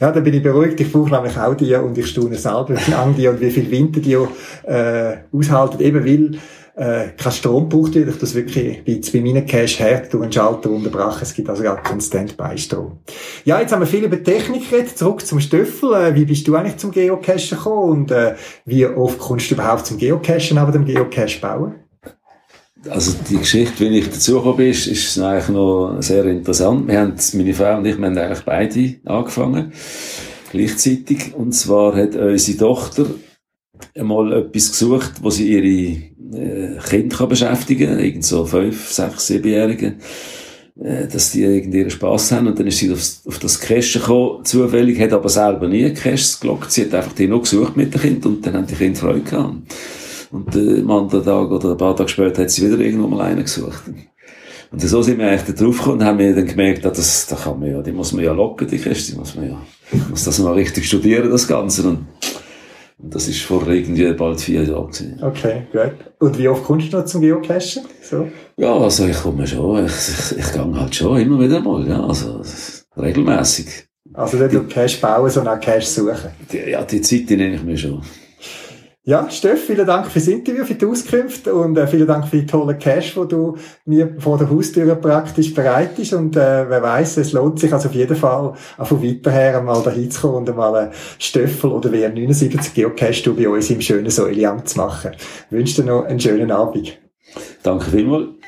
Ja, 0.00 0.10
da 0.10 0.20
bin 0.20 0.32
ich 0.32 0.42
beruhigt. 0.42 0.80
Ich 0.80 0.90
brauche 0.90 1.10
nämlich 1.10 1.36
auch 1.36 1.54
die 1.54 1.74
und 1.74 1.96
ich 1.98 2.06
staune 2.06 2.36
selber, 2.36 2.74
lange 2.88 3.12
die 3.12 3.28
und 3.28 3.38
wie 3.38 3.50
viel 3.50 3.70
Winter 3.70 4.00
die 4.00 4.14
äh, 4.14 5.16
aushalten. 5.30 5.78
Eben 5.80 6.02
weil 6.02 6.38
äh, 6.80 7.10
kein 7.14 7.32
Strom 7.32 7.68
braucht 7.68 7.94
wird. 7.94 8.08
Ich 8.08 8.16
das 8.16 8.34
wirklich 8.34 8.82
bei, 8.84 9.00
bei 9.12 9.20
meinen 9.20 9.46
Cache 9.46 9.84
her 9.84 10.02
durch 10.10 10.22
einen 10.22 10.32
Schalter 10.32 10.70
unterbrechen. 10.70 11.18
Es 11.20 11.34
gibt 11.34 11.50
also 11.50 11.62
gar 11.62 11.82
keinen 11.82 12.00
Standby-Strom. 12.00 13.00
Ja, 13.44 13.60
jetzt 13.60 13.72
haben 13.72 13.80
wir 13.80 13.86
viel 13.86 14.04
über 14.04 14.22
Technik 14.22 14.70
geredet. 14.70 14.96
Zurück 14.96 15.26
zum 15.26 15.40
Stöffel. 15.40 15.92
Äh, 15.92 16.14
wie 16.14 16.24
bist 16.24 16.48
du 16.48 16.56
eigentlich 16.56 16.78
zum 16.78 16.90
Geocachen 16.90 17.50
gekommen 17.50 17.90
und 17.90 18.10
äh, 18.10 18.34
wie 18.64 18.86
oft 18.86 19.18
kommst 19.18 19.50
du 19.50 19.56
überhaupt 19.56 19.84
zum 19.84 19.98
Geocachen, 19.98 20.56
aber 20.56 20.72
dem 20.72 20.86
Geocache 20.86 21.38
bauen? 21.40 21.74
Also 22.88 23.12
die 23.28 23.36
Geschichte, 23.36 23.80
wie 23.80 23.98
ich 23.98 24.08
dazugekommen 24.08 24.56
bin, 24.56 24.70
ist, 24.70 24.86
ist 24.86 25.18
eigentlich 25.18 25.50
noch 25.50 25.98
sehr 26.00 26.24
interessant. 26.24 26.88
Wir 26.88 27.00
haben, 27.00 27.14
meine 27.34 27.52
Frau 27.52 27.76
und 27.76 27.84
ich, 27.84 27.98
wir 27.98 28.06
haben 28.06 28.16
eigentlich 28.16 28.44
beide 28.46 28.94
angefangen, 29.04 29.72
gleichzeitig. 30.50 31.34
Und 31.34 31.52
zwar 31.52 31.94
hat 31.94 32.16
unsere 32.16 32.56
Tochter 32.56 33.04
einmal 33.96 34.32
etwas 34.32 34.70
gesucht, 34.70 35.12
wo 35.22 35.30
sie 35.30 35.48
ihre 35.48 36.10
äh, 36.38 36.78
Kinder 36.88 37.16
kann 37.16 37.28
beschäftigen 37.28 37.88
kann, 37.88 38.00
irgend 38.00 38.24
so 38.24 38.44
fünf, 38.44 38.90
sechs, 38.90 39.26
siebenjährige, 39.26 39.94
äh, 40.82 41.06
dass 41.06 41.32
die 41.32 41.42
irgendwie 41.42 41.78
ihren 41.78 41.90
Spass 41.90 42.32
haben. 42.32 42.46
Und 42.46 42.58
dann 42.58 42.66
ist 42.66 42.78
sie 42.78 42.92
auf, 42.92 43.00
auf 43.26 43.38
das 43.38 43.60
Cache 43.60 43.98
gekommen, 43.98 44.44
zufällig, 44.44 45.00
hat 45.00 45.12
aber 45.12 45.28
selber 45.28 45.68
nie 45.68 45.92
Caches 45.92 46.40
gelockt. 46.40 46.72
Sie 46.72 46.84
hat 46.84 46.94
einfach 46.94 47.12
die 47.12 47.26
noch 47.26 47.42
gesucht 47.42 47.76
mit 47.76 47.92
den 47.94 48.00
Kindern 48.00 48.34
und 48.34 48.46
dann 48.46 48.54
haben 48.54 48.66
die 48.66 48.74
Kinder 48.74 48.98
Freude 48.98 49.20
gehabt. 49.20 49.56
Und 50.30 50.54
äh, 50.54 50.80
am 50.80 50.90
anderen 50.90 51.24
Tag 51.24 51.50
oder 51.50 51.72
ein 51.72 51.76
paar 51.76 51.96
Tage 51.96 52.08
später 52.08 52.42
hat 52.42 52.50
sie 52.50 52.64
wieder 52.64 52.78
irgendwo 52.78 53.08
mal 53.08 53.22
einen 53.22 53.42
gesucht. 53.42 53.82
Und 54.72 54.80
so 54.80 55.02
sind 55.02 55.18
wir 55.18 55.28
eigentlich 55.28 55.56
drauf 55.56 55.78
gekommen 55.78 55.98
und 55.98 56.04
haben 56.04 56.18
wir 56.18 56.32
dann 56.32 56.46
gemerkt, 56.46 56.86
ah, 56.86 56.90
das, 56.90 57.26
da 57.26 57.34
kann 57.34 57.58
man 57.58 57.70
ja, 57.70 57.82
die 57.82 57.90
muss 57.90 58.12
man 58.12 58.24
ja 58.24 58.32
locken, 58.32 58.68
die 58.68 58.78
Käste, 58.78 59.12
die 59.12 59.18
muss 59.18 59.34
man 59.34 59.50
ja, 59.50 59.60
muss 60.08 60.22
das 60.22 60.38
mal 60.38 60.52
richtig 60.52 60.86
studieren, 60.86 61.28
das 61.28 61.48
Ganze. 61.48 61.88
Und 61.88 62.06
das 63.02 63.28
ist 63.28 63.42
vor 63.42 63.66
irgendwie 63.66 64.12
bald 64.12 64.40
vier 64.40 64.64
Jahren 64.64 64.86
gewesen. 64.90 65.18
Okay, 65.22 65.62
gut. 65.72 65.92
Und 66.18 66.38
wie 66.38 66.48
oft 66.48 66.64
kommst 66.64 66.92
du 66.92 66.98
noch 66.98 67.04
zum 67.04 67.20
Geocachen? 67.20 67.82
So? 68.02 68.28
Ja, 68.56 68.76
also 68.76 69.06
ich 69.06 69.16
komme 69.16 69.46
schon, 69.46 69.86
ich, 69.86 69.92
ich, 69.92 70.38
ich 70.38 70.52
gehe 70.52 70.74
halt 70.74 70.94
schon 70.94 71.20
immer 71.20 71.40
wieder 71.40 71.60
mal, 71.60 71.86
ja, 71.86 72.04
also 72.04 72.42
regelmäßig. 72.96 73.88
Also 74.12 74.36
nicht 74.38 74.52
nur 74.52 74.68
Cache 74.68 75.00
bauen, 75.00 75.30
sondern 75.30 75.58
auch 75.58 75.60
Cache 75.60 75.82
suchen. 75.82 76.30
Die, 76.52 76.70
ja, 76.70 76.82
die 76.84 77.00
Zeit 77.00 77.30
die 77.30 77.36
nehme 77.36 77.54
ich 77.54 77.62
mir 77.62 77.76
schon. 77.76 78.02
Ja, 79.02 79.30
Steff, 79.30 79.64
vielen 79.64 79.86
Dank 79.86 80.08
fürs 80.08 80.28
Interview, 80.28 80.62
für 80.62 80.74
die 80.74 80.84
Auskünfte 80.84 81.54
und 81.54 81.74
äh, 81.78 81.86
vielen 81.86 82.06
Dank 82.06 82.28
für 82.28 82.36
die 82.36 82.44
tolle 82.44 82.76
Cash, 82.76 83.14
die 83.14 83.28
du 83.28 83.56
mir 83.86 84.14
vor 84.18 84.36
der 84.36 84.50
Haustür 84.50 84.94
praktisch 84.94 85.54
bereitest. 85.54 86.12
Und 86.12 86.36
äh, 86.36 86.68
wer 86.68 86.82
weiß, 86.82 87.16
es 87.16 87.32
lohnt 87.32 87.58
sich 87.58 87.72
also 87.72 87.88
auf 87.88 87.94
jeden 87.94 88.14
Fall 88.14 88.52
auch 88.76 88.86
von 88.86 89.02
weiter 89.02 89.30
her 89.30 89.58
einmal 89.58 89.82
dahin 89.82 90.10
zu 90.10 90.20
kommen 90.20 90.36
und 90.36 90.50
einmal 90.50 90.76
einen 90.76 90.92
Stöffel 91.18 91.70
oder 91.70 91.88
WR79 91.88 92.74
Geocache 92.74 93.30
bei 93.30 93.48
uns 93.48 93.70
im 93.70 93.80
schönen 93.80 94.10
Säuliamt 94.10 94.68
zu 94.68 94.76
machen. 94.76 95.12
Ich 95.14 95.52
wünsche 95.56 95.80
dir 95.80 95.88
noch 95.88 96.04
einen 96.04 96.20
schönen 96.20 96.50
Abend. 96.50 96.98
Danke 97.62 97.90
vielmals. 97.90 98.39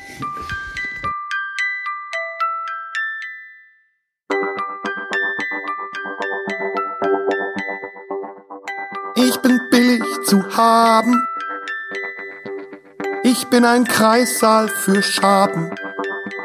Haben. 10.63 11.27
Ich 13.25 13.47
bin 13.49 13.65
ein 13.65 13.85
Kreissaal 13.85 14.69
für 14.69 15.03
Schaben. 15.03 15.71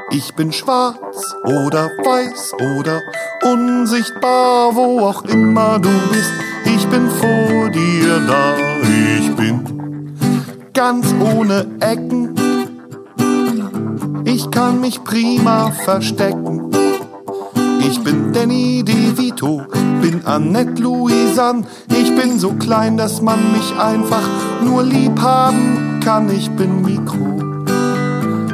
Ich 0.09 0.33
bin 0.35 0.51
schwarz 0.51 1.35
oder 1.43 1.89
weiß 2.03 2.53
oder 2.53 3.01
unsichtbar, 3.43 4.75
wo 4.75 5.01
auch 5.01 5.23
immer 5.25 5.79
du 5.79 5.89
bist. 6.11 6.31
Ich 6.65 6.87
bin 6.87 7.09
vor 7.09 7.69
dir 7.69 8.19
da. 8.27 8.55
Ich 9.19 9.35
bin 9.35 10.15
ganz 10.73 11.13
ohne 11.19 11.67
Ecken. 11.79 12.33
Ich 14.23 14.49
kann 14.51 14.79
mich 14.81 15.03
prima 15.03 15.71
verstecken. 15.71 16.71
Ich 17.79 18.01
bin 18.01 18.33
Danny 18.33 18.83
DeVito, 18.83 19.61
bin 20.01 20.25
Annette 20.25 20.81
Louisanne. 20.81 21.63
Ich 22.17 22.23
bin 22.23 22.39
so 22.39 22.53
klein, 22.53 22.97
dass 22.97 23.21
man 23.21 23.37
mich 23.51 23.77
einfach 23.77 24.27
nur 24.63 24.81
lieb 24.81 25.21
haben 25.21 25.99
kann. 26.03 26.27
Ich 26.31 26.49
bin 26.49 26.81
Mikro. 26.81 27.37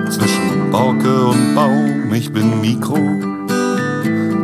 Zwischen 0.09 0.69
Borke 0.69 1.27
und 1.27 1.55
Baum, 1.55 2.13
ich 2.13 2.33
bin 2.33 2.59
Mikro. 2.59 2.97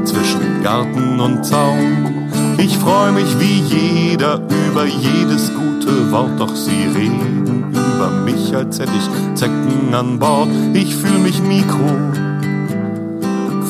Zwischen 0.05 0.63
Garten 0.63 1.19
und 1.19 1.45
Zaun. 1.45 2.29
Ich 2.59 2.77
freu 2.77 3.11
mich 3.11 3.37
wie 3.41 3.59
jeder 3.59 4.39
über 4.69 4.85
jedes 4.85 5.51
gute 5.53 6.09
Wort, 6.13 6.39
doch 6.39 6.55
sie 6.55 6.87
reden 6.95 7.73
über 7.73 8.09
mich, 8.23 8.55
als 8.55 8.79
hätte 8.79 8.93
ich 8.97 9.35
Zecken 9.35 9.93
an 9.93 10.17
Bord. 10.17 10.47
Ich 10.73 10.95
fühl 10.95 11.19
mich 11.19 11.41
Mikro 11.43 11.89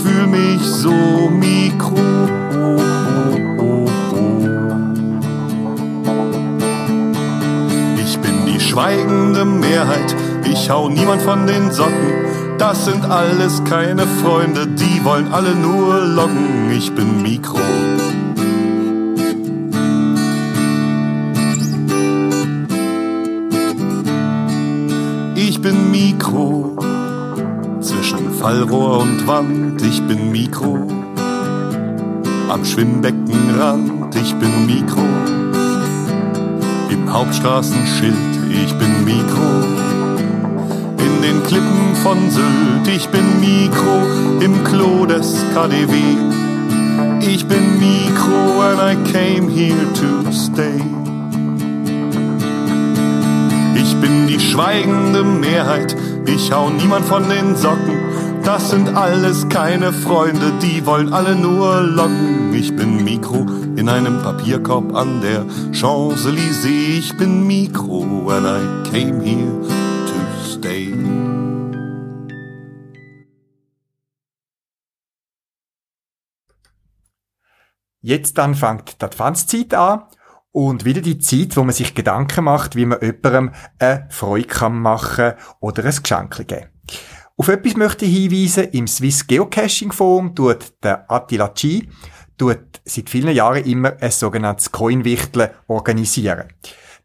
fühl 0.03 0.27
mich 0.27 0.61
so 0.61 0.93
mikro. 1.29 1.97
Schweigende 8.69 9.45
Mehrheit, 9.45 10.15
ich 10.45 10.69
hau 10.69 10.89
niemand 10.89 11.23
von 11.23 11.47
den 11.47 11.71
Socken. 11.71 12.13
Das 12.59 12.85
sind 12.85 13.03
alles 13.03 13.63
keine 13.63 14.05
Freunde, 14.05 14.67
die 14.67 15.03
wollen 15.03 15.33
alle 15.33 15.55
nur 15.55 15.99
locken. 16.01 16.69
Ich 16.71 16.93
bin 16.93 17.23
Mikro. 17.23 17.57
Ich 25.35 25.59
bin 25.61 25.89
Mikro 25.89 26.77
zwischen 27.81 28.33
Fallrohr 28.39 28.99
und 28.99 29.25
Wand, 29.25 29.81
ich 29.81 30.01
bin 30.03 30.31
Mikro. 30.31 30.77
Am 32.49 32.63
Schwimmbeckenrand, 32.63 34.15
ich 34.15 34.35
bin 34.35 34.67
Mikro. 34.67 35.01
Im 36.89 37.11
Hauptstraßenschild, 37.11 38.38
ich 38.49 38.73
bin 38.75 39.05
Mikro. 39.05 39.63
In 40.97 41.21
den 41.21 41.43
Klippen 41.43 41.95
von 42.01 42.29
Sylt, 42.29 42.87
ich 42.87 43.07
bin 43.09 43.39
Mikro. 43.39 44.01
Im 44.41 44.63
Klo 44.63 45.05
des 45.05 45.43
KDW, 45.53 45.93
ich 47.21 47.45
bin 47.47 47.79
Mikro 47.79 48.61
and 48.61 48.79
I 48.79 49.11
came 49.11 49.49
here 49.49 49.85
to 49.93 50.31
stay. 50.31 50.79
Ich 53.75 53.95
bin 53.97 54.27
die 54.27 54.39
schweigende 54.39 55.23
Mehrheit, 55.23 55.95
ich 56.25 56.51
hau 56.51 56.69
niemand 56.69 57.05
von 57.05 57.27
den 57.29 57.55
Socken. 57.55 57.97
Das 58.43 58.71
sind 58.71 58.95
alles 58.95 59.47
keine 59.49 59.91
Freunde, 59.91 60.53
die 60.61 60.85
wollen 60.85 61.13
alle 61.13 61.35
nur 61.35 61.81
locken. 61.81 62.53
Ich 62.53 62.75
bin 62.75 63.03
Mikro 63.03 63.45
in 63.79 63.87
einem 63.87 64.21
Papierkorb 64.21 64.93
an 64.93 65.21
der 65.21 65.45
Champs-Élysées. 65.71 66.99
Ich 66.99 67.15
bin 67.15 67.47
Mikro 67.47 68.29
and 68.29 68.45
I 68.45 68.89
came 68.91 69.23
here 69.23 69.61
to 70.05 70.45
stay. 70.45 70.93
Jetzt 78.01 78.37
dann 78.37 78.53
fängt 78.53 78.99
die 79.01 79.05
Adventszeit 79.05 79.73
an 79.73 80.03
und 80.51 80.83
wieder 80.83 80.99
die 80.99 81.19
Zeit, 81.19 81.55
wo 81.55 81.63
man 81.63 81.73
sich 81.73 81.95
Gedanken 81.95 82.43
macht, 82.43 82.75
wie 82.75 82.85
man 82.85 82.99
jemandem 82.99 83.51
eine 83.79 84.07
Freude 84.09 84.47
kann 84.47 84.77
machen 84.77 85.35
oder 85.61 85.85
ein 85.85 85.95
Geschenk 85.95 86.35
geben. 86.45 86.67
Auf 87.37 87.47
etwas 87.47 87.77
möchte 87.77 88.03
ich 88.03 88.13
hinweisen. 88.13 88.71
Im 88.73 88.87
Swiss 88.87 89.25
Geocaching 89.25 89.93
Forum 89.93 90.35
tut 90.35 90.73
der 90.83 91.09
Attila 91.09 91.47
G 91.47 91.87
tut 92.39 92.81
seit 92.85 93.09
vielen 93.09 93.35
Jahren 93.35 93.65
immer 93.65 93.93
ein 94.01 94.11
sogenanntes 94.11 94.71
Coinwichteln 94.71 95.51
organisieren. 95.67 96.45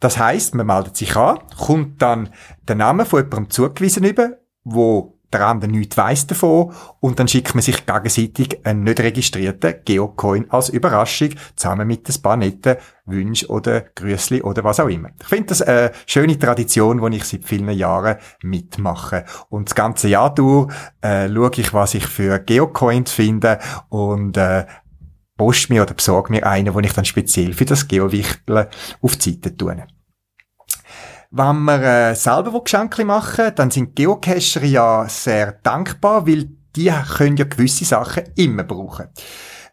Das 0.01 0.18
heißt, 0.18 0.55
man 0.55 0.66
meldet 0.66 0.97
sich 0.97 1.16
an, 1.16 1.39
kommt 1.59 2.01
dann 2.01 2.30
den 2.68 2.78
Namen 2.78 3.07
von 3.07 3.22
jemandem 3.22 3.51
zugewiesen 3.51 4.05
über, 4.05 4.39
wo 4.64 5.14
der 5.35 5.47
andere 5.49 5.70
nichts 5.70 5.97
weiss 5.97 6.26
davon 6.26 6.72
und 7.01 7.18
dann 7.18 7.26
schickt 7.26 7.55
man 7.55 7.62
sich 7.62 7.85
gegenseitig 7.85 8.64
einen 8.64 8.85
nicht 8.85 9.01
registrierten 9.01 9.74
Geocoin 9.85 10.51
als 10.51 10.68
Überraschung 10.68 11.30
zusammen 11.57 11.89
mit 11.89 12.09
ein 12.09 12.22
paar 12.22 12.37
netten 12.37 12.76
Wünschen 13.05 13.49
oder 13.49 13.80
Grüßli 13.80 14.43
oder 14.43 14.62
was 14.62 14.80
auch 14.80 14.89
immer. 14.89 15.11
Ich 15.20 15.26
finde 15.26 15.47
das 15.47 15.62
eine 15.62 15.91
schöne 16.07 16.39
Tradition, 16.39 17.11
die 17.11 17.16
ich 17.16 17.24
seit 17.24 17.45
vielen 17.45 17.68
Jahren 17.70 18.16
mitmache. 18.43 19.24
Und 19.49 19.68
das 19.68 19.74
ganze 19.74 20.09
Jahr 20.09 20.35
durch 20.35 20.72
äh, 21.03 21.28
schaue 21.28 21.51
ich, 21.57 21.74
was 21.74 21.95
ich 21.95 22.07
für 22.07 22.39
Geocoins 22.39 23.11
finde 23.12 23.59
und 23.89 24.37
äh, 24.37 24.66
post 25.37 25.70
mir 25.70 25.82
oder 25.82 25.95
besorge 25.95 26.32
mir 26.32 26.47
einen, 26.47 26.72
den 26.72 26.85
ich 26.85 26.93
dann 26.93 27.05
speziell 27.05 27.53
für 27.53 27.64
das 27.64 27.89
Geowichteln 27.89 28.66
auf 29.01 29.16
die 29.16 29.32
Seite 29.32 29.57
tue. 29.57 29.87
Wenn 31.30 31.64
wir 31.64 31.82
äh, 31.82 32.14
selber 32.14 32.62
Geschenke 32.62 33.05
machen 33.05 33.53
dann 33.57 33.70
sind 33.70 33.97
Geocacher 33.97 34.62
ja 34.62 35.09
sehr 35.09 35.53
dankbar, 35.53 36.26
weil 36.26 36.51
die 36.76 36.93
können 37.16 37.37
ja 37.37 37.45
gewisse 37.45 37.85
Sachen 37.85 38.24
immer 38.37 38.62
brauchen. 38.62 39.09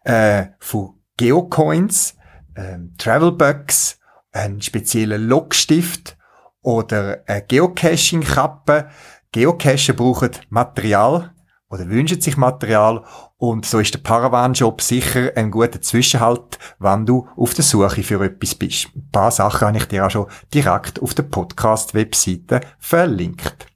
Äh, 0.04 0.46
von 0.58 1.00
Geocoins, 1.16 2.16
ähm, 2.56 2.94
Travelbugs, 2.98 3.98
einen 4.32 4.60
speziellen 4.60 5.28
Logstift 5.28 6.16
oder 6.62 7.22
eine 7.26 7.42
Geocaching-Kappe. 7.42 8.88
Geocacher 9.30 9.92
brauchen 9.92 10.30
Material 10.48 11.32
oder 11.68 11.88
wünschen 11.88 12.20
sich 12.20 12.36
Material 12.36 13.04
und 13.42 13.66
so 13.66 13.80
ist 13.80 13.92
der 13.92 13.98
Paravan-Job 13.98 14.80
sicher 14.80 15.32
ein 15.34 15.50
guter 15.50 15.80
Zwischenhalt, 15.80 16.60
wenn 16.78 17.04
du 17.04 17.26
auf 17.36 17.54
der 17.54 17.64
Suche 17.64 18.04
für 18.04 18.22
etwas 18.24 18.54
bist. 18.54 18.90
Ein 18.94 19.08
paar 19.10 19.32
Sachen 19.32 19.66
habe 19.66 19.78
ich 19.78 19.86
dir 19.86 20.06
auch 20.06 20.10
schon 20.12 20.28
direkt 20.54 21.02
auf 21.02 21.12
der 21.14 21.24
Podcast-Webseite 21.24 22.60
verlinkt. 22.78 23.66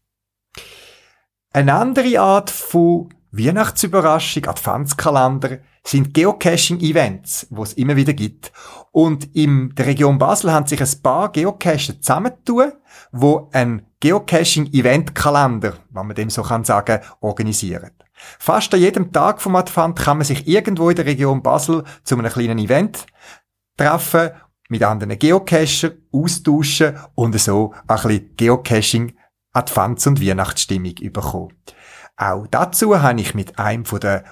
Eine 1.53 1.75
andere 1.75 2.21
Art 2.21 2.49
von 2.49 3.13
Weihnachtsüberraschung, 3.33 4.47
Adventskalender, 4.47 5.59
sind 5.83 6.15
Geocaching-Events, 6.15 7.49
wo 7.51 7.65
es 7.65 7.73
immer 7.73 7.97
wieder 7.97 8.13
gibt. 8.13 8.53
Und 8.93 9.35
in 9.35 9.75
der 9.75 9.87
Region 9.87 10.19
Basel 10.19 10.53
haben 10.53 10.69
sich 10.69 10.81
ein 10.81 11.03
paar 11.03 11.33
Geocacher 11.33 12.01
zusammentun, 12.01 12.71
wo 13.11 13.51
ein 13.53 13.85
Geocaching-Event-Kalender, 13.99 15.75
wenn 15.91 16.07
man 16.07 16.15
dem 16.15 16.31
so 16.31 16.43
kann 16.43 16.63
sagen, 16.63 17.01
organisieren. 17.21 17.96
Fast 18.39 18.73
an 18.75 18.81
jedem 18.81 19.13
Tag 19.13 19.41
vom 19.41 19.57
Advent 19.57 19.99
kann 19.99 20.19
man 20.19 20.27
sich 20.27 20.47
irgendwo 20.47 20.91
in 20.91 20.97
der 20.97 21.07
Region 21.07 21.43
Basel 21.43 21.85
zu 22.03 22.17
einem 22.17 22.31
kleinen 22.31 22.59
Event 22.59 23.07
treffen, 23.77 24.31
mit 24.69 24.83
anderen 24.83 25.19
Geocacher 25.19 25.93
austauschen 26.13 26.99
und 27.15 27.39
so 27.39 27.75
ein 27.87 27.97
bisschen 28.03 28.37
Geocaching 28.37 29.17
Advents- 29.53 30.07
und 30.07 30.21
Weihnachtsstimmung 30.21 30.95
bekommen. 30.95 31.53
Auch 32.17 32.47
dazu 32.47 33.01
habe 33.01 33.21
ich 33.21 33.35
mit 33.35 33.59
einem 33.59 33.85
der 33.85 34.25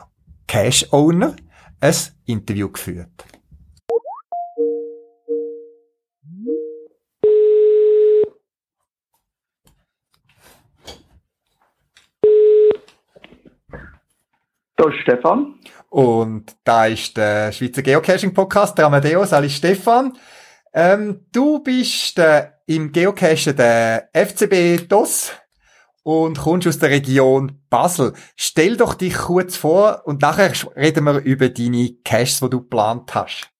Cache-Owner 0.46 1.36
ein 1.80 1.94
Interview 2.24 2.70
geführt. 2.70 3.24
Da 14.76 14.88
ist 14.88 15.00
Stefan. 15.02 15.54
Und 15.88 16.56
da 16.64 16.86
ist 16.86 17.16
der 17.16 17.52
Schweizer 17.52 17.82
Geocaching-Podcast, 17.82 18.76
der 18.76 18.86
Amadeus, 18.86 19.32
Ali 19.32 19.48
Stefan. 19.48 20.14
Ähm, 20.72 21.20
du 21.32 21.62
bist 21.62 22.18
äh, 22.18 22.48
im 22.66 22.90
Geocachen 22.90 23.56
der 23.56 24.08
FCB 24.12 24.88
DOS 24.88 25.32
und 26.02 26.38
kommst 26.38 26.66
aus 26.66 26.80
der 26.80 26.90
Region 26.90 27.60
Basel. 27.70 28.14
Stell 28.36 28.76
doch 28.76 28.94
dich 28.94 29.14
kurz 29.14 29.56
vor 29.56 30.02
und 30.06 30.22
nachher 30.22 30.50
reden 30.76 31.04
wir 31.04 31.22
über 31.22 31.48
deine 31.48 31.90
Caches, 32.04 32.40
die 32.40 32.50
du 32.50 32.60
geplant 32.60 33.14
hast. 33.14 33.50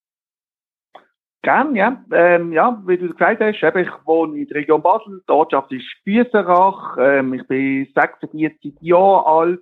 Gern, 1.42 1.76
ja. 1.76 2.02
Ähm, 2.10 2.52
ja, 2.52 2.82
wie 2.86 2.96
du 2.96 3.10
gesagt 3.10 3.40
hast, 3.40 3.62
eben, 3.62 3.78
ich 3.78 3.90
wohne 4.06 4.38
in 4.38 4.48
der 4.48 4.56
Region 4.56 4.82
Basel, 4.82 5.22
die 5.28 5.32
Ortschaft 5.32 5.70
ist 5.72 5.86
Büserach, 6.04 6.96
ähm, 6.98 7.34
ich 7.34 7.46
bin 7.46 7.86
46 7.94 8.74
Jahre 8.80 9.26
alt, 9.26 9.60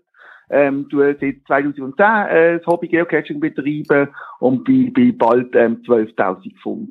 ähm, 0.53 0.87
du 0.89 0.99
seit 0.99 1.43
2010 1.47 2.05
äh, 2.05 2.59
das 2.59 2.67
Hobby 2.67 2.89
Geocaching 2.89 3.41
betreiben 3.41 4.09
und 4.39 4.65
bin, 4.65 4.93
bin 4.93 5.17
bald 5.17 5.55
ähm, 5.57 5.83
12.000 5.87 6.55
Pfund. 6.63 6.91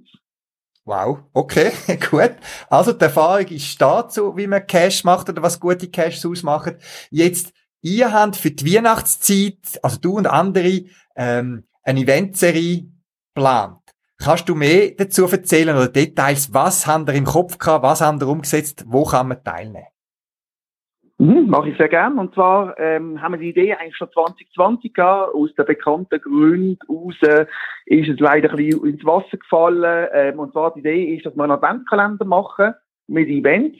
Wow, 0.83 1.19
okay, 1.33 1.71
gut. 2.09 2.31
Also 2.69 2.91
die 2.93 3.03
Erfahrung 3.03 3.47
ist 3.47 3.79
dazu, 3.79 4.35
wie 4.35 4.47
man 4.47 4.65
Cash 4.65 5.03
macht 5.03 5.29
oder 5.29 5.41
was 5.43 5.59
gute 5.59 5.89
Caches 5.89 6.25
ausmachen. 6.25 6.75
Jetzt, 7.11 7.53
ihr 7.81 8.11
habt 8.11 8.35
für 8.35 8.51
die 8.51 8.75
Weihnachtszeit, 8.75 9.79
also 9.83 9.99
du 9.99 10.17
und 10.17 10.25
andere, 10.25 10.81
ähm, 11.15 11.63
eine 11.83 11.99
Eventserie 11.99 12.87
geplant. 13.33 13.77
Kannst 14.17 14.49
du 14.49 14.55
mehr 14.55 14.91
dazu 14.91 15.25
erzählen 15.25 15.75
oder 15.75 15.87
Details? 15.87 16.53
Was 16.53 16.85
haben 16.85 17.07
ihr 17.07 17.13
im 17.13 17.25
Kopf 17.25 17.57
gehabt? 17.57 17.83
Was 17.83 18.01
haben 18.01 18.19
ihr 18.19 18.27
umgesetzt? 18.27 18.83
Wo 18.87 19.03
kann 19.03 19.29
man 19.29 19.43
teilnehmen? 19.43 19.87
Mhm, 21.21 21.51
mache 21.51 21.69
ich 21.69 21.77
sehr 21.77 21.87
gern. 21.87 22.17
Und 22.17 22.33
zwar 22.33 22.79
ähm, 22.79 23.21
haben 23.21 23.33
wir 23.33 23.39
die 23.39 23.49
Idee 23.49 23.75
eigentlich 23.75 23.95
schon 23.95 24.11
2020 24.11 24.91
gehabt. 24.91 25.35
Aus 25.35 25.53
den 25.53 25.67
bekannten 25.67 26.19
Gründen 26.19 26.79
raus 26.89 27.13
äh, 27.21 27.45
ist 27.85 28.09
es 28.09 28.19
leider 28.19 28.49
ein 28.49 28.55
bisschen 28.55 28.87
ins 28.87 29.05
Wasser 29.05 29.37
gefallen. 29.37 30.09
Ähm, 30.13 30.39
und 30.39 30.51
zwar 30.51 30.73
die 30.73 30.79
Idee 30.79 31.15
ist, 31.15 31.27
dass 31.27 31.35
wir 31.35 31.43
einen 31.43 31.51
Adventskalender 31.51 32.25
machen 32.25 32.73
mit 33.05 33.29
Events. 33.29 33.77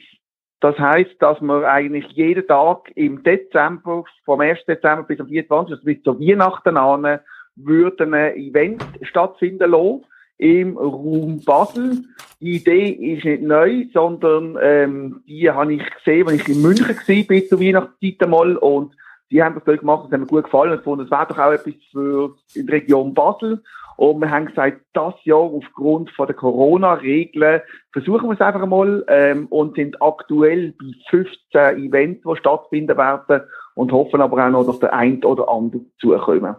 Das 0.60 0.78
heißt, 0.78 1.16
dass 1.18 1.40
wir 1.40 1.68
eigentlich 1.68 2.06
jeden 2.12 2.46
Tag 2.46 2.92
im 2.94 3.24
Dezember, 3.24 4.04
vom 4.24 4.40
1. 4.40 4.64
Dezember 4.66 5.02
bis 5.02 5.18
zum 5.18 5.26
24. 5.26 5.72
also 5.72 5.84
bis 5.84 6.00
zur 6.04 6.20
Weihnachten 6.20 6.76
an, 6.76 7.18
würden 7.56 8.14
ein 8.14 8.36
Event 8.36 8.84
stattfinden 9.02 9.68
lassen 9.68 10.04
im 10.42 10.76
Raum 10.76 11.40
Basel. 11.44 12.02
Die 12.40 12.56
Idee 12.56 12.88
ist 12.88 13.24
nicht 13.24 13.44
neu, 13.44 13.84
sondern 13.92 14.58
ähm, 14.60 15.22
die 15.24 15.48
habe 15.48 15.74
ich 15.74 15.82
gesehen, 16.04 16.26
als 16.26 16.40
ich 16.40 16.48
in 16.48 16.62
München 16.62 16.88
war, 16.88 17.24
bis 17.28 17.48
zur 17.48 17.60
Weihnachtszeit 17.60 18.20
einmal. 18.20 18.56
Und 18.56 18.96
die 19.30 19.40
haben 19.40 19.54
das 19.54 19.62
dort 19.64 19.80
gemacht, 19.80 20.06
das 20.06 20.12
hat 20.12 20.20
mir 20.20 20.26
gut 20.26 20.44
gefallen 20.44 20.72
und 20.72 20.78
gefunden, 20.78 21.04
es 21.04 21.10
wäre 21.12 21.26
doch 21.28 21.38
auch 21.38 21.52
etwas 21.52 21.74
für 21.92 22.34
die 22.56 22.68
Region 22.68 23.14
Basel. 23.14 23.62
Und 23.96 24.20
wir 24.20 24.30
haben 24.30 24.46
gesagt, 24.46 24.80
das 24.94 25.14
Jahr 25.22 25.38
aufgrund 25.38 26.10
von 26.10 26.26
der 26.26 26.34
Corona-Regeln 26.34 27.60
versuchen 27.92 28.28
wir 28.28 28.34
es 28.34 28.40
einfach 28.40 28.62
einmal 28.62 29.04
ähm, 29.06 29.46
und 29.46 29.76
sind 29.76 30.02
aktuell 30.02 30.74
bei 30.76 30.86
15 31.10 31.86
Events, 31.86 32.22
die 32.26 32.36
stattfinden 32.36 32.96
werden 32.96 33.42
und 33.76 33.92
hoffen 33.92 34.20
aber 34.20 34.44
auch 34.44 34.50
noch, 34.50 34.66
dass 34.66 34.80
der 34.80 34.92
ein 34.92 35.22
oder 35.22 35.48
andere 35.48 35.82
zukommen. 36.00 36.56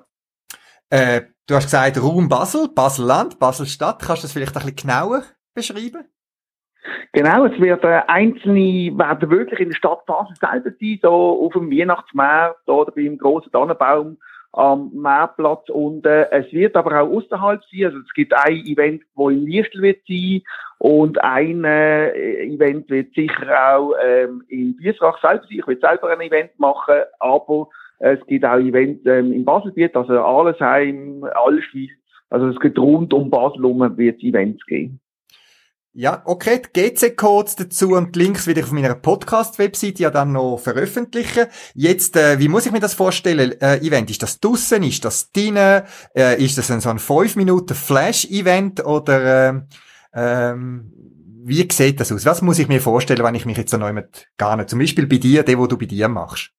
Äh, 0.90 1.24
du 1.48 1.56
hast 1.56 1.66
gesagt 1.66 2.02
Raum 2.02 2.30
Basel, 2.30 2.70
Basel-Land, 2.74 3.40
Basel-Stadt. 3.40 4.02
Kannst 4.02 4.24
du 4.24 4.26
das 4.26 4.34
vielleicht 4.34 4.56
ein 4.56 4.66
bisschen 4.66 4.76
genauer 4.76 5.24
beschreiben? 5.54 6.06
Genau, 7.14 7.46
es 7.46 7.60
wird 7.60 7.84
äh, 7.84 8.02
einzelne 8.08 8.98
werden 8.98 9.30
wirklich 9.30 9.60
in 9.60 9.70
der 9.70 9.76
Stadt 9.76 10.06
Basel 10.06 10.36
selber 10.36 10.72
sein, 10.80 11.00
so 11.02 11.46
auf 11.46 11.54
dem 11.54 11.72
Weihnachtsmarkt 11.72 12.68
oder 12.68 12.92
beim 12.92 13.18
großen 13.18 13.52
Tannenbaum 13.52 14.18
am 14.54 14.92
Meerplatz 14.94 15.68
und 15.70 16.06
äh, 16.06 16.30
es 16.30 16.52
wird 16.54 16.76
aber 16.76 17.02
auch 17.02 17.10
außerhalb 17.10 17.62
sein. 17.72 17.86
Also 17.86 17.98
es 18.00 18.14
gibt 18.14 18.34
ein 18.34 18.66
Event, 18.66 19.04
wo 19.16 19.30
in 19.30 19.46
Liestel 19.46 19.82
wird 19.82 20.02
sein 20.08 20.44
und 20.78 21.22
ein 21.24 21.64
äh, 21.64 22.44
Event 22.46 22.90
wird 22.90 23.14
sicher 23.16 23.76
auch 23.76 23.94
ähm, 24.04 24.44
in 24.50 24.76
Biesrach 24.76 25.20
selber 25.22 25.44
sein. 25.44 25.58
Ich 25.58 25.66
will 25.66 25.80
selber 25.80 26.10
ein 26.10 26.22
Event 26.22 26.60
machen, 26.60 27.02
aber 27.20 27.70
es 28.04 28.20
gibt 28.28 28.44
auch 28.44 28.58
Events 28.58 29.06
ähm, 29.06 29.32
in 29.32 29.46
Baselbiet, 29.46 29.96
also 29.96 30.20
Allesheim, 30.20 31.24
Allschwil. 31.24 31.90
Also 32.30 32.50
es 32.50 32.60
gibt 32.60 32.78
rund 32.78 33.14
um 33.14 33.30
Basel 33.30 33.62
herum 33.62 33.98
wird 33.98 34.22
Events 34.22 34.66
geben. 34.66 35.00
Ja, 35.94 36.22
okay, 36.26 36.60
die 36.76 36.82
GC-Codes 36.82 37.56
dazu 37.56 37.92
und 37.92 38.16
die 38.16 38.20
Links 38.20 38.46
werde 38.46 38.60
ich 38.60 38.66
auf 38.66 38.72
meiner 38.74 38.96
Podcast-Webseite 38.96 40.04
ja 40.04 40.10
dann 40.10 40.34
noch 40.34 40.58
veröffentlichen. 40.58 41.46
Jetzt, 41.76 42.18
äh, 42.18 42.40
wie 42.40 42.50
muss 42.50 42.66
ich 42.66 42.72
mir 42.74 42.80
das 42.82 42.96
vorstellen? 42.96 43.54
Äh, 43.62 43.78
Event, 43.78 44.10
ist 44.10 44.24
das 44.24 44.40
draussen? 44.40 44.84
Ist 44.84 45.06
das 45.06 45.32
drinnen? 45.32 45.84
Äh, 46.14 46.44
ist 46.44 46.58
das 46.58 46.72
ein, 46.72 46.82
so 46.82 46.90
ein 46.90 47.00
5 47.00 47.38
Minuten 47.38 47.76
Flash-Event 47.76 48.86
oder 48.86 49.50
ähm, 49.50 49.68
ähm, 50.14 50.92
wie 51.46 51.68
sieht 51.72 52.00
das 52.00 52.12
aus? 52.12 52.26
Was 52.26 52.42
muss 52.42 52.60
ich 52.60 52.68
mir 52.68 52.82
vorstellen, 52.82 53.24
wenn 53.24 53.36
ich 53.36 53.46
mich 53.46 53.58
jetzt 53.58 53.72
so 53.72 53.78
neu 53.78 53.94
mit 53.94 54.28
gar 54.38 54.58
nicht, 54.58 54.70
zum 54.70 54.80
Beispiel 54.80 55.08
bei 55.08 55.18
dir, 55.18 55.44
der, 55.44 55.58
wo 55.58 55.68
du 55.68 55.78
bei 55.78 55.86
dir 55.86 56.10
machst? 56.10 56.52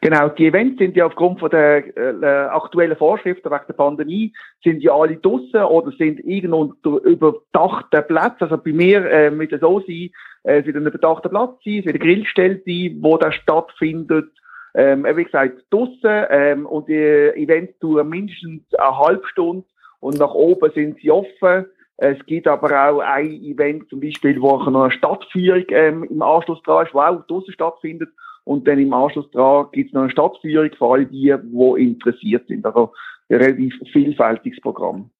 Genau, 0.00 0.28
die 0.28 0.46
Events 0.46 0.78
sind 0.78 0.96
ja 0.96 1.06
aufgrund 1.06 1.40
von 1.40 1.50
der 1.50 1.96
äh, 1.96 2.24
aktuellen 2.24 2.96
Vorschriften 2.96 3.50
wegen 3.50 3.64
der 3.68 3.74
Pandemie, 3.74 4.32
sind 4.62 4.82
ja 4.82 4.94
alle 4.94 5.16
draussen 5.16 5.62
oder 5.62 5.90
sind 5.92 6.20
irgendwo 6.20 6.60
unter 6.60 7.04
überdachten 7.04 8.04
Platz. 8.06 8.36
Also 8.40 8.56
bei 8.56 8.72
mir 8.72 9.04
äh, 9.10 9.30
mit 9.30 9.52
der 9.52 9.58
so 9.58 9.80
sein, 9.80 10.10
äh, 10.44 10.60
es 10.60 10.66
wird 10.66 10.76
ein 10.76 10.86
überdachter 10.86 11.28
Platz 11.28 11.58
sein, 11.64 11.80
es 11.80 11.84
wird 11.84 11.96
eine 11.96 12.04
Grillstelle 12.04 12.62
sein, 12.64 12.98
wo 13.00 13.18
das 13.18 13.34
stattfindet. 13.34 14.30
Ähm, 14.74 15.04
wie 15.04 15.24
gesagt, 15.24 15.64
draussen 15.70 16.26
ähm, 16.30 16.66
und 16.66 16.88
die 16.88 16.94
Events 16.94 17.78
dauern 17.80 18.08
mindestens 18.08 18.62
eine 18.74 18.98
halbe 18.98 19.26
Stunde 19.26 19.64
und 20.00 20.18
nach 20.18 20.32
oben 20.32 20.70
sind 20.72 20.98
sie 21.00 21.10
offen. 21.10 21.66
Es 21.96 22.24
gibt 22.26 22.46
aber 22.46 22.88
auch 22.88 23.00
ein 23.00 23.42
Event, 23.42 23.88
zum 23.90 24.00
Beispiel, 24.00 24.40
wo 24.40 24.56
noch 24.56 24.84
eine 24.84 24.92
Stadtführung 24.92 25.64
ähm, 25.70 26.04
im 26.04 26.22
Anschluss 26.22 26.62
dran 26.62 26.86
ist, 26.86 26.94
wo 26.94 27.00
auch 27.00 27.26
draussen 27.26 27.52
stattfindet. 27.52 28.10
Und 28.48 28.66
dann 28.66 28.78
im 28.78 28.94
Anschluss 28.94 29.30
daran 29.30 29.66
gibt 29.72 29.88
es 29.88 29.94
noch 29.94 30.02
eine 30.02 30.10
Stadtführung 30.10 30.70
für 30.78 30.86
alle 30.86 31.04
die, 31.04 31.34
die 31.36 31.82
interessiert 31.82 32.48
sind. 32.48 32.64
Also 32.64 32.94
ein 33.28 33.36
relativ 33.36 33.74
vielfältiges 33.92 34.58
Programm. 34.62 35.10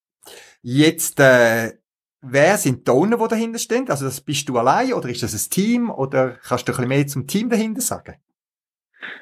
Jetzt, 0.63 1.21
äh, 1.21 1.73
wer 2.23 2.57
sind 2.57 2.89
die 2.89 2.91
Owner, 2.91 3.19
die 3.19 3.29
dahinter 3.29 3.59
stehen? 3.59 3.85
Also 3.91 4.07
das 4.07 4.23
bist 4.23 4.49
du 4.49 4.57
allein 4.57 4.95
oder 4.95 5.11
ist 5.11 5.23
das 5.23 5.35
ein 5.35 5.51
Team 5.51 5.91
oder 5.91 6.39
kannst 6.43 6.67
du 6.67 6.73
ein 6.73 6.77
bisschen 6.77 6.89
mehr 6.89 7.07
zum 7.07 7.27
Team 7.27 7.51
dahinter 7.51 7.83
sagen? 7.83 8.15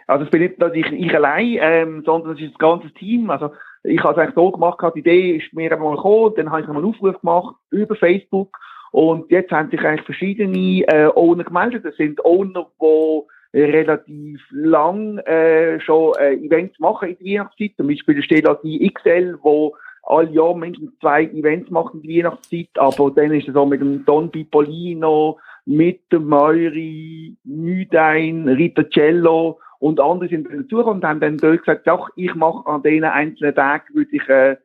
Also 0.06 0.24
es 0.24 0.30
bin 0.30 0.42
nicht 0.42 0.60
nur 0.60 0.72
ich, 0.72 0.86
ich 0.86 1.12
allein, 1.12 1.58
ähm, 1.60 2.02
sondern 2.06 2.34
es 2.34 2.40
ist 2.40 2.52
das 2.52 2.58
ganze 2.58 2.92
Team. 2.92 3.28
Also 3.28 3.50
ich 3.82 4.00
habe 4.04 4.12
es 4.12 4.18
eigentlich 4.18 4.36
so 4.36 4.52
gemacht, 4.52 4.78
die 4.94 5.00
Idee 5.00 5.36
ist 5.38 5.52
mir 5.52 5.72
einmal 5.72 5.96
gekommen, 5.96 6.32
dann 6.36 6.52
habe 6.52 6.60
ich 6.60 6.68
einmal 6.68 6.84
einen 6.84 6.94
Aufruf 6.94 7.20
gemacht 7.20 7.56
über 7.70 7.96
Facebook 7.96 8.56
und 8.92 9.28
jetzt 9.32 9.50
haben 9.50 9.68
sich 9.68 9.80
eigentlich 9.80 10.06
verschiedene 10.06 10.86
äh, 10.86 11.10
Owner 11.12 11.42
gemeldet. 11.42 11.84
Das 11.84 11.96
sind 11.96 12.24
Owner, 12.24 12.70
die 12.80 13.35
relativ 13.64 14.40
lang 14.50 15.18
äh, 15.18 15.80
schon 15.80 16.14
äh, 16.18 16.34
Events 16.34 16.78
machen 16.78 17.08
in 17.08 17.16
der 17.18 17.26
Weihnachtszeit. 17.26 17.72
Zum 17.76 17.88
Beispiel 17.88 18.22
steht 18.22 18.46
da 18.46 18.58
die 18.62 18.92
XL, 18.92 19.38
wo 19.42 19.74
alle 20.02 20.30
Jahr 20.30 20.54
mindestens 20.54 20.98
zwei 21.00 21.24
Events 21.24 21.70
machen 21.70 22.00
in 22.02 22.08
der 22.08 22.16
Weihnachtszeit, 22.16 22.68
aber 22.76 23.10
dann 23.10 23.32
ist 23.32 23.48
es 23.48 23.54
so 23.54 23.66
mit 23.66 23.80
dem 23.80 24.04
Don 24.04 24.30
Pipolino, 24.30 25.38
mit 25.64 26.00
dem 26.12 26.28
Meuri, 26.28 27.36
Nüdein, 27.44 28.46
Ritacello 28.48 29.58
und 29.78 30.00
andere 30.00 30.28
sind 30.28 30.46
dazugekommen 30.46 31.02
und 31.02 31.04
haben 31.04 31.20
dann 31.20 31.38
dort 31.38 31.58
gesagt, 31.58 31.86
doch, 31.86 32.08
ich 32.14 32.34
mache 32.34 32.66
an 32.66 32.82
diesen 32.82 33.04
einzelnen 33.04 33.54
Tagen 33.54 33.94
würde 33.94 34.10
ich 34.12 34.28
äh, 34.28 34.56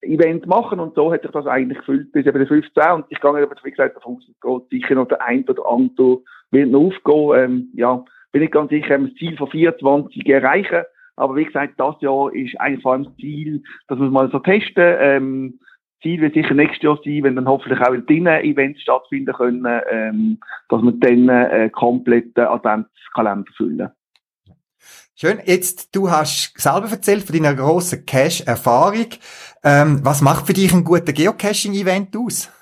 Event 0.00 0.46
machen 0.46 0.80
und 0.80 0.94
so 0.94 1.12
hat 1.12 1.22
sich 1.22 1.30
das 1.30 1.46
eigentlich 1.46 1.78
gefüllt 1.78 2.12
bis 2.12 2.26
eben 2.26 2.38
der 2.38 2.46
15 2.46 2.82
und 2.92 3.06
ich 3.08 3.20
gehe 3.20 3.30
aber, 3.30 3.56
wie 3.62 3.70
gesagt, 3.70 3.96
davon 3.96 4.16
aus, 4.16 4.28
es 4.28 4.40
geht 4.40 4.70
sicher 4.70 4.94
noch 4.94 5.08
der 5.08 5.22
ein 5.22 5.44
oder 5.48 5.68
andere 5.68 6.20
wird 6.50 6.70
noch 6.70 6.86
aufgehen. 6.86 7.44
Ähm, 7.44 7.68
ja, 7.74 8.04
bin 8.32 8.42
ich 8.42 8.50
ganz 8.50 8.70
sicher, 8.70 8.98
das 8.98 9.14
Ziel 9.14 9.36
von 9.36 9.50
24 9.50 10.26
erreichen. 10.26 10.82
Aber 11.16 11.34
wie 11.36 11.44
gesagt, 11.44 11.74
das 11.78 11.96
Jahr 12.00 12.32
ist 12.32 12.58
eigentlich 12.60 12.82
vor 12.82 12.92
allem 12.92 13.04
das 13.04 13.16
Ziel, 13.16 13.62
dass 13.88 13.98
wir 13.98 14.06
es 14.06 14.12
mal 14.12 14.30
so 14.30 14.38
testen. 14.38 14.96
Ähm, 15.00 15.60
Ziel 16.02 16.20
wird 16.20 16.34
sicher 16.34 16.54
nächstes 16.54 16.82
Jahr 16.82 16.98
sein, 17.04 17.24
wenn 17.24 17.34
dann 17.34 17.48
hoffentlich 17.48 17.80
auch 17.80 17.92
in 17.92 18.06
drinnen 18.06 18.44
Events 18.44 18.80
stattfinden 18.82 19.34
können, 19.34 19.66
ähm, 19.90 20.38
dass 20.68 20.80
wir 20.82 20.92
dann 20.92 21.28
äh, 21.28 21.70
kompletten 21.70 22.44
Adventskalender 22.44 23.50
füllen. 23.56 23.88
Schön. 25.16 25.40
Jetzt, 25.44 25.96
du 25.96 26.08
hast 26.08 26.52
selber 26.56 26.88
erzählt 26.88 27.24
von 27.24 27.34
deiner 27.34 27.56
grossen 27.56 28.06
Cache-Erfahrung. 28.06 29.08
Ähm, 29.64 30.00
was 30.04 30.20
macht 30.20 30.46
für 30.46 30.52
dich 30.52 30.72
ein 30.72 30.84
guter 30.84 31.12
Geocaching-Event 31.12 32.16
aus? 32.16 32.52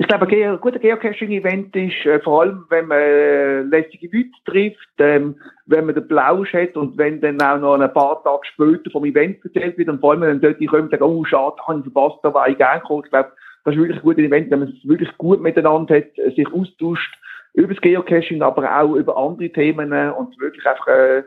Ich 0.00 0.08
glaube, 0.08 0.26
ein 0.26 0.60
guter 0.60 0.78
Geocaching-Event 0.78 1.76
ist 1.76 2.06
äh, 2.06 2.20
vor 2.20 2.40
allem, 2.40 2.64
wenn 2.70 2.86
man 2.86 2.98
äh, 2.98 3.60
lässige 3.60 4.06
Leute 4.06 4.30
trifft, 4.46 4.88
ähm, 4.96 5.36
wenn 5.66 5.84
man 5.84 5.94
den 5.94 6.08
Plausch 6.08 6.54
hat 6.54 6.74
und 6.74 6.96
wenn 6.96 7.20
dann 7.20 7.38
auch 7.42 7.58
noch 7.58 7.78
ein 7.78 7.92
paar 7.92 8.22
Tage 8.24 8.40
später 8.44 8.90
vom 8.90 9.04
Event 9.04 9.44
erzählt 9.44 9.76
wird 9.76 9.90
und 9.90 10.00
vor 10.00 10.12
allem, 10.12 10.22
wenn 10.22 10.40
dann 10.40 10.56
dort 10.58 10.70
kommt, 10.70 10.90
sagen, 10.90 11.02
oh, 11.02 11.22
schade, 11.26 11.56
habe 11.68 11.80
ich 11.80 11.92
verpasst, 11.92 12.20
da 12.22 12.32
war 12.32 12.48
ich 12.48 12.56
gerne 12.56 12.80
gekommen. 12.80 13.02
Ich 13.04 13.10
glaube, 13.10 13.32
das 13.66 13.74
ist 13.74 13.78
wirklich 13.78 13.98
ein 13.98 14.02
gutes 14.02 14.24
Event, 14.24 14.50
wenn 14.50 14.60
man 14.60 14.68
es 14.68 14.88
wirklich 14.88 15.18
gut 15.18 15.42
miteinander 15.42 15.96
hat, 15.96 16.18
äh, 16.18 16.30
sich 16.30 16.50
austauscht 16.50 17.18
über 17.52 17.74
das 17.74 17.82
Geocaching, 17.82 18.40
aber 18.40 18.80
auch 18.80 18.94
über 18.94 19.18
andere 19.18 19.50
Themen 19.50 19.92
äh, 19.92 20.10
und 20.16 20.40
wirklich 20.40 20.64
einfach 20.64 20.86
äh, 20.86 21.24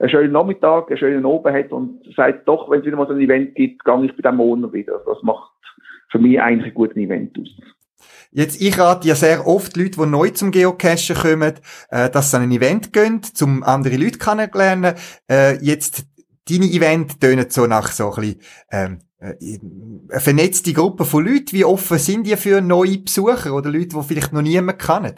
einen 0.00 0.08
schönen 0.10 0.32
Nachmittag, 0.32 0.88
einen 0.88 0.98
schönen 0.98 1.24
Abend 1.24 1.54
hat 1.54 1.70
und 1.70 2.00
sagt, 2.16 2.48
doch, 2.48 2.68
wenn 2.68 2.80
es 2.80 2.86
wieder 2.86 2.96
mal 2.96 3.06
so 3.06 3.12
ein 3.12 3.20
Event 3.20 3.54
gibt, 3.54 3.84
gehe 3.84 4.04
ich 4.04 4.16
bei 4.16 4.22
diesem 4.22 4.36
Monat 4.38 4.72
wieder. 4.72 5.00
Das 5.06 5.22
macht 5.22 5.52
für 6.10 6.18
mich 6.18 6.40
eigentlich 6.40 6.72
ein 6.72 6.74
gutes 6.74 6.96
Event 6.96 7.38
aus. 7.38 7.75
Jetzt, 8.32 8.60
ich 8.60 8.78
rate 8.78 9.08
ja 9.08 9.14
sehr 9.14 9.46
oft 9.46 9.76
Leute, 9.76 10.00
die 10.00 10.06
neu 10.06 10.30
zum 10.30 10.50
Geocachen 10.50 11.16
kommen, 11.16 11.54
äh, 11.88 12.10
dass 12.10 12.30
sie 12.30 12.36
an 12.36 12.42
ein 12.42 12.52
Event 12.52 12.92
gehen, 12.92 13.22
um 13.40 13.62
andere 13.62 13.96
Leute 13.96 14.18
kennenzulernen. 14.18 14.94
Äh, 15.30 15.56
jetzt, 15.64 16.04
deine 16.48 16.66
Event 16.66 17.20
tönen 17.20 17.46
so 17.48 17.66
nach 17.66 17.90
so 17.92 18.12
ein 18.12 18.20
bisschen, 18.20 18.40
ähm, 18.70 18.98
äh, 19.18 19.34
eine 20.10 20.20
vernetzte 20.20 20.72
Gruppe 20.72 21.04
von 21.04 21.24
Leuten. 21.24 21.52
Wie 21.52 21.64
offen 21.64 21.98
sind 21.98 22.26
die 22.26 22.36
für 22.36 22.60
neue 22.60 22.98
Besucher 22.98 23.54
oder 23.54 23.70
Leute, 23.70 23.96
die 23.96 24.02
vielleicht 24.02 24.32
noch 24.32 24.42
niemand 24.42 24.78
kennen? 24.78 25.14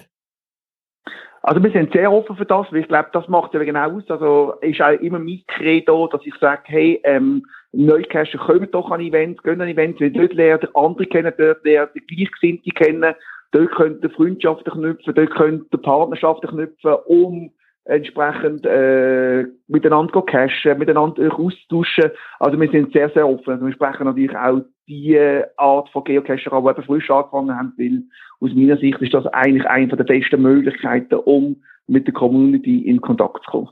Also 1.49 1.63
wir 1.63 1.71
sind 1.71 1.95
sehr 1.95 2.13
offen 2.13 2.37
für 2.37 2.45
das, 2.45 2.67
weil 2.71 2.81
ich 2.81 2.89
glaube, 2.89 3.09
das 3.15 3.27
macht 3.27 3.55
ja 3.55 3.65
genau 3.65 3.97
aus. 3.97 4.03
Also 4.09 4.57
ist 4.61 4.83
auch 4.83 5.01
immer 5.01 5.19
mein 5.19 5.43
Credo, 5.47 6.07
dass 6.07 6.21
ich 6.27 6.35
sage, 6.35 6.61
hey, 6.67 7.01
ähm, 7.05 7.43
Neucacher 7.73 8.37
kommen 8.37 8.71
doch 8.71 8.91
an 8.91 9.01
Events, 9.01 9.43
gehen 9.43 9.63
an 9.63 9.69
Events, 9.69 9.99
weil 9.99 10.11
dort 10.11 10.35
lernen 10.35 10.69
andere 10.75 11.07
kennen, 11.07 11.33
dort 11.39 11.65
lernen 11.65 11.89
Gleichgesinnte 12.07 12.69
kennen, 12.73 13.15
dort 13.53 13.71
könnt 13.71 14.05
ihr 14.05 14.11
Freundschaften 14.11 14.75
knüpfen, 14.75 15.15
dort 15.15 15.31
könnt 15.31 15.73
ihr 15.73 15.79
Partnerschaften 15.79 16.51
knüpfen, 16.51 16.93
um 17.07 17.51
entsprechend 17.87 18.67
äh, 18.67 19.47
miteinander 19.69 20.13
zu 20.13 20.21
cashen, 20.21 20.79
miteinander 20.79 21.35
austauschen. 21.35 22.11
Also 22.41 22.61
wir 22.61 22.71
sind 22.71 22.93
sehr, 22.93 23.09
sehr 23.09 23.27
offen. 23.27 23.55
Also 23.55 23.65
wir 23.65 23.73
sprechen 23.73 24.05
natürlich 24.05 24.37
auch 24.37 24.61
die 24.89 25.19
Art 25.57 25.89
von 25.91 26.05
Geocacher 26.05 26.53
an, 26.53 26.65
die 26.65 26.71
eben 26.71 26.83
frisch 26.85 27.11
angefangen 27.11 27.55
haben, 27.55 27.73
weil 27.77 28.03
aus 28.41 28.55
meiner 28.55 28.79
Sicht 28.79 29.01
ist 29.01 29.15
das 29.15 29.27
eigentlich 29.27 29.67
eine 29.67 29.89
der 29.89 30.05
besten 30.05 30.43
Möglichkeiten, 30.43 31.15
um 31.15 31.63
mit 31.87 32.07
der 32.07 32.15
Community 32.15 32.79
in 32.89 33.01
Kontakt 33.01 33.45
zu 33.45 33.51
kommen. 33.51 33.69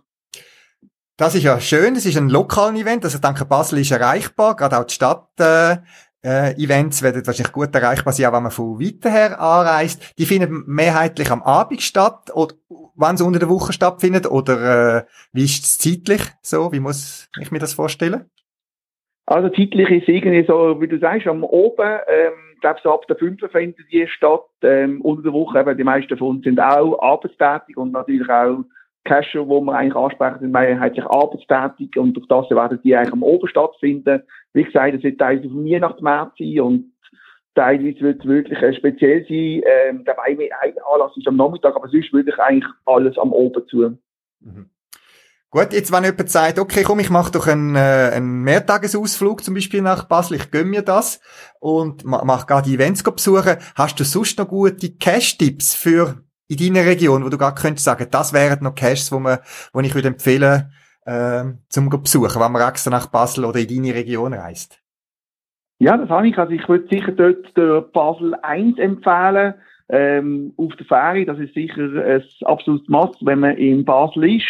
Das 1.17 1.35
ist 1.35 1.45
ja 1.45 1.59
schön, 1.61 1.97
es 1.97 2.05
ist 2.05 2.19
ein 2.19 2.29
lokalen 2.29 2.77
Event, 2.77 3.05
also 3.05 3.19
ich 3.19 3.45
Basel 3.49 3.79
ist 3.79 3.91
erreichbar, 3.91 4.55
gerade 4.55 4.79
auch 4.79 4.85
die 4.85 4.93
Stadt, 4.93 5.29
äh, 5.41 5.77
äh, 6.23 6.55
Events 6.63 7.03
werden 7.03 7.27
wahrscheinlich 7.27 7.53
gut 7.53 7.75
erreichbar 7.75 8.13
sein, 8.13 8.27
auch 8.27 8.33
wenn 8.33 8.43
man 8.43 8.53
von 8.53 8.81
weiter 8.81 9.11
her 9.11 9.41
anreist. 9.41 10.19
Die 10.19 10.27
finden 10.27 10.65
mehrheitlich 10.67 11.31
am 11.31 11.43
Abend 11.43 11.83
statt, 11.83 12.31
oder 12.35 12.55
wenn 12.97 13.17
sie 13.17 13.25
unter 13.25 13.39
der 13.39 13.49
Woche 13.49 13.73
stattfindet, 13.73 14.27
oder 14.27 14.99
äh, 14.99 15.05
wie 15.33 15.45
ist 15.45 15.65
es 15.65 15.79
zeitlich 15.79 16.23
so? 16.43 16.73
Wie 16.73 16.81
muss 16.81 17.29
ich 17.41 17.51
mir 17.53 17.61
das 17.61 17.75
vorstellen? 17.75 18.29
Also 19.27 19.49
zeitlich 19.49 19.91
ist 19.91 20.09
irgendwie 20.09 20.45
so, 20.47 20.81
wie 20.81 20.87
du 20.87 20.99
sagst, 20.99 21.27
am 21.27 21.43
Oben, 21.43 21.99
ähm, 22.09 22.33
ich 22.55 22.61
glaube 22.61 22.81
so 22.83 22.93
ab 22.93 23.07
der 23.09 23.17
5. 23.17 23.41
findet 23.51 23.93
die 23.93 24.07
statt, 24.07 24.45
ähm, 24.63 25.01
unter 25.01 25.25
der 25.25 25.33
Woche, 25.33 25.59
eben 25.59 25.77
die 25.77 25.85
meisten 25.85 26.17
von 26.17 26.37
uns 26.37 26.45
sind 26.45 26.61
auch 26.61 27.03
arbeitstätig 27.03 27.77
und 27.77 27.93
natürlich 27.93 28.29
auch 28.29 28.65
Cacher, 29.05 29.49
wo 29.49 29.61
wir 29.61 29.75
eigentlich 29.75 29.97
ansprechen, 29.97 30.41
sind 30.41 30.53
mehrheitlich 30.53 31.05
arbeitstätig 31.05 31.97
und 31.97 32.15
durch 32.15 32.27
das 32.29 32.51
werden 32.51 32.81
die 32.83 32.95
eigentlich 32.95 33.13
am 33.13 33.23
Oben 33.23 33.49
stattfinden. 33.49 34.23
Wie 34.53 34.65
gesagt, 34.65 34.95
es 34.95 35.03
wird 35.03 35.19
teilweise 35.19 35.47
auf 35.47 35.53
dem 35.53 35.65
Weihnachtsmarkt 35.65 36.39
sein 36.39 36.61
und 36.61 36.93
teilweise 37.55 38.01
wird 38.01 38.21
es 38.21 38.27
wirklich 38.27 38.63
äh, 38.63 38.75
speziell 38.75 39.23
sein. 39.25 39.63
Ähm, 39.65 40.05
der 40.05 40.21
ein 40.23 40.39
Anlass 40.93 41.17
ist 41.17 41.27
am 41.27 41.37
Nachmittag, 41.37 41.75
aber 41.75 41.89
sonst 41.89 42.13
würde 42.13 42.31
ich 42.31 42.39
eigentlich 42.39 42.71
alles 42.85 43.19
am 43.19 43.33
Oben 43.33 43.67
zu. 43.67 43.99
Mhm. 44.41 44.71
Gut, 45.57 45.73
jetzt 45.73 45.91
wenn 45.91 46.05
jemand 46.05 46.29
sagt, 46.29 46.59
okay, 46.59 46.83
komm, 46.83 46.99
ich 46.99 47.09
mache 47.09 47.33
doch 47.33 47.47
einen, 47.47 47.77
äh, 47.77 48.11
einen 48.13 48.43
Mehrtagesausflug 48.43 49.43
zum 49.43 49.55
Beispiel 49.55 49.81
nach 49.81 50.05
Basel, 50.05 50.37
ich 50.37 50.51
gönn 50.51 50.69
mir 50.69 50.83
das 50.83 51.19
und 51.61 52.05
ma- 52.05 52.23
mach 52.27 52.47
gerade 52.47 52.69
die 52.69 52.75
Events 52.75 53.03
besuchen, 53.03 53.57
hast 53.75 53.99
du 53.99 54.05
sonst 54.05 54.39
noch 54.39 54.49
gute 54.49 54.91
Cash-Tipps 54.99 55.75
für 55.75 56.17
in 56.47 56.59
deiner 56.59 56.85
Region, 56.87 57.25
wo 57.25 57.31
du 57.31 57.39
gerade 57.39 57.59
könntest 57.59 57.87
sagen, 57.87 58.07
das 58.11 58.35
wären 58.35 58.63
noch 58.63 58.75
Caches, 58.75 59.11
wo, 59.11 59.19
man, 59.19 59.39
wo 59.73 59.81
ich 59.81 59.95
würde 59.95 60.09
empfehlen, 60.09 60.73
ähm, 61.07 61.61
zum 61.71 61.89
besuchen, 61.89 62.39
wenn 62.39 62.53
man 62.53 62.69
extra 62.69 62.91
nach 62.91 63.07
Basel 63.07 63.47
oder 63.47 63.59
in 63.59 63.69
deine 63.69 63.95
Region 63.95 64.35
reist? 64.35 64.83
Ja, 65.79 65.97
das 65.97 66.11
habe 66.11 66.29
ich. 66.29 66.37
Also 66.37 66.53
ich 66.53 66.69
würde 66.69 66.87
sicher 66.91 67.13
dort 67.13 67.57
der 67.57 67.81
Basel 67.81 68.35
1 68.43 68.77
empfehlen, 68.77 69.55
ähm, 69.89 70.53
auf 70.59 70.77
der 70.77 70.85
Fähre. 70.85 71.25
Das 71.25 71.39
ist 71.39 71.55
sicher 71.55 71.81
ein 71.81 72.23
absolutes 72.45 72.89
Must, 72.91 73.25
wenn 73.25 73.41
man 73.41 73.57
in 73.57 73.87
Basel 73.87 74.37
ist. 74.37 74.45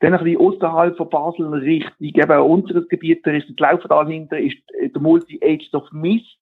Dann 0.00 0.14
ein 0.14 0.22
bisschen 0.22 0.40
außerhalb 0.40 0.96
von 0.96 1.10
Basel 1.10 1.46
Richtung 1.54 1.92
eben 2.00 2.40
unseres 2.40 2.88
Gebiet, 2.88 3.26
Richtung 3.26 3.56
Laufental 3.58 4.06
hinter, 4.06 4.38
ist 4.38 4.56
der 4.80 5.00
Multi-Aged 5.00 5.74
of 5.74 5.90
Mist, 5.92 6.38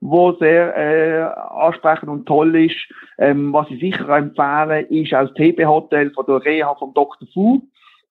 wo 0.00 0.32
sehr 0.32 0.76
äh, 0.76 1.22
ansprechend 1.60 2.08
und 2.08 2.26
toll 2.26 2.54
ist. 2.56 2.76
Ähm, 3.18 3.52
was 3.52 3.68
ich 3.70 3.80
sicher 3.80 4.08
empfehle, 4.16 4.82
ist 4.82 5.12
auch 5.12 5.26
das 5.26 5.34
TB-Hotel 5.34 6.10
von 6.12 6.24
der 6.26 6.44
Reha 6.44 6.74
vom 6.76 6.94
Dr. 6.94 7.28
Fu. 7.34 7.62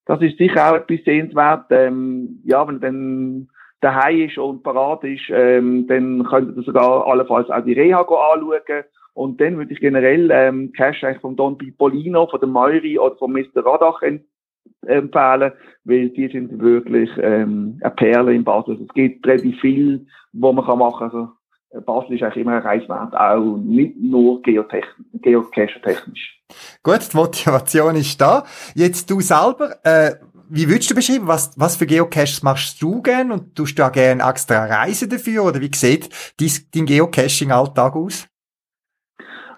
Das 0.05 0.21
ist 0.21 0.37
sicher 0.37 0.71
auch 0.71 0.75
etwas 0.75 1.03
sehenswert. 1.05 1.67
Ähm, 1.69 2.41
ja, 2.43 2.67
wenn 2.67 2.79
dann 2.79 3.49
daheim 3.81 4.27
ist 4.27 4.37
und 4.37 4.63
parat 4.63 5.03
ist, 5.03 5.29
ähm, 5.29 5.87
dann 5.87 6.23
könntet 6.25 6.57
ihr 6.57 6.63
sogar 6.63 7.07
allenfalls 7.07 7.49
auch 7.49 7.63
die 7.63 7.73
Reha 7.73 8.01
anschauen. 8.01 8.83
Und 9.13 9.41
dann 9.41 9.57
würde 9.57 9.73
ich 9.73 9.79
generell 9.79 10.29
ähm, 10.31 10.71
Cash 10.73 11.03
eigentlich 11.03 11.21
von 11.21 11.35
Don 11.35 11.57
Pipolino, 11.57 12.27
von 12.27 12.39
der 12.39 12.49
Meuri 12.49 12.99
oder 12.99 13.15
von 13.15 13.31
Mr. 13.31 13.65
Radach 13.65 14.01
empfehlen, 14.85 15.53
weil 15.83 16.09
die 16.09 16.27
sind 16.27 16.59
wirklich 16.59 17.09
ähm, 17.21 17.79
eine 17.81 17.91
Perle 17.91 18.33
in 18.33 18.43
Basel. 18.43 18.73
Also 18.73 18.85
es 18.85 18.93
gibt 18.93 19.25
relativ 19.27 19.59
viel, 19.59 20.07
wo 20.33 20.53
man 20.53 20.65
kann 20.65 20.79
machen. 20.79 21.03
Also 21.03 21.29
äh, 21.71 21.81
Basel 21.81 22.15
ist 22.15 22.23
eigentlich 22.23 22.43
immer 22.43 22.53
ein 22.53 22.63
Reiswert, 22.63 23.15
auch 23.15 23.57
nicht 23.57 23.97
nur 23.97 24.41
geocache-technisch. 24.41 26.41
Gut, 26.83 27.13
die 27.13 27.17
Motivation 27.17 27.95
ist 27.95 28.19
da. 28.19 28.43
Jetzt 28.73 29.09
du 29.09 29.21
selber, 29.21 29.75
äh, 29.83 30.15
wie 30.49 30.67
würdest 30.67 30.89
du 30.89 30.95
beschreiben, 30.95 31.27
was, 31.27 31.53
was 31.59 31.77
für 31.77 31.85
Geocaches 31.85 32.41
machst 32.41 32.81
du 32.81 33.01
gern 33.01 33.31
und 33.31 33.55
tust 33.55 33.77
du 33.77 33.83
auch 33.83 33.91
gerne 33.91 34.23
extra 34.27 34.65
Reisen 34.65 35.09
dafür 35.09 35.43
oder 35.43 35.61
wie 35.61 35.69
sieht 35.73 36.09
dein, 36.39 36.49
dein 36.73 36.85
Geocaching-Alltag 36.85 37.95
aus? 37.95 38.27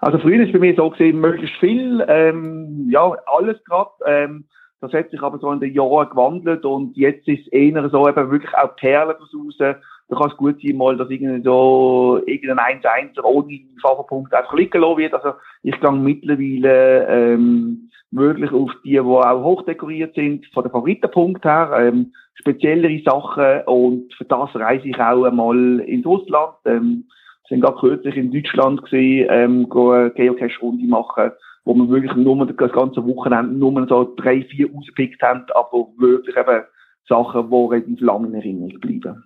Also 0.02 0.18
früher 0.18 0.44
ist 0.44 0.52
bei 0.52 0.58
mir 0.58 0.74
so 0.74 0.90
gesehen, 0.90 1.20
möglichst 1.20 1.56
viel, 1.60 2.04
ähm, 2.08 2.88
ja, 2.90 3.14
alles 3.26 3.62
gerade. 3.64 3.90
Ähm, 4.04 4.48
das 4.82 4.92
hat 4.92 5.10
sich 5.10 5.22
aber 5.22 5.38
so 5.38 5.52
in 5.52 5.60
den 5.60 5.74
Jahren 5.74 6.10
gewandelt 6.10 6.64
und 6.64 6.96
jetzt 6.96 7.26
ist 7.28 7.46
es 7.46 7.52
eher 7.52 7.88
so 7.88 8.08
eben 8.08 8.30
wirklich 8.32 8.52
auch 8.54 8.74
Perlen 8.74 9.16
raus. 9.16 9.56
Da 9.58 9.76
kann 10.10 10.28
es 10.28 10.36
gut 10.36 10.60
sein, 10.60 10.76
mal, 10.76 10.96
dass 10.96 11.08
irgendwie 11.08 11.44
so 11.44 12.20
irgendein 12.26 12.80
1-1 12.80 13.22
ohne 13.22 13.60
Fahrerpunkt 13.80 14.34
einfach 14.34 14.54
liegen 14.54 14.80
lassen 14.80 14.98
wird. 14.98 15.14
Also 15.14 15.34
ich 15.62 15.80
gehe 15.80 15.92
mittlerweile 15.92 17.06
ähm, 17.06 17.90
wirklich 18.10 18.50
auf 18.50 18.72
die, 18.84 18.90
die 18.90 19.00
auch 19.00 19.44
hochdekoriert 19.44 20.16
sind, 20.16 20.46
von 20.52 20.64
der 20.64 20.72
Favoritenpunkt 20.72 21.44
her, 21.44 21.70
ähm, 21.78 22.12
speziellere 22.34 23.00
Sachen 23.04 23.62
und 23.66 24.12
für 24.14 24.24
das 24.24 24.52
reise 24.56 24.88
ich 24.88 24.98
auch 24.98 25.22
einmal 25.22 25.78
ins 25.78 26.04
Russland. 26.04 26.54
Ähm, 26.64 27.04
sind 27.48 27.60
gerade 27.60 27.78
kürzlich 27.78 28.16
in 28.16 28.32
Deutschland 28.32 28.82
gesehen, 28.82 29.28
ähm, 29.30 29.68
eine 29.70 30.10
Geocache-Runde 30.10 30.86
machen, 30.86 31.30
wo 31.64 31.74
wir 31.74 31.88
wirklich 31.88 32.14
nur 32.16 32.46
das 32.46 32.72
ganze 32.72 33.06
Wochenende 33.06 33.54
nur 33.54 33.86
so 33.88 34.14
drei, 34.16 34.42
vier 34.42 34.72
rausgepickt 34.72 35.22
haben, 35.22 35.44
aber 35.54 35.88
wirklich 35.98 36.36
eben 36.36 36.64
Sachen, 37.08 37.50
die 37.50 37.66
relativ 37.68 38.00
lange 38.00 38.28
in 38.28 38.34
Erinnerung 38.34 38.80
bleiben. 38.80 39.24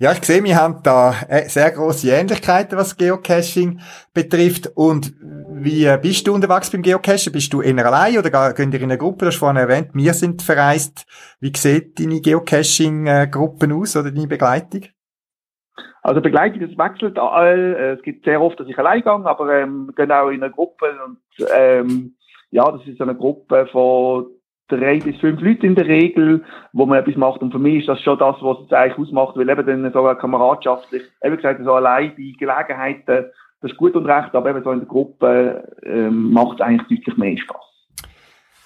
Ja, 0.00 0.12
ich 0.12 0.24
sehe, 0.24 0.44
wir 0.44 0.54
haben 0.54 0.80
da 0.84 1.12
äh, 1.28 1.48
sehr 1.48 1.72
große 1.72 2.08
Ähnlichkeiten, 2.08 2.78
was 2.78 2.96
Geocaching 2.96 3.80
betrifft. 4.14 4.70
Und 4.76 5.12
wie 5.50 5.86
äh, 5.86 5.98
bist 6.00 6.24
du 6.26 6.34
unterwegs 6.34 6.70
beim 6.70 6.82
Geocachen? 6.82 7.32
Bist 7.32 7.52
du 7.52 7.62
eher 7.62 7.84
allein 7.84 8.16
oder 8.16 8.52
geht 8.52 8.72
ihr 8.72 8.80
in 8.80 8.84
einer 8.84 8.96
Gruppe? 8.96 9.24
Du 9.24 9.26
hast 9.26 9.38
vorhin 9.38 9.56
erwähnt, 9.56 9.88
wir 9.94 10.14
sind 10.14 10.42
verreist. 10.42 11.04
Wie 11.40 11.52
sieht 11.56 11.98
deine 11.98 12.20
Geocaching-Gruppen 12.20 13.72
aus 13.72 13.96
oder 13.96 14.12
deine 14.12 14.28
Begleitung? 14.28 14.82
Also 16.02 16.20
Begleitung, 16.20 16.62
es 16.62 16.78
wechselt 16.78 17.18
all. 17.18 17.74
Äh, 17.74 17.92
Es 17.94 18.02
gibt 18.02 18.24
sehr 18.24 18.40
oft, 18.40 18.60
dass 18.60 18.68
ich 18.68 18.78
allein 18.78 19.02
gehe, 19.02 19.10
aber 19.12 19.52
ähm, 19.60 19.92
genau 19.96 20.28
in 20.28 20.44
einer 20.44 20.52
Gruppe. 20.52 20.86
Und 21.04 21.18
ähm, 21.54 22.14
ja, 22.50 22.70
das 22.70 22.86
ist 22.86 23.00
eine 23.00 23.14
Gruppe 23.14 23.66
von 23.70 24.26
drei 24.68 24.98
bis 24.98 25.16
fünf 25.18 25.40
Leuten 25.40 25.66
in 25.66 25.74
der 25.74 25.86
Regel, 25.86 26.44
wo 26.72 26.86
man 26.86 26.98
etwas 26.98 27.16
macht. 27.16 27.40
Und 27.40 27.52
für 27.52 27.58
mich 27.58 27.80
ist 27.80 27.88
das 27.88 28.00
schon 28.02 28.18
das, 28.18 28.36
was 28.40 28.58
es 28.66 28.72
eigentlich 28.72 28.98
ausmacht, 28.98 29.36
weil 29.36 29.48
eben 29.48 29.66
dann 29.66 29.92
so 29.92 30.02
kameradschaftlich, 30.14 31.02
eben 31.22 31.36
gesagt, 31.36 31.60
so 31.64 31.74
allein 31.74 32.14
bei 32.16 32.32
Gelegenheiten, 32.38 33.26
das 33.60 33.72
ist 33.72 33.76
gut 33.76 33.96
und 33.96 34.06
recht, 34.06 34.34
aber 34.34 34.50
eben 34.50 34.62
so 34.62 34.70
in 34.70 34.80
der 34.80 34.88
Gruppe 34.88 35.68
ähm, 35.82 36.32
macht 36.32 36.60
es 36.60 36.66
eigentlich 36.66 37.00
deutlich 37.00 37.16
mehr 37.16 37.36
Spaß. 37.36 37.77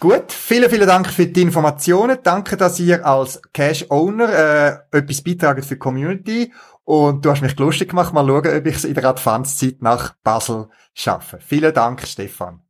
Gut, 0.02 0.32
vielen, 0.32 0.68
vielen 0.68 0.88
Dank 0.88 1.06
für 1.06 1.26
die 1.26 1.42
Informationen. 1.42 2.18
Danke, 2.24 2.56
dass 2.56 2.80
ihr 2.80 3.06
als 3.06 3.40
Cash-Owner 3.52 4.82
äh, 4.90 4.98
etwas 4.98 5.22
beitragt 5.22 5.64
für 5.64 5.74
die 5.74 5.78
Community. 5.78 6.52
Und 6.82 7.24
du 7.24 7.30
hast 7.30 7.40
mich 7.40 7.56
lustig 7.56 7.90
gemacht. 7.90 8.12
Mal 8.12 8.26
schauen, 8.26 8.58
ob 8.58 8.66
ich 8.66 8.74
es 8.74 8.84
in 8.84 8.94
der 8.94 9.04
Adventszeit 9.04 9.76
nach 9.80 10.14
Basel 10.24 10.66
schaffe. 10.92 11.38
Vielen 11.38 11.72
Dank, 11.72 12.00
Stefan. 12.00 12.62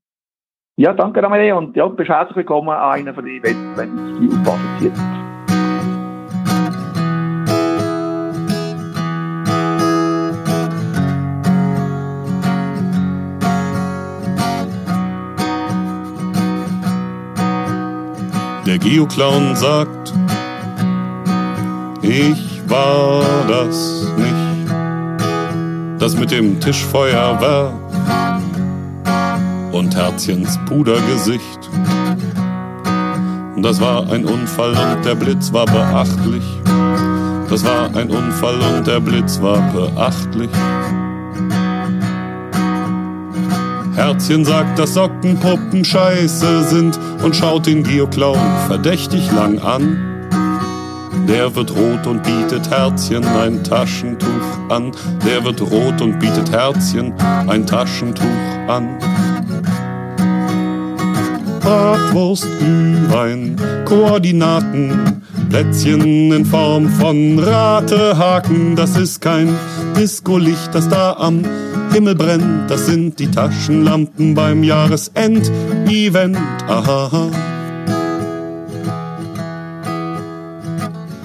Ja, 0.76 0.92
danke 0.92 1.24
Amelie 1.24 1.56
und 1.56 1.74
ja, 1.74 1.86
bist 1.88 2.10
herzlich 2.10 2.36
willkommen 2.36 2.68
an 2.68 2.98
einer 2.98 3.14
von 3.14 3.24
den 3.24 3.42
Events, 3.42 3.78
wenn 3.78 3.98
es 3.98 4.20
die 4.20 4.36
Basel 4.44 4.92
zieht. 4.92 5.31
Der 18.72 18.78
Geoclown 18.78 19.54
sagt, 19.54 20.14
ich 22.00 22.62
war 22.68 23.22
das 23.46 24.06
nicht. 24.16 24.72
Das 26.00 26.16
mit 26.16 26.30
dem 26.30 26.58
Tischfeuerwerk 26.58 27.74
und 29.72 29.94
Herzchens 29.94 30.58
Pudergesicht. 30.64 31.68
Das 33.58 33.78
war 33.78 34.10
ein 34.10 34.24
Unfall 34.24 34.70
und 34.70 35.04
der 35.04 35.16
Blitz 35.16 35.52
war 35.52 35.66
beachtlich. 35.66 36.44
Das 37.50 37.62
war 37.66 37.94
ein 37.94 38.10
Unfall 38.10 38.58
und 38.74 38.86
der 38.86 39.00
Blitz 39.00 39.38
war 39.42 39.60
beachtlich. 39.72 40.48
Herzchen 44.02 44.44
sagt, 44.44 44.80
dass 44.80 44.94
Sockenpuppen 44.94 45.84
scheiße 45.84 46.64
sind 46.64 46.98
und 47.22 47.36
schaut 47.36 47.66
den 47.66 47.84
Geoclown 47.84 48.36
verdächtig 48.66 49.30
lang 49.30 49.60
an. 49.60 49.96
Der 51.28 51.54
wird 51.54 51.70
rot 51.70 52.04
und 52.08 52.24
bietet 52.24 52.68
Herzchen 52.68 53.24
ein 53.24 53.62
Taschentuch 53.62 54.26
an. 54.68 54.90
Der 55.24 55.44
wird 55.44 55.60
rot 55.60 56.00
und 56.00 56.18
bietet 56.18 56.50
Herzchen 56.50 57.12
ein 57.20 57.64
Taschentuch 57.64 58.24
an. 58.66 58.98
Bratwurst, 61.60 62.48
Glühwein, 62.58 63.54
Koordinaten, 63.84 65.22
Plätzchen 65.48 66.32
in 66.32 66.44
Form 66.44 66.88
von 66.88 67.38
Ratehaken. 67.38 68.74
Das 68.74 68.96
ist 68.96 69.20
kein 69.20 69.56
Discolicht, 69.96 70.74
das 70.74 70.88
da 70.88 71.12
am 71.12 71.44
Himmel 71.92 72.14
brennt. 72.14 72.70
Das 72.70 72.86
sind 72.86 73.18
die 73.18 73.30
Taschenlampen 73.30 74.34
beim 74.34 74.62
Jahresend-Event. 74.64 76.38
Aha. 76.68 77.30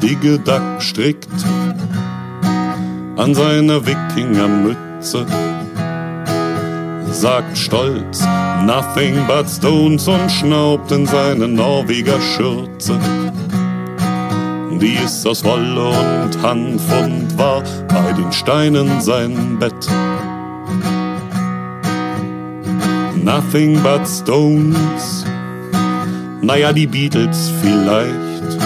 Digge 0.02 0.40
Duck 0.40 0.82
strickt 0.82 1.28
an 3.18 3.34
seiner 3.34 3.86
Wikingermütze 3.86 5.26
sagt 7.12 7.58
stolz 7.58 8.24
Nothing 8.66 9.26
but 9.28 9.50
stones 9.50 10.08
und 10.08 10.32
schnaubt 10.32 10.92
in 10.92 11.06
seine 11.06 11.48
Norweger 11.48 12.20
Schürze. 12.22 13.00
Die 14.80 14.98
ist 15.04 15.26
aus 15.26 15.44
Wolle 15.44 15.90
und 15.90 16.42
Hanf 16.44 16.84
und 17.02 17.38
war 17.38 17.64
bei 17.88 18.14
den 18.14 18.32
Steinen 18.32 19.02
sein 19.02 19.58
Bett. 19.60 19.88
Nothing 23.28 23.84
but 23.84 24.08
stones, 24.08 25.26
naja, 26.42 26.72
die 26.72 26.88
Beatles 26.88 27.52
vielleicht. 27.62 28.58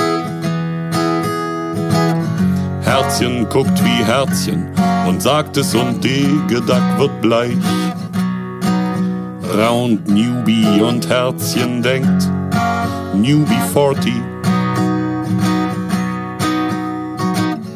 Herzchen 2.84 3.50
guckt 3.50 3.84
wie 3.84 4.04
Herzchen 4.06 4.68
und 5.08 5.20
sagt 5.20 5.58
es 5.58 5.74
und 5.74 6.04
Degedack 6.04 7.00
wird 7.00 7.22
bleich. 7.22 7.58
Round 9.58 10.08
Newbie 10.08 10.80
und 10.80 11.10
Herzchen 11.10 11.82
denkt, 11.82 12.30
Newbie 13.16 13.64
40. 13.74 14.14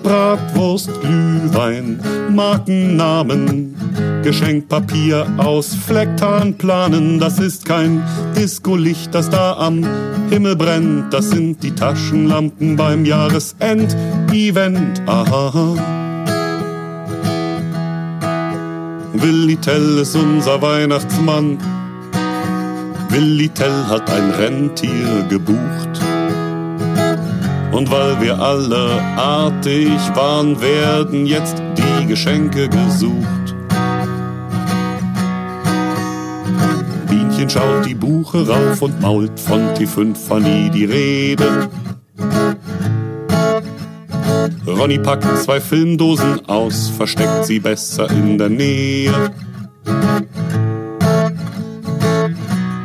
Bratwurst, 0.04 0.92
Glühwein, 1.02 2.00
Markennamen, 2.30 3.76
Geschenkpapier 4.24 5.28
aus 5.38 5.76
Flecktarnplanen. 5.76 7.20
Das 7.20 7.40
ist 7.40 7.66
kein 7.66 8.04
Discolicht, 8.36 9.14
das 9.14 9.30
da 9.30 9.58
am 9.58 9.86
Himmel 10.30 10.56
brennt. 10.56 11.14
Das 11.14 11.30
sind 11.30 11.62
die 11.62 11.72
Taschenlampen 11.72 12.76
beim 12.76 13.06
Jahresend-Event. 13.06 15.02
Aha. 15.06 15.76
Willi 19.14 19.56
Tell 19.58 20.00
ist 20.00 20.16
unser 20.16 20.62
Weihnachtsmann. 20.62 21.58
Willi 23.10 23.50
Tell 23.50 23.86
hat 23.88 24.10
ein 24.10 24.32
Rentier 24.32 25.26
gebucht. 25.30 26.02
Und 27.72 27.92
weil 27.92 28.22
wir 28.22 28.40
alle 28.40 29.02
artig 29.18 29.90
waren, 30.16 30.60
werden 30.62 31.26
jetzt 31.26 31.62
die 31.78 32.06
Geschenke 32.08 32.70
gesucht. 32.70 33.45
Bienchen 37.46 37.50
schaut 37.50 37.86
die 37.86 37.94
Buche 37.94 38.48
rauf 38.48 38.82
und 38.82 39.02
mault 39.02 39.40
von 39.40 39.62
T5 39.76 40.30
war 40.30 40.40
nie 40.40 40.70
die 40.70 40.86
Rede. 40.86 41.70
Ronny 44.66 44.98
packt 44.98 45.26
zwei 45.44 45.60
Filmdosen 45.60 46.48
aus, 46.48 46.90
versteckt 46.90 47.46
sie 47.46 47.60
besser 47.60 48.10
in 48.10 48.38
der 48.38 48.50
Nähe. 48.50 49.32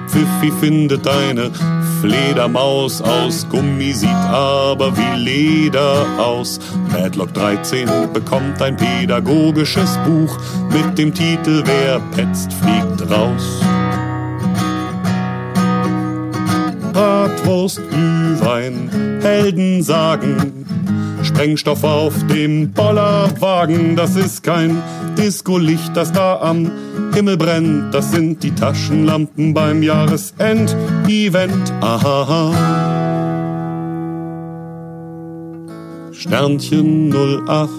Pfiffi 0.09 0.53
findet 0.61 1.07
eine 1.07 1.51
Fledermaus 2.01 3.01
aus 3.01 3.47
Gummi, 3.49 3.93
sieht 3.93 4.11
aber 4.11 4.97
wie 4.97 5.19
Leder 5.19 6.07
aus. 6.19 6.59
Madlock 6.93 7.33
13 7.35 7.89
bekommt 8.13 8.61
ein 8.61 8.77
pädagogisches 8.77 9.99
Buch 10.05 10.37
mit 10.71 10.99
dem 10.99 11.15
Titel 11.15 11.63
Wer 11.65 12.01
petzt, 12.15 12.53
fliegt 12.53 13.11
raus. 13.11 13.61
Bratwurst, 17.31 17.81
Glühwein, 17.91 18.91
Helden 19.23 19.83
sagen, 19.83 20.67
Sprengstoff 21.23 21.85
auf 21.85 22.15
dem 22.27 22.73
Bollerwagen, 22.73 23.95
das 23.95 24.17
ist 24.17 24.43
kein 24.43 24.83
Disco-Licht, 25.17 25.97
das 25.97 26.13
da 26.13 26.41
am 26.41 26.71
Himmel 27.15 27.37
brennt. 27.37 27.95
Das 27.95 28.11
sind 28.11 28.43
die 28.43 28.53
Taschenlampen 28.53 29.55
beim 29.55 29.83
Jahresend-Event. 29.83 31.73
Aha. 31.81 32.53
Sternchen 36.13 37.13
08 37.13 37.71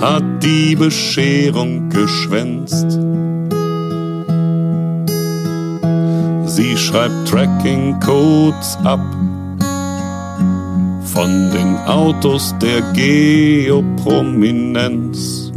hat 0.00 0.42
die 0.42 0.76
Bescherung 0.76 1.88
geschwänzt. 1.88 2.98
Sie 6.56 6.74
schreibt 6.74 7.28
Tracking-Codes 7.28 8.78
ab 8.82 8.98
von 11.04 11.50
den 11.50 11.76
Autos 11.86 12.54
der 12.62 12.80
Geoprominenz. 12.94 15.52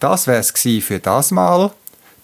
Das 0.00 0.26
wär's 0.26 0.52
gsi 0.52 0.82
für 0.82 0.98
das 0.98 1.30
Mal. 1.30 1.70